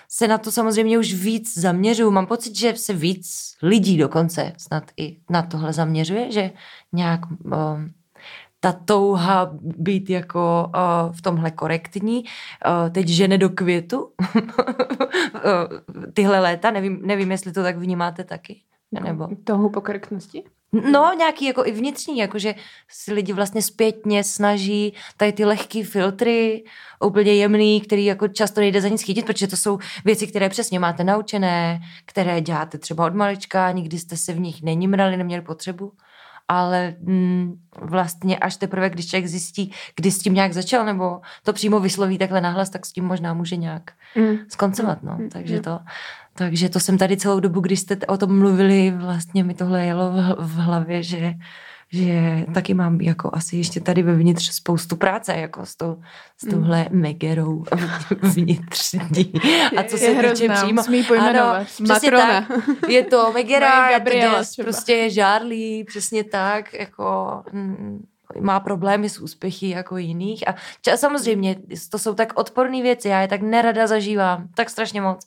se 0.08 0.28
na 0.28 0.38
to 0.38 0.52
samozřejmě 0.52 0.98
už 0.98 1.14
víc 1.14 1.58
zaměřuju. 1.58 2.10
Mám 2.10 2.26
pocit, 2.26 2.56
že 2.56 2.76
se 2.76 2.92
víc 2.92 3.56
lidí 3.62 3.98
dokonce 3.98 4.52
snad 4.56 4.84
i 4.96 5.16
na 5.30 5.42
tohle 5.42 5.72
zaměřuje, 5.72 6.32
že 6.32 6.50
nějak 6.92 7.20
um, 7.30 7.92
ta 8.60 8.72
touha 8.72 9.50
být 9.60 10.10
jako 10.10 10.70
uh, 10.74 11.12
v 11.12 11.22
tomhle 11.22 11.50
korektní, 11.50 12.24
uh, 12.24 12.90
teď 12.90 13.08
žene 13.08 13.38
do 13.38 13.48
květu 13.48 13.98
uh, 14.04 14.10
tyhle 16.12 16.40
léta, 16.40 16.70
nevím, 16.70 17.00
nevím, 17.02 17.30
jestli 17.30 17.52
to 17.52 17.62
tak 17.62 17.76
vnímáte 17.76 18.24
taky. 18.24 18.60
Nebo... 19.02 19.28
Touhu 19.44 19.70
po 19.70 19.80
korektnosti? 19.80 20.44
No, 20.90 21.12
nějaký 21.18 21.44
jako 21.44 21.66
i 21.66 21.72
vnitřní, 21.72 22.18
jakože 22.18 22.54
si 22.88 23.12
lidi 23.12 23.32
vlastně 23.32 23.62
zpětně 23.62 24.24
snaží 24.24 24.94
tady 25.16 25.32
ty 25.32 25.44
lehký 25.44 25.82
filtry, 25.82 26.64
úplně 27.04 27.34
jemný, 27.34 27.80
který 27.80 28.04
jako 28.04 28.28
často 28.28 28.60
nejde 28.60 28.80
za 28.80 28.88
nic 28.88 29.02
chytit, 29.02 29.26
protože 29.26 29.46
to 29.46 29.56
jsou 29.56 29.78
věci, 30.04 30.26
které 30.26 30.48
přesně 30.48 30.78
máte 30.78 31.04
naučené, 31.04 31.80
které 32.06 32.40
děláte 32.40 32.78
třeba 32.78 33.06
od 33.06 33.14
malička, 33.14 33.70
nikdy 33.72 33.98
jste 33.98 34.16
se 34.16 34.32
v 34.32 34.40
nich 34.40 34.62
nenimrali, 34.62 35.16
neměli 35.16 35.42
potřebu, 35.42 35.92
ale 36.48 36.94
mm, 37.00 37.54
vlastně 37.80 38.38
až 38.38 38.56
teprve, 38.56 38.90
když 38.90 39.06
člověk 39.10 39.26
zjistí, 39.26 39.72
kdy 39.96 40.10
s 40.10 40.18
tím 40.18 40.34
nějak 40.34 40.52
začal, 40.52 40.84
nebo 40.84 41.20
to 41.42 41.52
přímo 41.52 41.80
vysloví 41.80 42.18
takhle 42.18 42.40
nahlas, 42.40 42.70
tak 42.70 42.86
s 42.86 42.92
tím 42.92 43.04
možná 43.04 43.34
může 43.34 43.56
nějak 43.56 43.82
Mm. 44.16 44.36
skoncovat, 44.48 45.02
no. 45.02 45.16
Mm, 45.18 45.28
Takže 45.30 45.54
jo. 45.54 45.62
to, 45.62 45.78
takže 46.34 46.68
to 46.68 46.80
jsem 46.80 46.98
tady 46.98 47.16
celou 47.16 47.40
dobu, 47.40 47.60
když 47.60 47.80
jste 47.80 47.96
o 48.08 48.16
tom 48.16 48.38
mluvili, 48.38 48.90
vlastně 48.90 49.44
mi 49.44 49.54
tohle 49.54 49.84
jelo 49.84 50.12
v, 50.38 50.56
hlavě, 50.56 51.02
že, 51.02 51.34
že 51.90 52.46
taky 52.54 52.74
mám 52.74 53.00
jako 53.00 53.30
asi 53.32 53.56
ještě 53.56 53.80
tady 53.80 54.02
vevnitř 54.02 54.52
spoustu 54.52 54.96
práce, 54.96 55.34
jako 55.34 55.66
s, 55.66 55.76
tou, 55.76 56.02
s 56.38 56.50
touhle 56.50 56.86
megerou 56.90 57.64
vnitřní. 58.22 59.32
A 59.76 59.82
co 59.82 59.98
se 59.98 60.04
je 60.04 60.10
týče 60.10 60.48
hrozná, 60.48 60.82
přímo... 60.82 61.04
pojmenovat. 61.08 61.56
Ano, 61.56 61.88
Matrona. 61.88 62.42
tak. 62.42 62.88
Je 62.88 63.04
to 63.04 63.32
megera, 63.32 63.90
je 64.10 64.26
to 64.56 64.62
prostě 64.62 64.92
je 64.92 65.10
žárlí, 65.10 65.84
přesně 65.84 66.24
tak, 66.24 66.74
jako... 66.74 67.42
Mm, 67.52 68.04
má 68.40 68.60
problémy 68.60 69.08
s 69.08 69.18
úspěchy 69.18 69.68
jako 69.68 69.96
jiných 69.96 70.48
a 70.48 70.54
ča, 70.82 70.96
samozřejmě 70.96 71.56
to 71.90 71.98
jsou 71.98 72.14
tak 72.14 72.38
odporné 72.38 72.82
věci, 72.82 73.08
já 73.08 73.20
je 73.20 73.28
tak 73.28 73.42
nerada 73.42 73.86
zažívám, 73.86 74.48
tak 74.54 74.70
strašně 74.70 75.00
moc. 75.00 75.26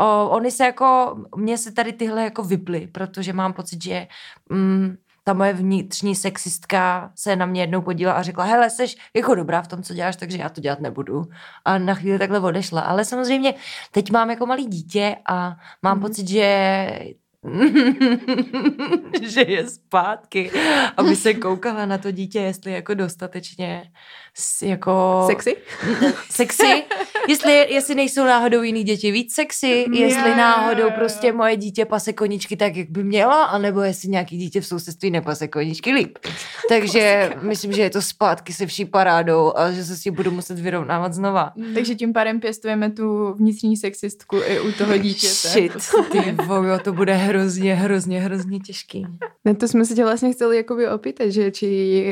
O, 0.00 0.28
oni 0.28 0.50
se 0.50 0.64
jako, 0.64 1.18
mně 1.36 1.58
se 1.58 1.72
tady 1.72 1.92
tyhle 1.92 2.24
jako 2.24 2.42
vyply, 2.42 2.88
protože 2.92 3.32
mám 3.32 3.52
pocit, 3.52 3.82
že 3.82 4.06
mm, 4.50 4.96
ta 5.28 5.34
moje 5.34 5.52
vnitřní 5.52 6.14
sexistka 6.14 7.12
se 7.14 7.36
na 7.36 7.46
mě 7.46 7.60
jednou 7.60 7.82
podívala 7.82 8.18
a 8.18 8.22
řekla, 8.22 8.44
hele, 8.44 8.70
jsi 8.70 8.86
jako 9.16 9.34
dobrá 9.34 9.62
v 9.62 9.68
tom, 9.68 9.82
co 9.82 9.94
děláš, 9.94 10.16
takže 10.16 10.38
já 10.38 10.48
to 10.48 10.60
dělat 10.60 10.80
nebudu. 10.80 11.24
A 11.64 11.78
na 11.78 11.94
chvíli 11.94 12.18
takhle 12.18 12.40
odešla. 12.40 12.80
Ale 12.80 13.04
samozřejmě 13.04 13.54
teď 13.92 14.10
mám 14.10 14.30
jako 14.30 14.46
malý 14.46 14.66
dítě 14.66 15.16
a 15.26 15.56
mám 15.82 15.96
mm. 15.96 16.02
pocit, 16.02 16.28
že 16.28 16.88
že 19.22 19.40
je 19.40 19.68
zpátky, 19.68 20.50
aby 20.96 21.16
se 21.16 21.34
koukala 21.34 21.86
na 21.86 21.98
to 21.98 22.10
dítě, 22.10 22.40
jestli 22.40 22.72
jako 22.72 22.94
dostatečně 22.94 23.90
jako... 24.62 25.24
Sexy? 25.26 25.56
sexy, 26.30 26.84
jestli, 27.28 27.72
jestli 27.72 27.94
nejsou 27.94 28.24
náhodou 28.24 28.62
jiný 28.62 28.84
děti 28.84 29.10
víc 29.10 29.34
sexy, 29.34 29.86
jestli 29.92 30.36
náhodou 30.36 30.90
prostě 30.90 31.32
moje 31.32 31.56
dítě 31.56 31.84
pase 31.84 32.12
koničky 32.12 32.56
tak, 32.56 32.76
jak 32.76 32.90
by 32.90 33.04
měla, 33.04 33.44
anebo 33.44 33.80
jestli 33.80 34.08
nějaký 34.08 34.38
dítě 34.38 34.60
v 34.60 34.66
sousedství 34.66 35.10
nepase 35.10 35.48
koničky 35.48 35.92
líp. 35.92 36.18
Takže 36.68 37.32
myslím, 37.42 37.72
že 37.72 37.82
je 37.82 37.90
to 37.90 38.02
zpátky 38.02 38.52
se 38.52 38.66
vší 38.66 38.84
parádou 38.84 39.52
a 39.56 39.72
že 39.72 39.84
se 39.84 39.96
s 39.96 40.02
tím 40.02 40.14
budu 40.14 40.30
muset 40.30 40.58
vyrovnávat 40.58 41.14
znova. 41.14 41.52
Takže 41.74 41.94
tím 41.94 42.12
pádem 42.12 42.40
pěstujeme 42.40 42.90
tu 42.90 43.32
vnitřní 43.32 43.76
sexistku 43.76 44.36
i 44.46 44.60
u 44.60 44.72
toho 44.72 44.98
dítěte. 44.98 45.48
Shit, 45.48 45.72
ty 46.12 46.36
vojo, 46.46 46.78
to 46.78 46.92
bude 46.92 47.14
hrozně, 47.38 47.74
hrozně, 47.74 48.20
hrozně 48.20 48.58
těžký. 48.60 49.06
Na 49.44 49.54
to 49.54 49.68
jsme 49.68 49.84
se 49.84 49.94
tě 49.94 50.04
vlastně 50.04 50.32
chceli 50.32 50.56
jakoby 50.56 50.88
opýtať, 50.88 51.28
že 51.30 51.50
či 51.50 51.68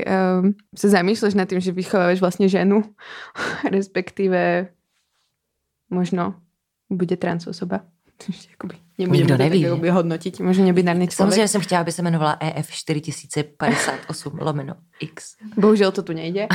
um, 0.07 0.55
se 0.75 0.89
zamýšľaš 0.89 1.35
nad 1.35 1.49
tým, 1.49 1.61
že 1.61 1.73
vychovávaš 1.73 2.21
vlastně 2.21 2.49
ženu, 2.49 2.83
respektíve 3.71 4.67
možno 5.91 6.35
bude 6.91 7.17
trans 7.17 7.47
osoba. 7.47 7.81
Jakoby 8.51 8.77
nebudeme 8.99 9.19
Nikdo 9.19 9.35
tak 9.35 9.39
neví. 9.39 9.61
jakoby 9.61 9.91
hodnotiť, 9.91 10.41
možno 10.41 10.65
nebinárny 10.65 11.09
člověk. 11.09 11.17
Samozřejmě 11.17 11.49
jsem 11.49 11.61
chtěla, 11.61 11.81
aby 11.81 11.93
se 11.93 12.03
jmenovala 12.03 12.37
EF 12.41 12.71
4058 12.71 14.39
lomeno 14.41 14.75
X. 15.01 15.37
Bohužel 15.57 15.93
to 15.93 16.03
tu 16.03 16.13
nejde. 16.13 16.47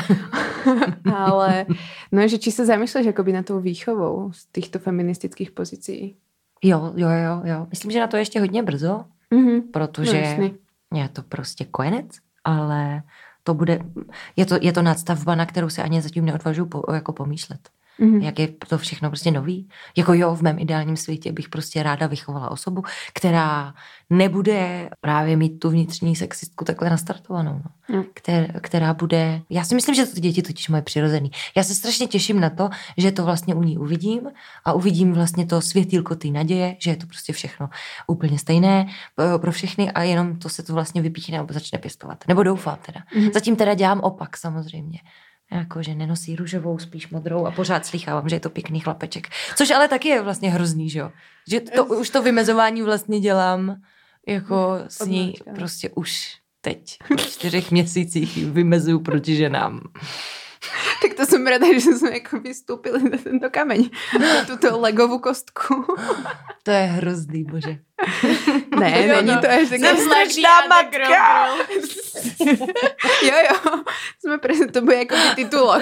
Ale 1.16 1.66
no, 2.12 2.28
že 2.28 2.38
či 2.38 2.52
se 2.52 2.66
zamýšľaš 2.66 3.06
jakoby 3.06 3.34
na 3.34 3.44
tou 3.44 3.62
výchovou 3.62 4.32
z 4.34 4.46
týchto 4.52 4.80
feministických 4.80 5.52
pozicí? 5.52 6.18
Jo, 6.64 6.93
jo, 6.95 7.09
jo, 7.09 7.41
jo. 7.43 7.68
Myslím, 7.70 7.91
že 7.91 7.99
na 7.99 8.07
to 8.07 8.18
je 8.18 8.22
ještě 8.22 8.39
hodně 8.39 8.64
brzo, 8.64 9.05
Mhm. 9.34 9.62
protože 9.62 10.18
No, 10.91 10.99
je 10.99 11.09
to 11.09 11.22
prostě 11.22 11.66
konec, 11.66 12.05
ale 12.43 13.03
to 13.43 13.53
bude, 13.53 13.80
je 14.36 14.45
to, 14.45 14.55
je 14.62 14.74
to 14.74 14.82
nadstavba, 14.82 15.36
na 15.36 15.45
kterou 15.45 15.70
se 15.70 15.84
ani 15.84 16.01
zatím 16.01 16.26
neodvažuji 16.26 16.66
po, 16.66 16.93
jako 16.93 17.14
pomýšlet. 17.14 17.70
Mhm. 18.02 18.22
Jak 18.22 18.39
je 18.39 18.47
to 18.47 18.78
všechno 18.78 19.10
prostě 19.10 19.32
nový. 19.32 19.70
Jako 19.97 20.14
jo, 20.14 20.36
v 20.36 20.41
mém 20.41 20.60
ideálním 20.60 20.97
světě 20.97 21.32
bych 21.32 21.49
prostě 21.49 21.84
ráda 21.84 22.08
vychovala 22.08 22.52
osobu, 22.52 22.84
která 23.14 23.74
nebude 24.10 24.89
právě 25.02 25.38
mít 25.38 25.60
tu 25.60 25.70
vnitřní 25.70 26.16
sexistku 26.16 26.66
takhle 26.66 26.89
nastartovanou. 26.89 27.54
No. 27.54 27.97
No. 27.97 28.06
Která, 28.14 28.47
která 28.62 28.93
bude... 28.93 29.41
Já 29.49 29.64
si 29.64 29.76
myslím, 29.76 29.95
že 29.95 30.06
to 30.06 30.20
děti 30.20 30.41
totiž 30.41 30.70
moje 30.70 30.82
přirozený. 30.82 31.32
Já 31.56 31.64
se 31.64 31.76
strašně 31.76 32.08
těším 32.08 32.39
na 32.39 32.49
to, 32.49 32.70
že 32.97 33.12
to 33.12 33.26
vlastně 33.26 33.56
u 33.56 33.64
ní 33.64 33.78
uvidím 33.78 34.22
a 34.66 34.74
uvidím 34.74 35.14
vlastně 35.14 35.45
to 35.45 35.62
světýlko 35.62 36.16
té 36.16 36.28
naděje, 36.28 36.76
že 36.80 36.91
je 36.91 36.95
to 36.95 37.08
prostě 37.08 37.34
všechno 37.34 37.70
úplně 38.08 38.39
stejné 38.39 38.88
eh, 38.88 39.39
pro 39.39 39.52
všechny 39.52 39.91
a 39.91 40.04
jenom 40.04 40.39
to 40.39 40.49
se 40.49 40.64
to 40.64 40.74
vlastně 40.74 41.02
vypíchne 41.02 41.39
a 41.39 41.45
začne 41.49 41.80
pěstovat. 41.80 42.24
Nebo 42.28 42.43
doufám 42.43 42.78
teda. 42.86 43.02
Mhm. 43.16 43.32
Zatím 43.34 43.56
teda 43.56 43.74
dělám 43.74 43.99
opak 43.99 44.38
samozřejmě. 44.38 44.99
Jako, 45.52 45.84
že 45.84 45.95
nenosí 45.95 46.36
růžovou, 46.36 46.80
spíš 46.80 47.10
modrou 47.10 47.45
a 47.45 47.52
pořád 47.52 47.86
slychávám, 47.86 48.30
že 48.30 48.36
je 48.36 48.39
to 48.39 48.49
pěkný 48.49 48.80
chlapeček. 48.80 49.28
Což 49.56 49.72
ale 49.72 49.88
taky 49.88 50.08
je 50.08 50.22
vlastně 50.22 50.52
hrozný, 50.52 50.89
že 50.89 50.99
jo? 50.99 51.12
Že 51.47 51.60
to, 51.60 51.86
už 51.86 52.10
to 52.10 52.22
vymezování 52.22 52.82
vlastně 52.82 53.20
dělám 53.20 53.82
jako 54.28 54.80
s 54.88 55.06
ní 55.06 55.34
prostě 55.56 55.89
už 55.89 56.38
teď. 56.62 56.97
V 57.18 57.22
čtyřech 57.22 57.72
měsících 57.72 58.45
vymezuju 58.45 58.99
proti 58.99 59.36
ženám. 59.36 59.82
Tak 61.02 61.14
to 61.18 61.26
jsem 61.26 61.47
rada, 61.47 61.74
že 61.74 61.80
jsme 61.80 62.12
jako 62.12 62.39
vystúpili 62.39 63.10
na 63.10 63.18
tento 63.24 63.49
kameň. 63.49 63.89
Na 64.20 64.45
tuto 64.45 64.80
legovou 64.80 65.20
kostku. 65.20 65.86
To 66.64 66.72
je 66.72 66.84
hrozný, 66.84 67.43
bože. 67.43 67.80
Ne, 68.80 69.08
Jo, 69.08 69.16
není 69.16 69.36
no. 69.36 69.41
to 69.41 69.49
až 69.49 69.70
tak... 69.70 69.80
Jsem 69.80 69.97
strašná 69.97 70.68
matka. 70.70 71.47
Jo, 73.24 73.34
jo. 73.49 73.84
Jsme 74.20 74.38
presne, 74.38 74.68
to 74.68 74.82
bude 74.82 74.95
jako 74.95 75.16
by 75.16 75.36
titulok. 75.36 75.82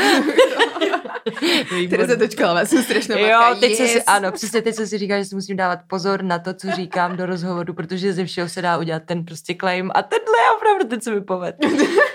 Dočkala 2.17 2.53
vás, 2.53 2.70
jsem 2.70 2.84
strašná 2.84 3.15
matka. 3.15 3.49
Jo, 3.49 3.55
teď 3.59 3.80
yes. 3.80 3.91
si, 3.91 4.03
ano, 4.03 4.32
přesně 4.32 4.61
teď 4.61 4.76
jsem 4.76 4.88
si 4.88 4.97
říkala, 4.97 5.20
že 5.20 5.26
si 5.26 5.36
musím 5.36 5.57
dávat 5.57 5.80
pozor 5.88 6.24
na 6.24 6.39
to, 6.39 6.53
co 6.53 6.72
říkám 6.72 7.17
do 7.17 7.26
rozhovoru, 7.26 7.74
protože 7.74 8.13
ze 8.13 8.26
všeho 8.26 8.49
se 8.49 8.61
dá 8.61 8.78
udělat 8.78 9.03
ten 9.05 9.26
prostě 9.26 9.55
claim 9.59 9.91
a 9.95 10.01
tenhle 10.01 10.39
je 10.45 10.51
opravdu 10.57 10.88
ten, 10.88 11.01
co 11.01 11.11
mi 11.11 11.22
poved. 11.22 11.55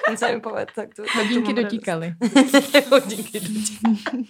Ten 0.07 0.17
se 0.17 0.33
mi 0.35 0.41
poved. 0.41 0.69
Tak 0.75 0.95
to, 0.95 1.03
Hodinky 1.17 1.53
dotíkaly. 1.53 2.15
Hodinky 2.91 3.41
dotíkaly. 3.41 4.25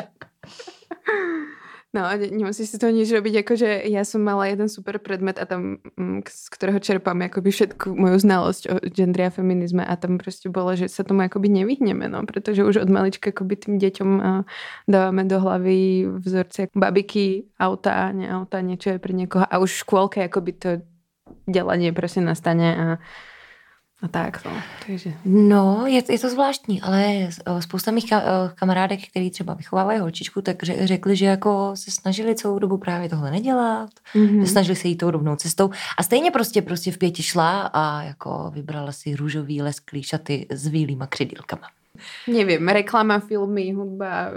No, 1.95 2.03
ne- 2.11 2.27
nemusíš 2.27 2.75
si 2.75 2.79
to 2.83 2.91
nič 2.91 3.07
robiť, 3.07 3.47
akože 3.47 3.87
ja 3.87 4.03
som 4.03 4.27
mala 4.27 4.51
jeden 4.51 4.67
super 4.67 4.99
predmet 4.99 5.39
a 5.39 5.47
tam, 5.47 5.79
mm, 5.95 6.27
z 6.27 6.47
ktorého 6.51 6.83
čerpám 6.83 7.15
akoby 7.31 7.55
všetku 7.55 7.95
moju 7.95 8.19
znalosť 8.19 8.63
o 8.67 8.75
gendri 8.91 9.23
a 9.23 9.31
feminizme 9.31 9.87
a 9.87 9.95
tam 9.95 10.19
proste 10.19 10.51
bolo, 10.51 10.75
že 10.75 10.91
sa 10.91 11.07
tomu 11.07 11.23
akoby 11.23 11.47
nevyhneme, 11.63 12.11
no, 12.11 12.27
pretože 12.27 12.67
už 12.67 12.83
od 12.83 12.91
malička 12.91 13.31
akoby 13.31 13.55
tým 13.55 13.75
deťom 13.79 14.11
a, 14.19 14.43
dávame 14.91 15.23
do 15.31 15.39
hlavy 15.39 16.11
vzorce 16.19 16.75
babiky, 16.75 17.47
auta, 17.63 18.11
ne 18.11 18.27
auta, 18.27 18.59
niečo 18.59 18.91
je 18.91 18.99
pre 18.99 19.15
niekoho 19.15 19.47
a 19.47 19.63
už 19.63 19.71
v 19.71 19.83
škôlke 19.87 20.19
akoby 20.27 20.51
to 20.51 20.71
delanie 21.47 21.95
proste 21.95 22.27
nastane 22.27 22.69
a, 22.75 22.87
a 24.05 24.09
tak, 24.09 24.45
no. 24.45 24.51
Takže 24.87 25.13
No, 25.25 25.87
je, 25.87 26.03
je 26.11 26.19
to 26.19 26.31
zvláštní, 26.31 26.83
ale 26.83 27.05
eh, 27.47 27.63
spousta 27.63 27.91
mých 27.91 28.13
ka- 28.13 28.23
eh, 28.25 28.53
kamarádek, 28.55 29.01
který 29.11 29.31
třeba 29.31 29.55
vychovávají 29.55 29.99
holčičku, 29.99 30.43
tak 30.43 30.63
ře- 30.63 30.87
řekli, 30.87 31.17
že 31.17 31.27
jako 31.27 31.71
se 31.75 31.91
snažili 31.91 32.35
celou 32.35 32.59
dobu 32.59 32.79
právě 32.79 33.09
tohle 33.09 33.31
nedělat, 33.31 33.91
mm-hmm. 34.15 34.41
že 34.41 34.47
snažili 34.47 34.77
se 34.77 34.89
jít 34.89 34.97
tou 34.97 35.11
rovnou 35.11 35.37
cestou 35.37 35.71
a 35.99 36.03
stejně 36.03 36.31
prostě 36.31 36.63
prostě 36.63 36.93
v 36.93 36.99
pěti 36.99 37.23
šla 37.23 37.71
a 37.73 38.03
jako 38.03 38.51
vybrala 38.55 38.93
si 38.93 39.17
růžový 39.17 39.63
lesklý 39.63 40.03
šaty 40.03 40.47
s 40.51 40.69
bílýma 40.69 41.07
křidílkama. 41.07 41.69
neviem, 42.27 42.69
reklama, 42.69 43.19
filmy, 43.19 43.73
hudba, 43.73 44.31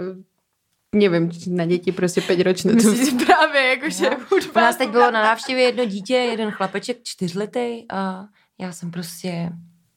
neviem, 0.94 1.30
či 1.30 1.50
na 1.50 1.66
deti 1.66 1.92
proste 1.92 2.20
5 2.20 2.40
ročné. 2.42 2.72
Myslíš 2.72 3.24
právě, 3.26 3.62
jakože 3.66 4.10
U 4.56 4.58
nás 4.58 4.76
teď 4.76 4.88
bylo 4.90 5.10
na 5.10 5.22
návštěvě 5.22 5.64
jedno 5.64 5.84
dítě, 5.84 6.14
jeden 6.14 6.50
chlapeček, 6.50 6.96
čtyřletý 7.02 7.84
a 7.90 8.24
já 8.58 8.72
jsem 8.72 8.90
prostě 8.90 9.50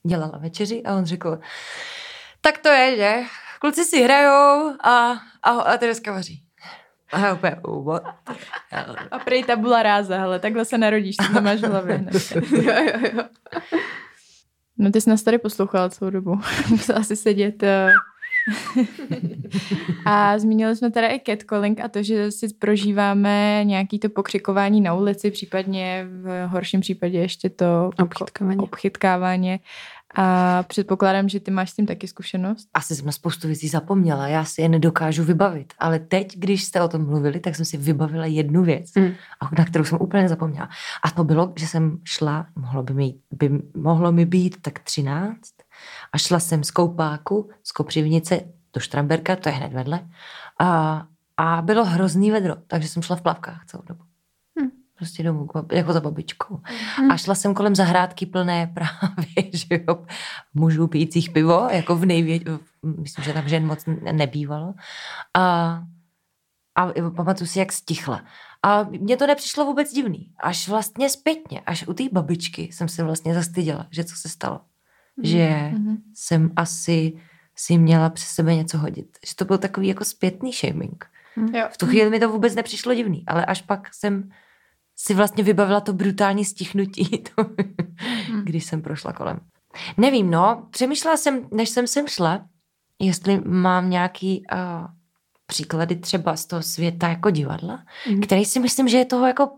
dělala 0.08 0.38
večeři 0.38 0.84
a 0.84 0.96
on 0.96 1.06
řekl, 1.06 1.40
tak 2.42 2.58
to 2.58 2.70
je, 2.70 2.96
že? 2.98 3.16
Kluci 3.60 3.84
si 3.86 4.04
hrajou 4.04 4.74
a, 4.84 5.12
a, 5.44 5.50
a 5.50 5.78
Tereska 5.78 6.12
vaří. 6.12 6.44
A 7.14 7.20
já 7.20 7.34
úplně, 7.34 7.56
what? 7.84 8.04
the 8.28 8.34
hell? 8.70 8.96
A 9.12 9.20
prej 9.20 9.44
tabula 9.44 9.84
ráza, 9.84 10.18
hele, 10.18 10.40
takhle 10.40 10.66
se 10.66 10.78
narodíš, 10.78 11.16
ty 11.18 11.34
to 11.34 11.42
máš 11.42 11.60
v 11.60 11.64
hlavě 11.70 12.06
jo, 12.52 12.74
jo, 12.74 13.10
jo. 13.14 13.24
No 14.78 14.92
ty 14.92 15.02
jsi 15.02 15.10
nás 15.10 15.24
tady 15.24 15.38
poslouchala 15.38 15.90
celou 15.90 16.12
dobu. 16.12 16.40
Musela 16.70 17.00
asi 17.00 17.16
sedět. 17.16 17.64
eh. 17.64 17.92
a 20.06 20.40
zmínili 20.40 20.76
jsme 20.76 20.92
teda 20.92 21.08
i 21.08 21.22
catcalling 21.26 21.80
a 21.80 21.88
to, 21.88 22.04
že 22.04 22.32
si 22.32 22.54
prožíváme 22.54 23.62
nějaký 23.64 24.00
to 24.00 24.10
pokřikování 24.10 24.82
na 24.82 24.94
ulici, 24.94 25.32
případně 25.32 26.08
v 26.24 26.48
horším 26.48 26.82
případě 26.82 27.18
ještě 27.18 27.50
to 27.50 27.90
Obchytkávání. 28.04 28.58
obchytkávání. 28.58 29.60
A 30.16 30.64
předpokládám, 30.64 31.30
že 31.30 31.40
ty 31.40 31.52
máš 31.52 31.70
s 31.70 31.74
tím 31.76 31.86
taky 31.86 32.08
zkušenost. 32.08 32.68
Asi 32.74 32.96
jsem 32.96 33.06
na 33.06 33.12
spoustu 33.12 33.48
věcí 33.48 33.68
zapomněla, 33.68 34.28
já 34.28 34.46
si 34.46 34.62
je 34.62 34.70
nedokážu 34.70 35.24
vybavit. 35.24 35.74
Ale 35.80 36.00
teď, 36.00 36.38
když 36.38 36.64
jste 36.64 36.82
o 36.82 36.88
tom 36.88 37.06
mluvili, 37.06 37.40
tak 37.40 37.56
jsem 37.56 37.66
si 37.66 37.78
vybavila 37.78 38.26
jednu 38.26 38.64
věc, 38.64 38.92
Mm. 38.96 39.12
a 39.42 39.50
na 39.58 39.66
kterou 39.66 39.84
jsem 39.84 39.98
úplně 40.02 40.30
zapomněla. 40.30 40.70
A 41.04 41.12
to 41.12 41.24
bylo, 41.24 41.54
že 41.58 41.68
jsem 41.68 41.98
šla, 42.04 42.46
mohlo 42.56 42.84
by 42.84 42.94
mi, 42.94 43.14
by, 43.32 43.50
mohlo 43.76 44.12
mi 44.12 44.26
být 44.26 44.56
tak 44.62 44.80
13, 44.80 45.38
a 46.12 46.18
šla 46.18 46.40
jsem 46.40 46.64
z 46.64 46.72
Koupáku, 46.72 47.50
z 47.64 47.72
Kopřivnice 47.72 48.42
do 48.74 48.80
Štramberka, 48.80 49.36
to 49.36 49.50
je 49.50 49.56
hned 49.56 49.74
vedle, 49.74 50.10
a, 50.60 51.04
a 51.38 51.62
bylo 51.62 51.86
hrozný 51.86 52.32
vedro, 52.32 52.56
takže 52.68 52.88
jsem 52.88 53.04
šla 53.04 53.16
v 53.16 53.22
plavkách 53.22 53.66
celou 53.66 53.84
dobu. 53.84 54.04
Hm. 54.62 54.70
Prostě 54.96 55.24
domů, 55.24 55.48
jako 55.72 55.94
za 55.94 56.00
babičkou. 56.00 56.62
A 57.12 57.18
šla 57.18 57.36
jsem 57.36 57.54
kolem 57.54 57.76
zahrádky 57.76 58.26
plné 58.26 58.68
právě, 58.74 59.58
že 59.58 59.84
jo, 59.88 60.06
mužů 60.54 60.88
pijících 60.88 61.30
pivo, 61.30 61.68
jako 61.72 61.96
v 61.96 62.06
největší, 62.06 62.46
myslím, 62.84 63.26
že 63.26 63.34
tam 63.34 63.50
žen 63.50 63.66
moc 63.66 63.86
ne- 63.86 64.14
nebývalo. 64.14 64.74
A, 65.38 65.44
a 66.76 66.92
pamatuju 67.16 67.48
si, 67.48 67.60
jak 67.60 67.72
stichla. 67.72 68.24
A 68.64 68.84
mně 68.84 69.18
to 69.18 69.28
nepřišlo 69.28 69.66
vůbec 69.66 69.94
divný. 69.94 70.34
Až 70.40 70.68
vlastně 70.68 71.10
zpětně, 71.10 71.60
až 71.60 71.88
u 71.88 71.94
té 71.94 72.04
babičky 72.12 72.62
jsem 72.62 72.90
se 72.90 73.04
vlastně 73.04 73.34
zastyděla, 73.34 73.88
že 73.92 74.04
co 74.04 74.16
se 74.16 74.30
stalo. 74.30 74.62
Že 75.24 75.70
Mhm. 75.74 75.98
jsem 76.14 76.52
asi 76.56 77.14
si 77.56 77.78
měla 77.78 78.10
přes 78.10 78.28
sebe 78.28 78.56
něco 78.56 78.78
hodit. 78.78 79.18
Že 79.28 79.36
to 79.36 79.46
byl 79.46 79.58
takový 79.58 79.88
jako 79.88 80.06
zpětný 80.06 80.54
shaming. 80.54 81.06
Jo. 81.54 81.68
V 81.72 81.78
tu 81.78 81.86
chvíli 81.88 82.10
mi 82.10 82.20
to 82.20 82.30
vůbec 82.30 82.56
nepřišlo 82.56 82.94
divný, 82.94 83.24
ale 83.28 83.46
až 83.46 83.62
pak 83.62 83.94
jsem 83.94 84.30
si 84.96 85.14
vlastně 85.14 85.44
vybavila 85.44 85.82
to 85.82 85.94
brutální 85.94 86.46
stichnutí, 86.46 87.24
to, 87.36 87.46
když 88.44 88.66
jsem 88.66 88.82
prošla 88.82 89.14
kolem. 89.14 89.40
Nevím, 89.98 90.32
no, 90.32 90.68
přemýšlela 90.72 91.18
jsem, 91.18 91.48
než 91.52 91.70
jsem 91.70 91.88
sem 91.88 92.08
šla, 92.08 92.46
jestli 93.00 93.42
mám 93.46 93.90
nějaký 93.90 94.44
uh, 94.54 94.58
příklady 95.46 95.96
třeba 95.96 96.36
z 96.36 96.46
toho 96.46 96.62
světa 96.62 97.08
jako 97.08 97.30
divadla, 97.30 97.84
Mhm. 98.10 98.22
který 98.22 98.46
si 98.46 98.60
myslím, 98.60 98.88
že 98.88 98.98
je 98.98 99.06
toho 99.06 99.28
jako 99.28 99.52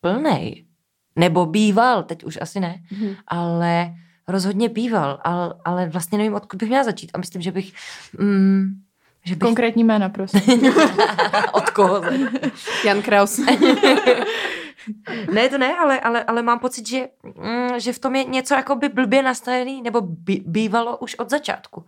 plnej. 0.00 0.66
Nebo 1.16 1.46
býval, 1.46 2.02
teď 2.02 2.24
už 2.24 2.38
asi 2.40 2.60
ne, 2.60 2.82
Mhm. 2.92 3.14
ale 3.26 3.94
rozhodně 4.28 4.68
býval, 4.68 5.20
ale, 5.24 5.54
ale 5.64 5.88
vlastně 5.88 6.18
nevím, 6.18 6.34
odkud 6.34 6.56
bych 6.56 6.68
měla 6.68 6.84
začít. 6.84 7.10
A 7.14 7.18
myslím, 7.18 7.42
že 7.42 7.52
bych... 7.52 7.72
Mm, 8.18 8.82
že 9.24 9.34
bych 9.34 9.46
Konkrétní 9.46 9.84
jména, 9.84 10.08
prosím. 10.08 10.72
od 11.52 11.70
koho? 11.70 12.02
Jan 12.84 13.02
Kraus. 13.02 13.40
Ne, 15.32 15.48
to 15.48 15.58
ne, 15.58 15.76
ale, 15.76 16.00
ale, 16.00 16.24
ale 16.24 16.42
mám 16.42 16.58
pocit, 16.58 16.88
že, 16.88 17.08
mm, 17.24 17.80
že 17.80 17.92
v 17.92 17.98
tom 17.98 18.16
je 18.16 18.24
něco 18.24 18.54
jako 18.54 18.76
by 18.76 18.88
blbě 18.88 19.22
nastavený, 19.22 19.82
nebo 19.82 20.00
by, 20.00 20.42
bývalo 20.46 20.96
už 20.96 21.14
od 21.14 21.30
začátku. 21.30 21.84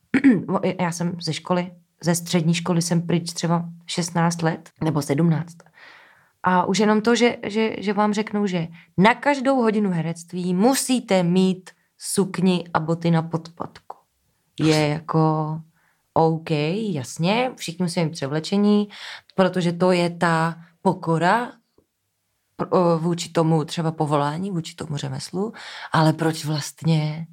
Já 0.80 0.92
jsem 0.92 1.16
ze 1.20 1.32
školy, 1.32 1.72
ze 2.04 2.14
střední 2.14 2.54
školy 2.54 2.82
jsem 2.82 3.02
pryč 3.02 3.32
třeba 3.32 3.64
16 3.86 4.42
let, 4.42 4.70
nebo 4.84 5.02
17. 5.02 5.56
A 6.46 6.64
už 6.64 6.78
jenom 6.78 7.00
to, 7.00 7.16
že, 7.16 7.36
že, 7.42 7.76
že 7.78 7.92
vám 7.92 8.14
řeknou, 8.14 8.46
že 8.46 8.68
na 8.98 9.14
každou 9.14 9.56
hodinu 9.56 9.90
herectví 9.90 10.54
musíte 10.54 11.22
mít 11.22 11.70
sukni 11.98 12.64
a 12.74 12.80
boty 12.80 13.10
na 13.10 13.22
podpatku. 13.22 13.96
Je 14.60 14.88
jako 14.88 15.60
OK, 16.14 16.50
jasně, 16.90 17.50
všichni 17.56 17.82
musí 17.82 18.04
mít 18.04 18.10
převlečení, 18.10 18.88
protože 19.34 19.72
to 19.72 19.92
je 19.92 20.10
ta 20.10 20.56
pokora 20.82 21.52
vůči 22.98 23.28
tomu 23.28 23.64
třeba 23.64 23.92
povolání, 23.92 24.50
vůči 24.50 24.74
tomu 24.74 24.96
řemeslu, 24.96 25.52
ale 25.92 26.12
proč 26.12 26.44
vlastně 26.44 27.26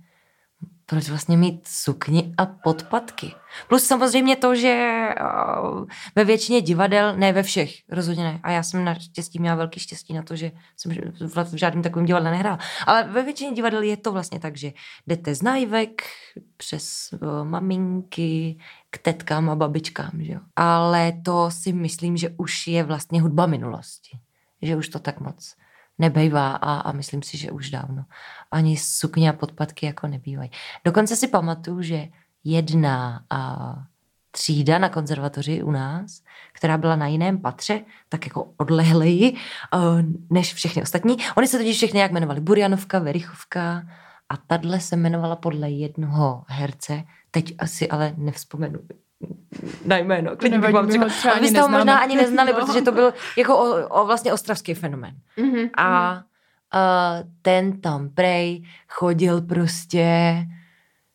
proč 0.91 1.09
vlastně 1.09 1.37
mít 1.37 1.67
sukni 1.67 2.33
a 2.37 2.45
podpatky. 2.45 3.33
Plus 3.67 3.83
samozřejmě 3.83 4.35
to, 4.35 4.55
že 4.55 5.07
uh, 5.71 5.85
ve 6.15 6.25
většině 6.25 6.61
divadel, 6.61 7.15
ne 7.17 7.33
ve 7.33 7.43
všech, 7.43 7.71
rozhodně 7.89 8.23
ne. 8.23 8.39
A 8.43 8.51
já 8.51 8.63
jsem 8.63 8.85
naštěstí 8.85 9.39
měla 9.39 9.55
velký 9.55 9.79
štěstí 9.79 10.13
na 10.13 10.23
to, 10.23 10.35
že 10.35 10.51
jsem 10.77 10.91
v 11.51 11.55
žádném 11.55 11.83
takovém 11.83 12.05
divadle 12.05 12.31
nehrála. 12.31 12.59
Ale 12.87 13.03
ve 13.03 13.23
většině 13.23 13.51
divadel 13.51 13.81
je 13.81 13.97
to 13.97 14.11
vlastně 14.11 14.39
tak, 14.39 14.57
že 14.57 14.71
jdete 15.07 15.35
z 15.35 15.41
najvek 15.41 16.01
přes 16.57 17.09
uh, 17.13 17.43
maminky 17.43 18.57
k 18.89 18.97
tetkám 18.97 19.49
a 19.49 19.55
babičkám. 19.55 20.11
Že 20.19 20.33
jo? 20.33 20.39
Ale 20.55 21.13
to 21.25 21.51
si 21.51 21.73
myslím, 21.73 22.17
že 22.17 22.29
už 22.37 22.67
je 22.67 22.83
vlastně 22.83 23.21
hudba 23.21 23.45
minulosti. 23.45 24.19
Že 24.61 24.75
už 24.75 24.89
to 24.89 24.99
tak 24.99 25.19
moc 25.19 25.55
nebejvá 26.01 26.51
a, 26.51 26.79
a 26.79 26.91
myslím 26.91 27.21
si, 27.23 27.37
že 27.37 27.51
už 27.51 27.69
dávno. 27.69 28.05
Ani 28.51 28.77
sukně 28.77 29.29
a 29.29 29.33
podpatky 29.33 29.85
jako 29.85 30.07
nebývají. 30.07 30.51
Dokonce 30.85 31.15
si 31.15 31.27
pamatuju, 31.27 31.81
že 31.81 32.07
jedna 32.43 33.23
a 33.29 33.73
třída 34.31 34.77
na 34.77 34.89
konzervatoři 34.89 35.63
u 35.63 35.71
nás, 35.71 36.23
která 36.53 36.77
byla 36.77 36.95
na 36.95 37.07
jiném 37.07 37.41
patře, 37.41 37.81
tak 38.09 38.25
jako 38.25 38.53
odlehleji 38.57 39.33
uh, 39.33 40.01
než 40.29 40.53
všechny 40.53 40.81
ostatní. 40.81 41.17
Oni 41.37 41.47
se 41.47 41.57
totiž 41.57 41.77
všechny 41.77 41.99
jak 41.99 42.11
jmenovali. 42.11 42.41
Burjanovka, 42.41 42.99
Verichovka 42.99 43.83
a 44.29 44.37
tahle 44.37 44.79
se 44.79 44.95
jmenovala 44.95 45.35
podle 45.35 45.69
jednoho 45.69 46.43
herce. 46.47 47.03
Teď 47.31 47.55
asi 47.59 47.89
ale 47.89 48.13
nevzpomenu 48.17 48.79
na 49.85 49.97
jméno. 49.97 50.35
Klidně 50.37 50.59
bych 50.59 50.73
vám 50.73 50.85
my 50.85 50.91
řekla. 50.91 51.07
ho 51.07 51.13
třeba 51.13 51.33
A 51.33 51.37
ani 51.37 51.41
vy 51.45 51.47
jste 51.49 51.61
ho 51.61 51.69
možná 51.69 51.97
ani 51.97 52.15
neznali, 52.15 52.51
No. 52.59 52.65
protože 52.65 52.81
to 52.81 52.91
byl 52.91 53.13
jako 53.37 53.57
o, 53.57 53.87
o 54.01 54.05
vlastně 54.05 54.33
ostravský 54.33 54.73
fenomén. 54.73 55.13
Mhm. 55.37 55.69
A 55.77 56.13
uh, 56.13 57.29
ten 57.41 57.81
tam 57.81 58.09
prej 58.09 58.63
chodil 58.89 59.41
prostě 59.41 60.35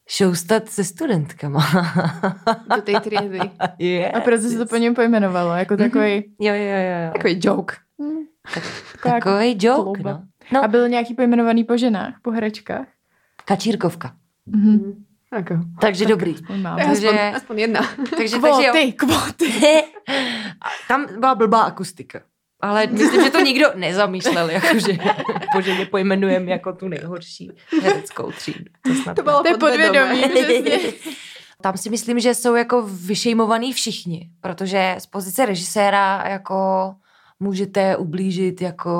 šoustat 0.08 0.68
se 0.68 0.84
studentkama. 0.84 1.66
Do 2.76 2.82
té 2.82 3.00
triedy. 3.00 3.38
yes. 3.78 4.10
A 4.14 4.20
proto 4.20 4.42
se 4.42 4.58
to 4.58 4.66
po 4.66 4.76
něm 4.76 4.94
pojmenovalo, 4.94 5.54
jako 5.54 5.76
takový, 5.76 6.14
Jo, 6.40 6.54
jo, 6.54 6.62
jo. 6.62 7.06
jo. 7.06 7.12
Takový 7.12 7.40
joke. 7.44 7.74
taková 8.54 9.14
jako 9.14 9.28
Takový 9.28 9.56
joke, 9.60 10.02
no. 10.02 10.22
no. 10.52 10.64
A 10.64 10.68
byl 10.68 10.88
nějaký 10.88 11.14
pojmenovaný 11.14 11.64
po 11.64 11.76
ženách, 11.76 12.14
po 12.22 12.30
herečkách? 12.30 12.86
Kačírkovka. 13.44 14.14
Mhm. 15.38 15.44
Jako. 15.58 15.64
Takže 15.80 16.06
dobrý. 16.06 16.34
Aspoň 16.34 16.60
mám. 16.62 16.76
Takže- 16.78 17.08
Aspoň, 17.08 17.36
aspoň 17.36 17.58
jedna. 17.58 17.80
Takže, 18.16 18.38
takže 18.40 18.66
jo. 18.66 18.72
Kvóty, 18.72 18.92
kvóty. 18.92 19.52
A 20.62 20.66
tam 20.88 21.06
byla 21.18 21.34
blbá 21.34 21.62
akustika. 21.62 22.20
Ale 22.60 22.86
myslím, 22.86 23.24
že 23.24 23.30
to 23.30 23.40
nikdo 23.40 23.66
nezamýšlel, 23.74 24.50
jakože 24.50 24.98
bože, 25.54 25.86
pojmenujeme 25.90 26.50
jako 26.50 26.72
tu 26.72 26.88
nejhorší 26.88 27.50
hereckou 27.82 28.30
třídu. 28.32 28.64
To, 28.82 28.94
snad 28.94 29.14
To 29.16 29.22
bylo 29.22 29.42
To 29.42 29.58
podvědomí. 29.58 30.22
Tam 31.62 31.76
si 31.76 31.90
myslím, 31.90 32.20
že 32.20 32.34
jsou 32.34 32.54
jako 32.54 32.82
vyšejmovaný 32.82 33.72
všichni, 33.72 34.30
protože 34.40 34.94
z 34.98 35.06
pozice 35.06 35.46
režiséra 35.46 36.24
jako 36.28 36.94
můžete 37.40 37.96
ublížit 37.96 38.62
jako 38.62 38.90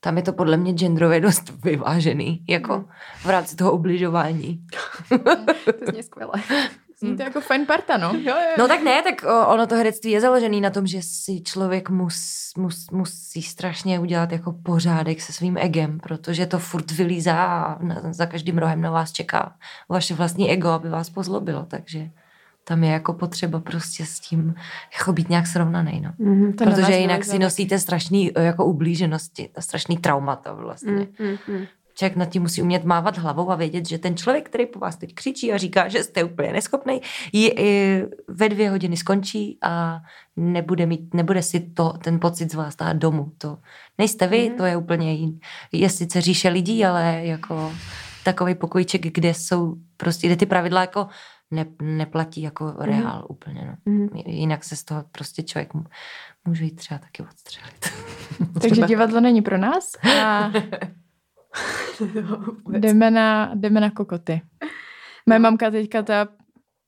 tam 0.00 0.16
je 0.16 0.22
to 0.22 0.32
podle 0.32 0.56
mě 0.56 0.72
genderově 0.72 1.20
dost 1.20 1.64
vyvážený, 1.64 2.44
jako 2.48 2.84
v 3.22 3.26
rámci 3.26 3.56
toho 3.56 3.72
ubližování. 3.72 4.64
To 5.78 5.92
zní 5.92 6.02
skvěle. 6.02 6.32
Zní 7.00 7.16
to 7.16 7.22
jako 7.22 7.40
fajn 7.40 7.66
parta, 7.66 7.96
no. 7.96 8.12
Jo, 8.14 8.36
jo. 8.36 8.54
No 8.58 8.68
tak 8.68 8.82
ne, 8.82 9.02
tak 9.02 9.24
ono 9.46 9.66
to 9.66 9.74
herectví 9.74 10.10
je 10.10 10.20
založený 10.20 10.60
na 10.60 10.70
tom, 10.70 10.86
že 10.86 11.02
si 11.02 11.40
člověk 11.40 11.90
mus, 11.90 12.50
mus, 12.56 12.90
musí 12.90 13.42
strašně 13.42 14.00
udělat 14.00 14.32
jako 14.32 14.52
pořádek 14.52 15.20
se 15.20 15.32
svým 15.32 15.58
egem, 15.58 16.00
protože 16.00 16.46
to 16.46 16.58
furt 16.58 16.90
vylízá 16.90 17.46
a 17.46 17.82
na, 17.82 18.12
za 18.12 18.26
každým 18.26 18.58
rohem 18.58 18.80
na 18.80 18.90
vás 18.90 19.12
čeká 19.12 19.56
vaše 19.88 20.14
vlastní 20.14 20.50
ego, 20.50 20.68
aby 20.68 20.88
vás 20.88 21.10
pozlobilo, 21.10 21.66
takže 21.68 22.10
tam 22.64 22.84
je 22.84 22.90
jako 22.90 23.12
potřeba 23.12 23.60
prostě 23.60 24.06
s 24.06 24.20
tím 24.20 24.54
jako 24.98 25.12
být 25.12 25.28
nějak 25.28 25.46
srovnaný, 25.46 26.00
no. 26.00 26.12
Mhm. 26.18 26.52
To 26.52 26.64
Protože 26.64 26.96
jinak 26.96 27.24
si 27.24 27.38
nosíte 27.38 27.78
strašný 27.78 28.30
eh, 28.38 28.44
jako 28.44 28.64
ublíženosti, 28.64 29.48
strašný 29.58 29.96
traumata 29.98 30.52
vlastně. 30.52 30.92
Mm, 30.92 31.06
mm, 31.18 31.36
mm. 31.48 31.64
Člověk 31.94 32.16
nad 32.16 32.26
tím 32.26 32.42
musí 32.42 32.62
umět 32.62 32.84
mávat 32.84 33.18
hlavou 33.18 33.50
a 33.50 33.54
vědět, 33.54 33.88
že 33.88 33.98
ten 33.98 34.16
člověk, 34.16 34.48
který 34.48 34.66
po 34.66 34.78
vás 34.78 34.96
teď 34.96 35.14
křičí 35.14 35.52
a 35.52 35.56
říká, 35.56 35.88
že 35.88 36.04
jste 36.04 36.24
úplně 36.24 36.52
neschopný, 36.52 37.00
je, 37.32 37.62
je, 37.62 38.08
ve 38.28 38.48
dvě 38.48 38.70
hodiny 38.70 38.96
skončí 38.96 39.58
a 39.62 40.00
nebude, 40.36 40.86
mít, 40.86 41.14
nebude 41.14 41.42
si 41.42 41.60
to, 41.60 41.92
ten 41.92 42.20
pocit 42.20 42.52
z 42.52 42.54
vás 42.54 42.76
dát 42.76 42.96
domů. 42.96 43.32
To 43.38 43.58
nejste 43.98 44.26
vy, 44.26 44.48
Mhm. 44.48 44.56
to 44.58 44.64
je 44.64 44.76
úplně 44.76 45.14
jiný. 45.14 45.40
Je 45.72 45.90
sice 45.90 46.20
říše 46.20 46.48
lidí, 46.48 46.84
ale 46.84 47.20
jako 47.22 47.72
takový 48.24 48.54
pokojíček, 48.54 49.06
kde 49.14 49.34
jsou 49.34 49.74
prostě, 49.96 50.26
kde 50.26 50.36
ty 50.36 50.46
pravidla 50.46 50.80
jako 50.80 51.06
ne, 51.50 51.66
neplatí 51.82 52.42
jako 52.42 52.74
reál 52.78 53.26
úplně. 53.28 53.64
No. 53.66 53.92
Mhm. 53.92 54.08
Jinak 54.26 54.64
se 54.64 54.76
z 54.76 54.84
toho 54.84 55.04
prostě 55.12 55.42
člověk 55.42 55.70
může 56.44 56.64
jít 56.64 56.76
třeba 56.76 56.98
taky 56.98 57.22
odstřelit. 57.22 57.92
Takže 58.60 58.82
divadlo 58.82 59.20
není 59.20 59.42
pro 59.42 59.58
nás 59.58 59.92
a 60.20 60.52
jdeme 62.78 63.10
na, 63.10 63.54
jdeme 63.54 63.80
na 63.80 63.90
kokoty. 63.90 64.42
Moje 65.26 65.38
mamka 65.38 65.70
teďka 65.70 66.02
ta 66.02 66.28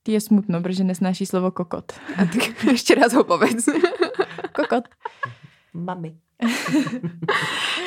ty 0.03 0.13
je 0.13 0.21
smutno, 0.21 0.63
protože 0.63 0.85
nesnáší 0.85 1.27
slovo 1.27 1.51
kokot. 1.51 1.93
A 2.17 2.25
tak 2.25 2.65
ještě 2.71 2.95
raz 2.95 3.13
ho 3.13 3.25
povedz. 3.25 3.69
Kokot. 4.53 4.85
Mami. 5.75 6.17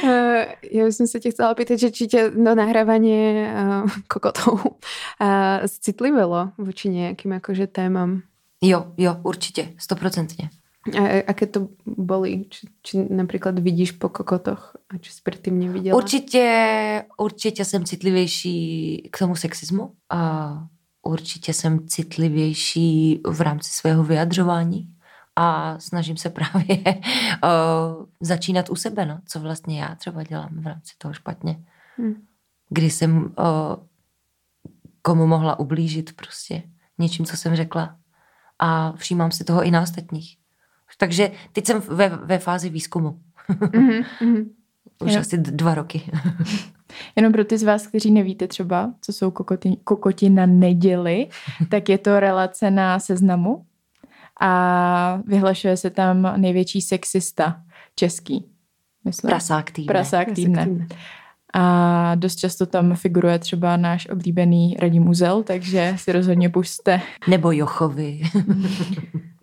Eh, 0.04 0.56
Ja 0.72 0.84
by 0.84 0.91
som 0.91 1.08
sa 1.08 1.20
ťa 1.22 1.32
chcela 1.32 1.56
pýtať, 1.56 1.78
že 1.78 1.89
či 1.93 2.04
ťa 2.12 2.36
do 2.36 2.52
nahrávanie 2.58 3.48
uh, 3.48 3.88
kokotov 4.12 4.76
uh, 5.22 5.64
citlivelo 5.68 6.52
voči 6.58 6.89
nejakým 6.91 7.38
akože 7.39 7.68
témam. 7.72 8.24
Jo, 8.62 8.91
jo, 8.98 9.18
určitě, 9.24 9.74
stoprocentně. 9.78 10.50
A 10.93 11.24
aké 11.28 11.46
to 11.46 11.70
boli? 11.86 12.46
Či, 12.50 12.68
či 12.82 12.93
napríklad 13.10 13.60
vidíš 13.60 13.91
po 13.98 14.10
kokotoch? 14.10 14.78
A 14.89 14.98
či 14.98 15.12
si 15.12 15.22
predtým 15.22 15.60
nevidela? 15.60 15.98
Určitě, 15.98 16.46
určitě 17.18 17.66
jsem 17.66 17.84
citlivější 17.84 19.10
k 19.12 19.18
tomu 19.18 19.36
sexismu 19.36 19.91
a 20.10 20.62
určitě 21.02 21.54
jsem 21.54 21.88
citlivější 21.88 23.22
v 23.28 23.41
rámci 23.41 23.72
svého 23.72 24.04
vyjadřování 24.04 24.95
a 25.36 25.80
snažím 25.80 26.18
se 26.18 26.30
právě 26.30 26.78
uh, 26.86 28.06
začínat 28.22 28.70
u 28.70 28.76
sebe, 28.76 29.06
no, 29.06 29.20
co 29.26 29.40
vlastně 29.40 29.82
já 29.82 29.96
třeba 29.96 30.24
dělám 30.24 30.50
v 30.52 30.68
rámci 30.68 30.94
toho 30.98 31.14
špatně. 31.14 31.64
Hm. 31.98 32.26
Kdy 32.70 32.90
jsem 32.90 33.18
uh, 33.18 33.32
komu 35.02 35.28
mohla 35.28 35.60
ublížit 35.60 36.16
prostě 36.16 36.64
něčím, 36.98 37.26
co 37.26 37.38
jsem 37.38 37.56
řekla 37.56 37.96
a 38.60 38.92
všímám 38.92 39.32
si 39.32 39.44
toho 39.44 39.64
i 39.64 39.72
na 39.72 39.82
ostatních. 39.82 40.38
Takže 40.98 41.32
teď 41.52 41.66
jsem 41.66 41.82
ve, 41.82 42.10
ve 42.10 42.40
fázi 42.40 42.70
výzkumu. 42.70 43.20
Mhm, 43.74 44.04
mhm. 44.22 44.50
Už 45.00 45.14
Jo. 45.14 45.20
asi 45.20 45.38
dva 45.38 45.76
roky. 45.76 46.12
Jenom 47.16 47.34
pro 47.34 47.46
ty 47.46 47.58
z 47.58 47.64
vás, 47.64 47.88
kteří 47.88 48.12
nevíte 48.12 48.48
třeba, 48.48 48.94
co 49.02 49.14
jsou 49.14 49.32
kokoti, 49.32 49.78
kokoti 49.84 50.30
na 50.30 50.46
neděli, 50.46 51.28
tak 51.70 51.90
je 51.90 51.98
to 51.98 52.20
relace 52.20 52.72
na 52.72 53.00
seznamu 53.00 53.66
a 54.42 55.22
vyhlašuje 55.26 55.78
se 55.78 55.90
tam 55.90 56.34
největší 56.38 56.82
sexista 56.82 57.62
český. 57.96 58.46
Myslím. 59.06 59.30
Prasák 59.30 59.72
týdne. 59.72 59.94
Prasák 59.94 60.28
týdne. 60.32 60.66
Týdne. 60.66 60.88
A 61.54 62.16
dost 62.16 62.36
často 62.36 62.66
tam 62.66 62.96
figuruje 62.96 63.40
třeba 63.40 63.78
náš 63.78 64.10
oblíbený 64.10 64.76
Radim 64.80 65.08
Uzel, 65.08 65.44
takže 65.44 65.94
si 65.98 66.12
rozhodně 66.12 66.50
puste. 66.50 67.02
Nebo 67.28 67.52
Jochovi. 67.52 68.22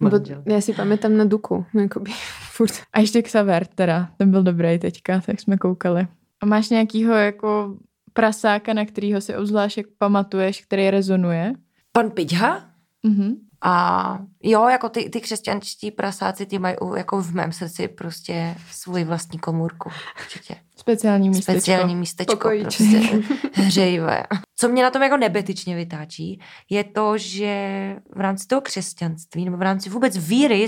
Bo 0.02 0.10
ja 0.50 0.58
si 0.58 0.74
pamätám 0.74 1.14
na 1.14 1.24
Duku. 1.24 1.62
no 1.74 1.86
Akoby 1.86 2.10
Furt. 2.52 2.74
A 2.92 3.00
ještě 3.00 3.22
Xaver 3.22 3.66
teda, 3.66 4.10
ten 4.18 4.30
byl 4.30 4.42
dobrý 4.42 4.78
teďka, 4.78 5.20
tak 5.20 5.40
jsme 5.40 5.56
koukali. 5.56 6.06
A 6.40 6.46
máš 6.46 6.70
nějakýho 6.70 7.14
jako 7.14 7.76
prasáka, 8.12 8.72
na 8.72 8.84
kterýho 8.84 9.20
si 9.20 9.36
obzvlášť 9.36 9.76
jak 9.76 9.86
pamatuješ, 9.98 10.60
který 10.60 10.90
rezonuje? 10.90 11.52
Pan 11.92 12.10
Piďha? 12.10 12.62
Mhm. 13.02 13.34
A 13.64 14.18
jo, 14.42 14.68
jako 14.68 14.88
ty, 14.88 15.10
ty 15.10 15.20
křesťančtí 15.20 15.90
prasáci, 15.90 16.46
ty 16.46 16.58
mají 16.58 16.76
jako 16.96 17.22
v 17.22 17.34
mém 17.34 17.52
srdci 17.52 17.88
prostě 17.88 18.56
svůj 18.70 19.04
vlastní 19.04 19.38
komůrku. 19.38 19.90
Určitě. 20.20 20.56
Speciální 20.76 21.28
místečko. 21.28 21.52
Speciální 21.52 21.96
místečko. 21.96 22.36
Pokojíček. 22.36 22.86
Prostě 23.10 23.22
hřejivé. 23.52 24.22
Co 24.56 24.68
mě 24.68 24.82
na 24.82 24.90
tom 24.90 25.02
jako 25.02 25.16
nebetyčně 25.16 25.76
vytáčí, 25.76 26.40
je 26.70 26.84
to, 26.84 27.18
že 27.18 27.96
v 28.16 28.20
rámci 28.20 28.46
toho 28.46 28.60
křesťanství 28.60 29.44
nebo 29.44 29.56
v 29.56 29.62
rámci 29.62 29.90
vůbec 29.90 30.16
víry, 30.16 30.66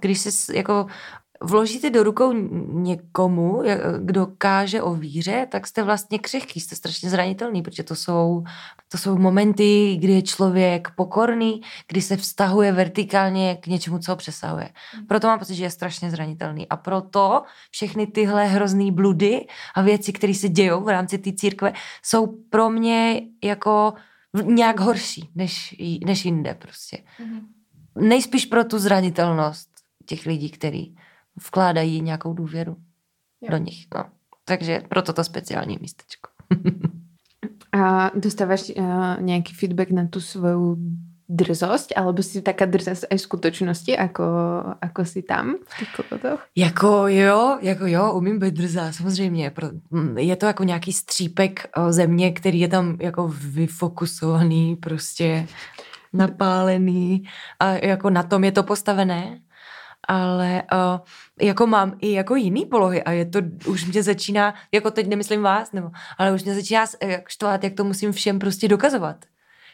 když 0.00 0.18
se 0.20 0.56
jako 0.56 0.86
vložíte 1.42 1.90
do 1.90 2.02
rukou 2.02 2.32
někomu, 2.72 3.62
kdo 3.98 4.28
káže 4.38 4.82
o 4.82 4.94
víře, 4.94 5.46
tak 5.50 5.66
jste 5.66 5.82
vlastně 5.82 6.18
křehký, 6.18 6.60
jste 6.60 6.76
strašně 6.76 7.10
zranitelný, 7.10 7.62
protože 7.62 7.82
to 7.82 7.94
jsou, 7.94 8.44
to 8.88 8.98
jsou 8.98 9.18
momenty, 9.18 9.96
kdy 10.00 10.12
je 10.12 10.22
člověk 10.22 10.88
pokorný, 10.96 11.60
kdy 11.88 12.02
se 12.02 12.16
vztahuje 12.16 12.72
vertikálně 12.72 13.56
k 13.56 13.66
něčemu, 13.66 13.98
co 13.98 14.12
ho 14.12 14.16
přesahuje. 14.16 14.68
Proto 15.08 15.26
mám 15.26 15.38
pocit, 15.38 15.54
že 15.54 15.64
je 15.64 15.70
strašně 15.70 16.10
zranitelný. 16.10 16.68
A 16.68 16.76
proto 16.76 17.42
všechny 17.70 18.06
tyhle 18.06 18.46
hrozný 18.46 18.92
bludy 18.92 19.46
a 19.74 19.82
věci, 19.82 20.12
které 20.12 20.34
se 20.34 20.48
dějou 20.48 20.84
v 20.84 20.88
rámci 20.88 21.18
té 21.18 21.32
církve, 21.32 21.72
jsou 22.02 22.26
pro 22.26 22.70
mě 22.70 23.20
jako 23.44 23.92
nějak 24.42 24.80
horší 24.80 25.30
než, 25.34 25.76
než 26.04 26.24
jinde 26.24 26.54
prostě. 26.54 26.98
Nejspíš 27.96 28.46
pro 28.46 28.64
tu 28.64 28.78
zranitelnost 28.78 29.68
těch 30.06 30.26
lidí, 30.26 30.50
kteří 30.50 30.96
vkládají 31.36 32.00
nějakou 32.00 32.32
důvěru 32.32 32.76
Jo. 33.40 33.50
do 33.50 33.56
nich. 33.56 33.86
No. 33.94 34.04
Takže 34.44 34.82
proto 34.88 35.12
to 35.12 35.24
speciální 35.24 35.78
místečko. 35.80 36.30
A 37.72 38.10
dostávaš 38.14 38.68
uh, 38.76 39.16
nejaký 39.24 39.56
feedback 39.56 39.96
na 39.96 40.04
tú 40.04 40.20
svoju 40.20 40.76
drzosť? 41.24 41.96
Alebo 41.96 42.20
si 42.20 42.44
taká 42.44 42.68
drzosť 42.68 43.08
aj 43.08 43.16
v 43.16 43.26
skutočnosti, 43.26 43.92
ako, 43.96 44.26
ako 44.76 45.00
si 45.08 45.24
tam 45.24 45.56
v 45.56 45.72
tých 45.80 45.90
kokotoch? 45.96 46.40
Jako 46.52 47.08
jo, 47.08 47.58
jako 47.62 47.86
jo, 47.86 48.12
umím 48.12 48.38
být 48.38 48.54
drzá, 48.54 48.92
samozřejmě. 48.92 49.52
Mm, 49.90 50.18
je 50.18 50.36
to 50.36 50.46
jako 50.46 50.64
nějaký 50.64 50.92
střípek 50.92 51.68
o, 51.76 51.92
země, 51.92 52.32
který 52.32 52.60
je 52.60 52.68
tam 52.68 52.96
jako 53.00 53.28
vyfokusovaný, 53.28 54.76
prostě 54.76 55.46
napálený 56.12 57.24
a 57.60 57.72
jako 57.72 58.10
na 58.10 58.22
tom 58.22 58.44
je 58.44 58.52
to 58.52 58.62
postavené. 58.62 59.40
Ale 60.08 60.62
uh, 60.72 61.00
jako 61.40 61.66
mám 61.66 61.96
i 62.00 62.12
jako 62.12 62.36
jiný 62.36 62.66
polohy 62.66 63.02
a 63.02 63.10
je 63.10 63.26
to, 63.26 63.38
už 63.66 63.86
mě 63.86 64.02
začíná, 64.02 64.54
jako 64.72 64.90
teď 64.90 65.06
nemyslím 65.06 65.42
vás, 65.42 65.72
nebo, 65.72 65.90
ale 66.18 66.32
už 66.32 66.44
mě 66.44 66.54
začíná 66.54 66.84
jak 67.02 67.28
štvát, 67.28 67.64
jak 67.64 67.74
to 67.74 67.84
musím 67.84 68.12
všem 68.12 68.38
prostě 68.38 68.68
dokazovat. 68.68 69.16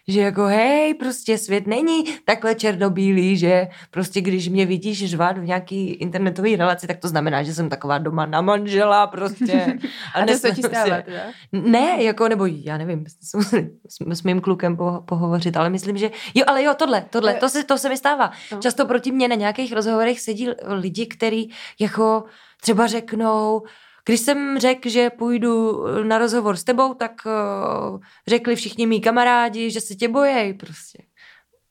Že 0.09 0.20
jako 0.20 0.44
hej, 0.44 0.94
prostě 0.94 1.38
svět 1.38 1.66
není 1.66 2.04
takhle 2.24 2.54
černobílý, 2.54 3.36
že 3.36 3.68
prostě 3.90 4.20
když 4.20 4.48
mě 4.48 4.66
vidíš 4.66 5.11
řvat 5.11 5.38
v 5.38 5.44
nějaký 5.44 5.90
internetové 5.90 6.56
relaci, 6.56 6.86
tak 6.86 6.98
to 6.98 7.09
znamená, 7.09 7.42
že 7.42 7.54
jsem 7.54 7.68
taková 7.68 7.98
doma 7.98 8.26
na 8.26 8.40
manžela 8.40 9.06
prostě. 9.06 9.78
A, 10.14 10.18
a 10.20 10.20
to 10.20 10.26
nesnad 10.26 10.54
ti 10.54 10.62
stáva 10.62 11.02
teda? 11.02 11.20
ne, 11.52 12.02
jako, 12.02 12.28
nebo 12.28 12.46
já 12.46 12.78
nevím, 12.78 13.04
s, 13.06 13.34
s, 13.88 14.18
s 14.18 14.22
mým 14.22 14.40
klukem 14.40 14.76
po, 14.76 15.02
pohovořit, 15.04 15.56
ale 15.56 15.70
myslím, 15.70 15.96
že, 15.96 16.11
jo, 16.34 16.44
ale 16.46 16.64
jo, 16.64 16.74
tohle, 16.74 17.04
tohle, 17.11 17.34
to 17.34 17.48
se, 17.48 17.64
to 17.64 17.78
se 17.78 17.88
mi 17.88 17.96
stává. 17.96 18.30
No. 18.52 18.59
Často 18.59 18.86
proti 18.86 19.12
mně 19.12 19.28
na 19.28 19.34
nějakých 19.34 19.72
rozhovorech 19.72 20.20
sedí 20.20 20.48
lidi, 20.66 21.06
kteří 21.06 21.52
jako 21.80 22.24
třeba 22.61 22.86
řeknou, 22.86 23.62
když 24.09 24.20
jsem 24.20 24.59
řekl, 24.59 24.88
že 24.88 25.11
půjdu 25.11 25.84
na 26.02 26.18
rozhovor 26.18 26.56
s 26.56 26.64
tebou, 26.64 26.94
tak 26.94 27.12
uh, 27.26 28.00
řekli 28.28 28.56
všichni 28.56 28.86
mý 28.86 29.00
kamarádi, 29.00 29.70
že 29.70 29.80
se 29.80 29.94
tě 29.94 30.09
bojejí 30.09 30.54
prostě. 30.54 30.98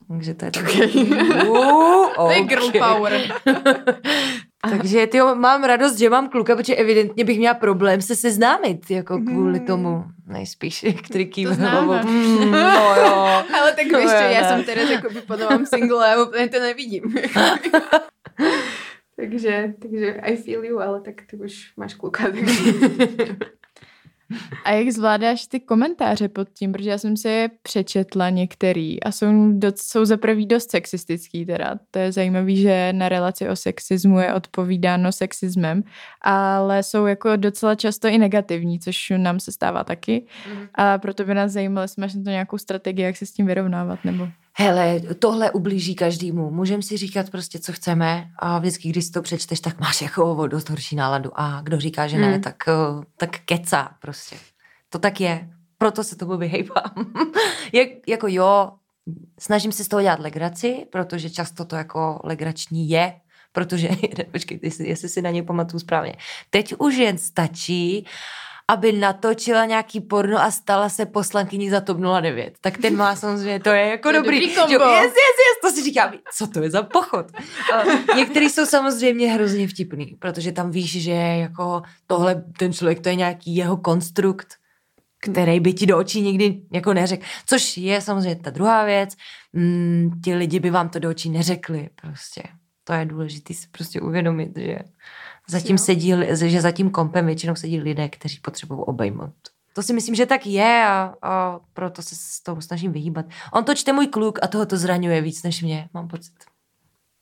Takže 0.07 0.33
to 0.33 0.45
je 0.45 0.51
takový... 0.51 1.11
Uh, 1.47 2.13
To 2.15 2.31
je 2.31 2.41
girl 2.43 2.65
okay. 2.65 2.81
power. 2.81 3.13
Takže 4.69 5.07
tyjo, 5.07 5.35
mám 5.35 5.63
radost, 5.63 5.97
že 5.97 6.09
mám 6.09 6.29
kluka, 6.29 6.55
protože 6.55 6.75
evidentně 6.75 7.23
bych 7.25 7.37
měla 7.37 7.53
problém 7.53 8.01
se 8.01 8.15
seznámit, 8.15 8.91
jako 8.91 9.17
kvůli 9.17 9.59
Mm. 9.59 9.65
tomu 9.65 10.03
nejspíš, 10.27 10.85
který 11.03 11.25
kýve 11.25 11.53
hlavou. 11.53 11.93
Mm, 12.07 12.51
no 12.51 12.95
jo. 12.95 13.13
Ale 13.59 13.71
tak 13.75 13.85
To 13.91 13.97
vieš 13.97 14.11
čo, 14.11 14.23
je 14.23 14.33
ja 14.33 14.41
ne. 14.43 14.49
som 14.49 14.59
teraz 14.65 14.87
akoby 14.97 15.19
po 15.23 15.35
novom 15.37 15.63
single 15.65 16.03
a 16.03 16.19
úplne 16.19 16.47
to 16.51 16.59
nevidím. 16.59 17.03
takže, 19.19 19.73
takže 19.81 20.13
I 20.13 20.37
feel 20.37 20.63
you, 20.65 20.79
ale 20.79 21.01
tak 21.01 21.15
ty 21.29 21.37
už 21.37 21.73
máš 21.77 21.93
kluka. 21.93 22.23
Takže... 22.23 22.71
A 24.63 24.71
jak 24.71 24.89
zvládáš 24.89 25.47
ty 25.47 25.59
komentáře 25.59 26.29
pod 26.29 26.49
tím, 26.49 26.71
protože 26.71 26.89
já 26.89 26.97
jsem 26.97 27.17
si 27.17 27.27
je 27.27 27.49
přečetla 27.61 28.29
některý 28.29 29.03
a 29.03 29.11
jsou, 29.11 29.51
doc, 29.51 29.81
jsou 29.81 30.05
za 30.05 30.17
prvý 30.17 30.45
dost 30.45 30.71
sexistický 30.71 31.45
teda. 31.45 31.79
To 31.91 31.99
je 31.99 32.11
zajímavý, 32.11 32.57
že 32.57 32.93
na 32.93 33.09
relaci 33.09 33.49
o 33.49 33.55
sexismu 33.55 34.19
je 34.19 34.33
odpovídáno 34.33 35.11
sexismem, 35.11 35.83
ale 36.21 36.83
jsou 36.83 37.05
jako 37.05 37.35
docela 37.35 37.75
často 37.75 38.07
i 38.07 38.17
negativní, 38.17 38.79
což 38.79 39.13
nám 39.17 39.39
se 39.39 39.51
stává 39.51 39.83
taky. 39.83 40.25
A 40.75 40.97
proto 40.97 41.25
by 41.25 41.33
nás 41.33 41.51
zajímalo, 41.51 41.83
jestli 41.83 42.01
máš 42.01 42.13
na 42.13 42.23
to 42.23 42.29
nějakou 42.29 42.57
strategii, 42.57 43.05
jak 43.05 43.17
se 43.17 43.25
s 43.25 43.31
tím 43.31 43.45
vyrovnávat, 43.45 43.99
nebo... 44.05 44.27
Hele, 44.59 44.99
tohle 45.19 45.51
ublíží 45.51 45.95
každému. 45.95 46.51
Můžeme 46.51 46.83
si 46.83 46.97
říkat 46.97 47.29
prostě, 47.29 47.59
co 47.59 47.73
chceme 47.73 48.29
a 48.39 48.59
vždycky, 48.59 48.89
když 48.89 49.05
si 49.05 49.11
to 49.11 49.21
přečteš, 49.21 49.59
tak 49.59 49.79
máš 49.79 50.01
jako 50.01 50.35
o 50.35 50.47
dost 50.47 50.69
horší 50.69 50.95
náladu. 50.95 51.31
A 51.35 51.61
kdo 51.61 51.79
říká, 51.79 52.07
že 52.07 52.17
ne, 52.17 52.27
Hmm. 52.31 52.41
tak, 52.41 52.55
eh, 52.67 53.05
tak 53.17 53.29
kecá 53.45 53.89
prostě. 54.01 54.35
To 54.89 54.99
tak 54.99 55.21
je. 55.21 55.49
Proto 55.77 56.03
se 56.03 56.15
tomu 56.15 56.37
vyhejbám. 56.37 56.91
Jak, 57.73 57.87
jako 58.07 58.27
jo, 58.29 58.71
snažím 59.39 59.71
se 59.71 59.83
z 59.83 59.87
toho 59.87 60.01
dělat 60.01 60.19
legraci, 60.19 60.85
protože 60.91 61.29
často 61.29 61.65
to 61.65 61.75
jako 61.75 62.19
legrační 62.23 62.89
je, 62.89 63.13
protože, 63.51 63.89
počkej, 64.31 64.59
jestli, 64.63 64.87
jestli 64.89 65.09
si 65.09 65.21
na 65.21 65.29
ně 65.29 65.43
pamatuju 65.43 65.79
správně. 65.79 66.15
Teď 66.49 66.73
už 66.79 66.95
jen 66.95 67.17
stačí, 67.17 68.05
aby 68.71 68.91
natočila 68.91 69.65
nějaký 69.65 70.01
porno 70.01 70.37
a 70.37 70.51
stala 70.51 70.89
se 70.89 71.05
poslankyní 71.05 71.69
za 71.69 71.81
TOP 71.81 71.97
09. 72.21 72.53
Tak 72.61 72.77
ten 72.77 72.95
má 72.95 73.15
samozřejmě, 73.15 73.59
to 73.59 73.69
je 73.69 73.87
jako 73.87 74.09
To 74.09 74.15
je 74.15 74.21
dobrý. 74.21 74.39
dobrý 74.39 74.53
jo, 74.53 74.61
kombo. 74.79 74.93
Yes, 74.93 75.03
yes, 75.03 75.13
yes, 75.13 75.61
to 75.61 75.71
si 75.71 75.83
říkám, 75.83 76.13
co 76.37 76.47
to 76.47 76.63
je 76.63 76.69
za 76.71 76.83
pochod. 76.83 77.25
A 77.73 78.13
některý 78.15 78.49
jsou 78.49 78.65
samozřejmě 78.65 79.33
hrozně 79.33 79.67
vtipný, 79.67 80.05
protože 80.05 80.51
tam 80.51 80.71
víš, 80.71 81.01
že 81.03 81.11
jako 81.11 81.81
tohle, 82.07 82.43
ten 82.57 82.73
člověk, 82.73 82.99
to 82.99 83.09
je 83.09 83.15
nějaký 83.15 83.55
jeho 83.55 83.77
konstrukt, 83.77 84.47
který 85.19 85.59
by 85.59 85.73
ti 85.73 85.85
do 85.85 85.97
očí 85.97 86.21
nikdy 86.21 86.61
jako 86.73 86.93
neřekl. 86.93 87.25
Což 87.45 87.77
je 87.77 88.01
samozřejmě 88.01 88.35
ta 88.35 88.49
druhá 88.49 88.85
věc. 88.85 89.09
Mm, 89.53 90.11
ti 90.23 90.35
lidi 90.35 90.59
by 90.59 90.69
vám 90.69 90.89
to 90.89 90.99
do 90.99 91.09
očí 91.09 91.29
neřekli 91.29 91.89
prostě. 92.01 92.43
To 92.83 92.93
je 92.93 93.05
důležité 93.05 93.53
si 93.53 93.67
prostě 93.71 94.01
uvědomit, 94.01 94.57
že 94.57 94.79
zatím 95.49 95.75
Jo. 95.75 95.83
sedí, 95.83 96.13
že 96.33 96.61
zatím 96.61 96.89
kompem 96.89 97.25
většinou 97.25 97.55
sedí 97.55 97.79
lidé, 97.79 98.09
kteří 98.09 98.39
potřebují 98.39 98.79
obejmout. 98.83 99.33
To 99.73 99.83
si 99.83 99.93
myslím, 99.93 100.15
že 100.15 100.25
tak 100.25 100.45
je 100.45 100.85
a, 100.87 101.15
a 101.21 101.59
proto 101.73 102.01
se 102.01 102.15
s 102.15 102.43
tou 102.43 102.61
snažím 102.61 102.91
vyhýbat. 102.91 103.25
On 103.53 103.63
to 103.63 103.75
čte 103.75 103.93
můj 103.93 104.07
kluk 104.07 104.39
a 104.41 104.47
toho 104.47 104.65
to 104.65 104.77
zraňuje 104.77 105.21
víc 105.21 105.43
než 105.43 105.61
mě, 105.61 105.89
mám 105.93 106.07
pocit. 106.07 106.33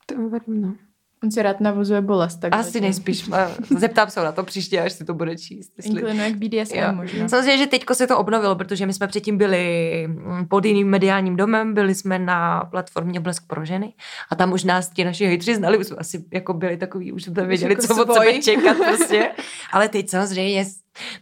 To 0.06 0.30
verím, 0.30 0.62
no. 0.62 0.76
On 1.24 1.32
si 1.32 1.42
rád 1.42 1.60
navozuje 1.60 2.02
bolest. 2.02 2.36
Tak 2.36 2.56
Asi 2.56 2.82
nejspíš. 2.82 3.32
a 3.32 3.52
Zeptám 3.78 4.10
se 4.10 4.24
na 4.24 4.32
to 4.32 4.44
příště, 4.44 4.82
až 4.82 4.94
si 4.94 5.06
to 5.06 5.14
bude 5.14 5.38
číst. 5.38 5.72
Jestli... 5.78 5.92
Inklinuje 5.94 6.32
k 6.32 6.36
BDSM 6.36 6.76
Jo. 6.76 6.92
možná. 6.94 7.28
Samozřejmě, 7.28 7.58
že 7.58 7.68
teďko 7.68 7.96
se 7.96 8.08
to 8.08 8.18
obnovilo, 8.18 8.56
protože 8.56 8.86
my 8.86 8.94
jsme 8.94 9.08
předtím 9.08 9.38
byli 9.38 10.04
mm, 10.08 10.48
pod 10.48 10.66
jiným 10.66 10.88
mediálním 10.90 11.36
domem, 11.36 11.74
byli 11.74 11.96
jsme 11.96 12.20
na 12.20 12.60
platformě 12.72 13.20
Blesk 13.20 13.48
pro 13.48 13.66
ženy 13.66 13.94
a 14.30 14.36
tam 14.36 14.54
už 14.54 14.64
nás 14.64 14.90
ti 14.90 15.04
naši 15.06 15.26
hejtři 15.26 15.56
znali, 15.56 15.78
už 15.78 15.88
jsme 15.88 15.98
asi 15.98 16.26
jako 16.34 16.54
byli 16.54 16.78
takový, 16.78 17.12
už 17.12 17.24
jsme 17.24 17.46
věděli, 17.46 17.74
jako 17.74 17.88
co 17.96 18.02
od 18.02 18.14
sebe 18.14 18.42
čekat 18.42 18.78
prostě. 18.98 19.32
Ale 19.72 19.90
teď 19.90 20.10
samozřejmě 20.10 20.66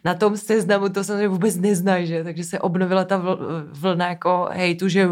na 0.05 0.13
tom 0.13 0.37
seznamu 0.37 0.89
to 0.89 1.03
samozřejmě 1.03 1.27
vůbec 1.27 1.55
neznají, 1.55 2.07
že? 2.07 2.23
Takže 2.23 2.43
se 2.43 2.59
obnovila 2.59 3.03
ta 3.05 3.19
vl- 3.19 3.37
vlna 3.71 4.09
jako 4.09 4.49
hejtu, 4.51 4.87
že 4.87 5.09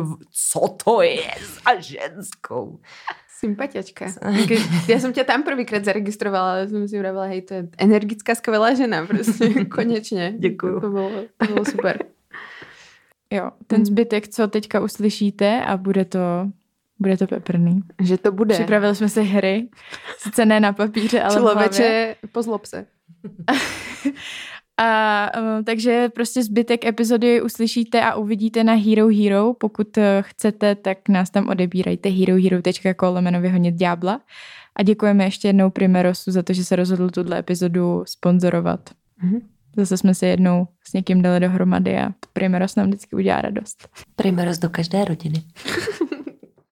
co 0.52 0.60
to 0.84 1.02
je 1.02 1.24
za 1.66 1.80
ženskou. 1.82 2.80
Sympatiačka. 3.42 4.06
Ja 4.86 5.02
som 5.02 5.10
ťa 5.10 5.26
tam 5.26 5.42
prvýkrát 5.42 5.82
zaregistrovala, 5.82 6.62
ale 6.62 6.70
som 6.70 6.86
si 6.86 6.94
vravela, 6.94 7.26
hej, 7.34 7.42
to 7.42 7.52
je 7.58 7.62
energická, 7.82 8.36
skvelá 8.38 8.74
žena, 8.78 9.06
prostě, 9.10 9.66
konečne. 9.76 10.34
Děkuju. 10.38 10.80
To 10.82 10.90
bylo, 10.90 11.10
to 11.38 11.46
bylo 11.54 11.66
super. 11.66 12.00
Jo, 13.34 13.52
ten 13.68 13.80
Mm. 13.80 13.86
zbytek, 13.86 14.28
co 14.28 14.48
teďka 14.48 14.80
uslyšíte 14.80 15.62
a 15.66 15.78
bude 15.78 16.06
to, 16.06 16.20
bude 17.00 17.18
to 17.18 17.28
peprný. 17.28 17.82
Že 18.02 18.18
to 18.18 18.32
bude. 18.32 18.56
Připravili 18.56 18.96
jsme 18.96 19.10
si 19.10 19.24
hry, 19.24 19.68
sice 20.18 20.46
ne 20.46 20.60
na 20.60 20.74
papíře, 20.74 21.22
ale 21.22 21.36
v 21.36 21.40
hlavě. 21.40 21.70
Človeče, 21.70 22.16
pozlob 22.32 22.66
se. 22.66 22.86
A 24.82 25.32
um, 25.58 25.64
takže 25.64 26.10
prostě 26.10 26.44
zbytek 26.44 26.86
epizody 26.86 27.42
uslyšíte 27.42 28.02
a 28.02 28.16
uvidíte 28.16 28.64
na 28.64 28.74
Hero 28.74 29.08
Hero. 29.08 29.54
Pokud 29.54 29.98
eh, 29.98 30.24
chcete, 30.28 30.76
tak 30.76 31.10
nás 31.10 31.30
tam 31.30 31.50
odebírajte 31.50 32.10
herohero.com 32.10 33.16
lomeno 33.16 33.42
vyhonit 33.42 33.76
ďábla. 33.76 34.22
A 34.76 34.84
děkujeme 34.84 35.24
ještě 35.24 35.48
jednou 35.48 35.70
Primerosu 35.70 36.32
za 36.32 36.44
to, 36.44 36.54
že 36.54 36.66
se 36.66 36.76
rozhodl 36.76 37.10
tuhle 37.10 37.40
epizodu 37.40 38.04
sponzorovat. 38.08 38.90
Mhm. 39.22 39.40
Zase 39.78 39.98
jsme 39.98 40.16
se 40.16 40.28
jednou 40.28 40.68
s 40.84 40.94
někým 40.94 41.22
dali 41.22 41.40
dohromady 41.40 41.98
a 41.98 42.14
Primeros 42.34 42.76
nám 42.76 42.88
vždycky 42.88 43.16
udělá 43.16 43.42
radost. 43.42 43.90
Primeros 44.16 44.58
do 44.58 44.70
každé 44.70 45.06
rodiny. 45.06 45.44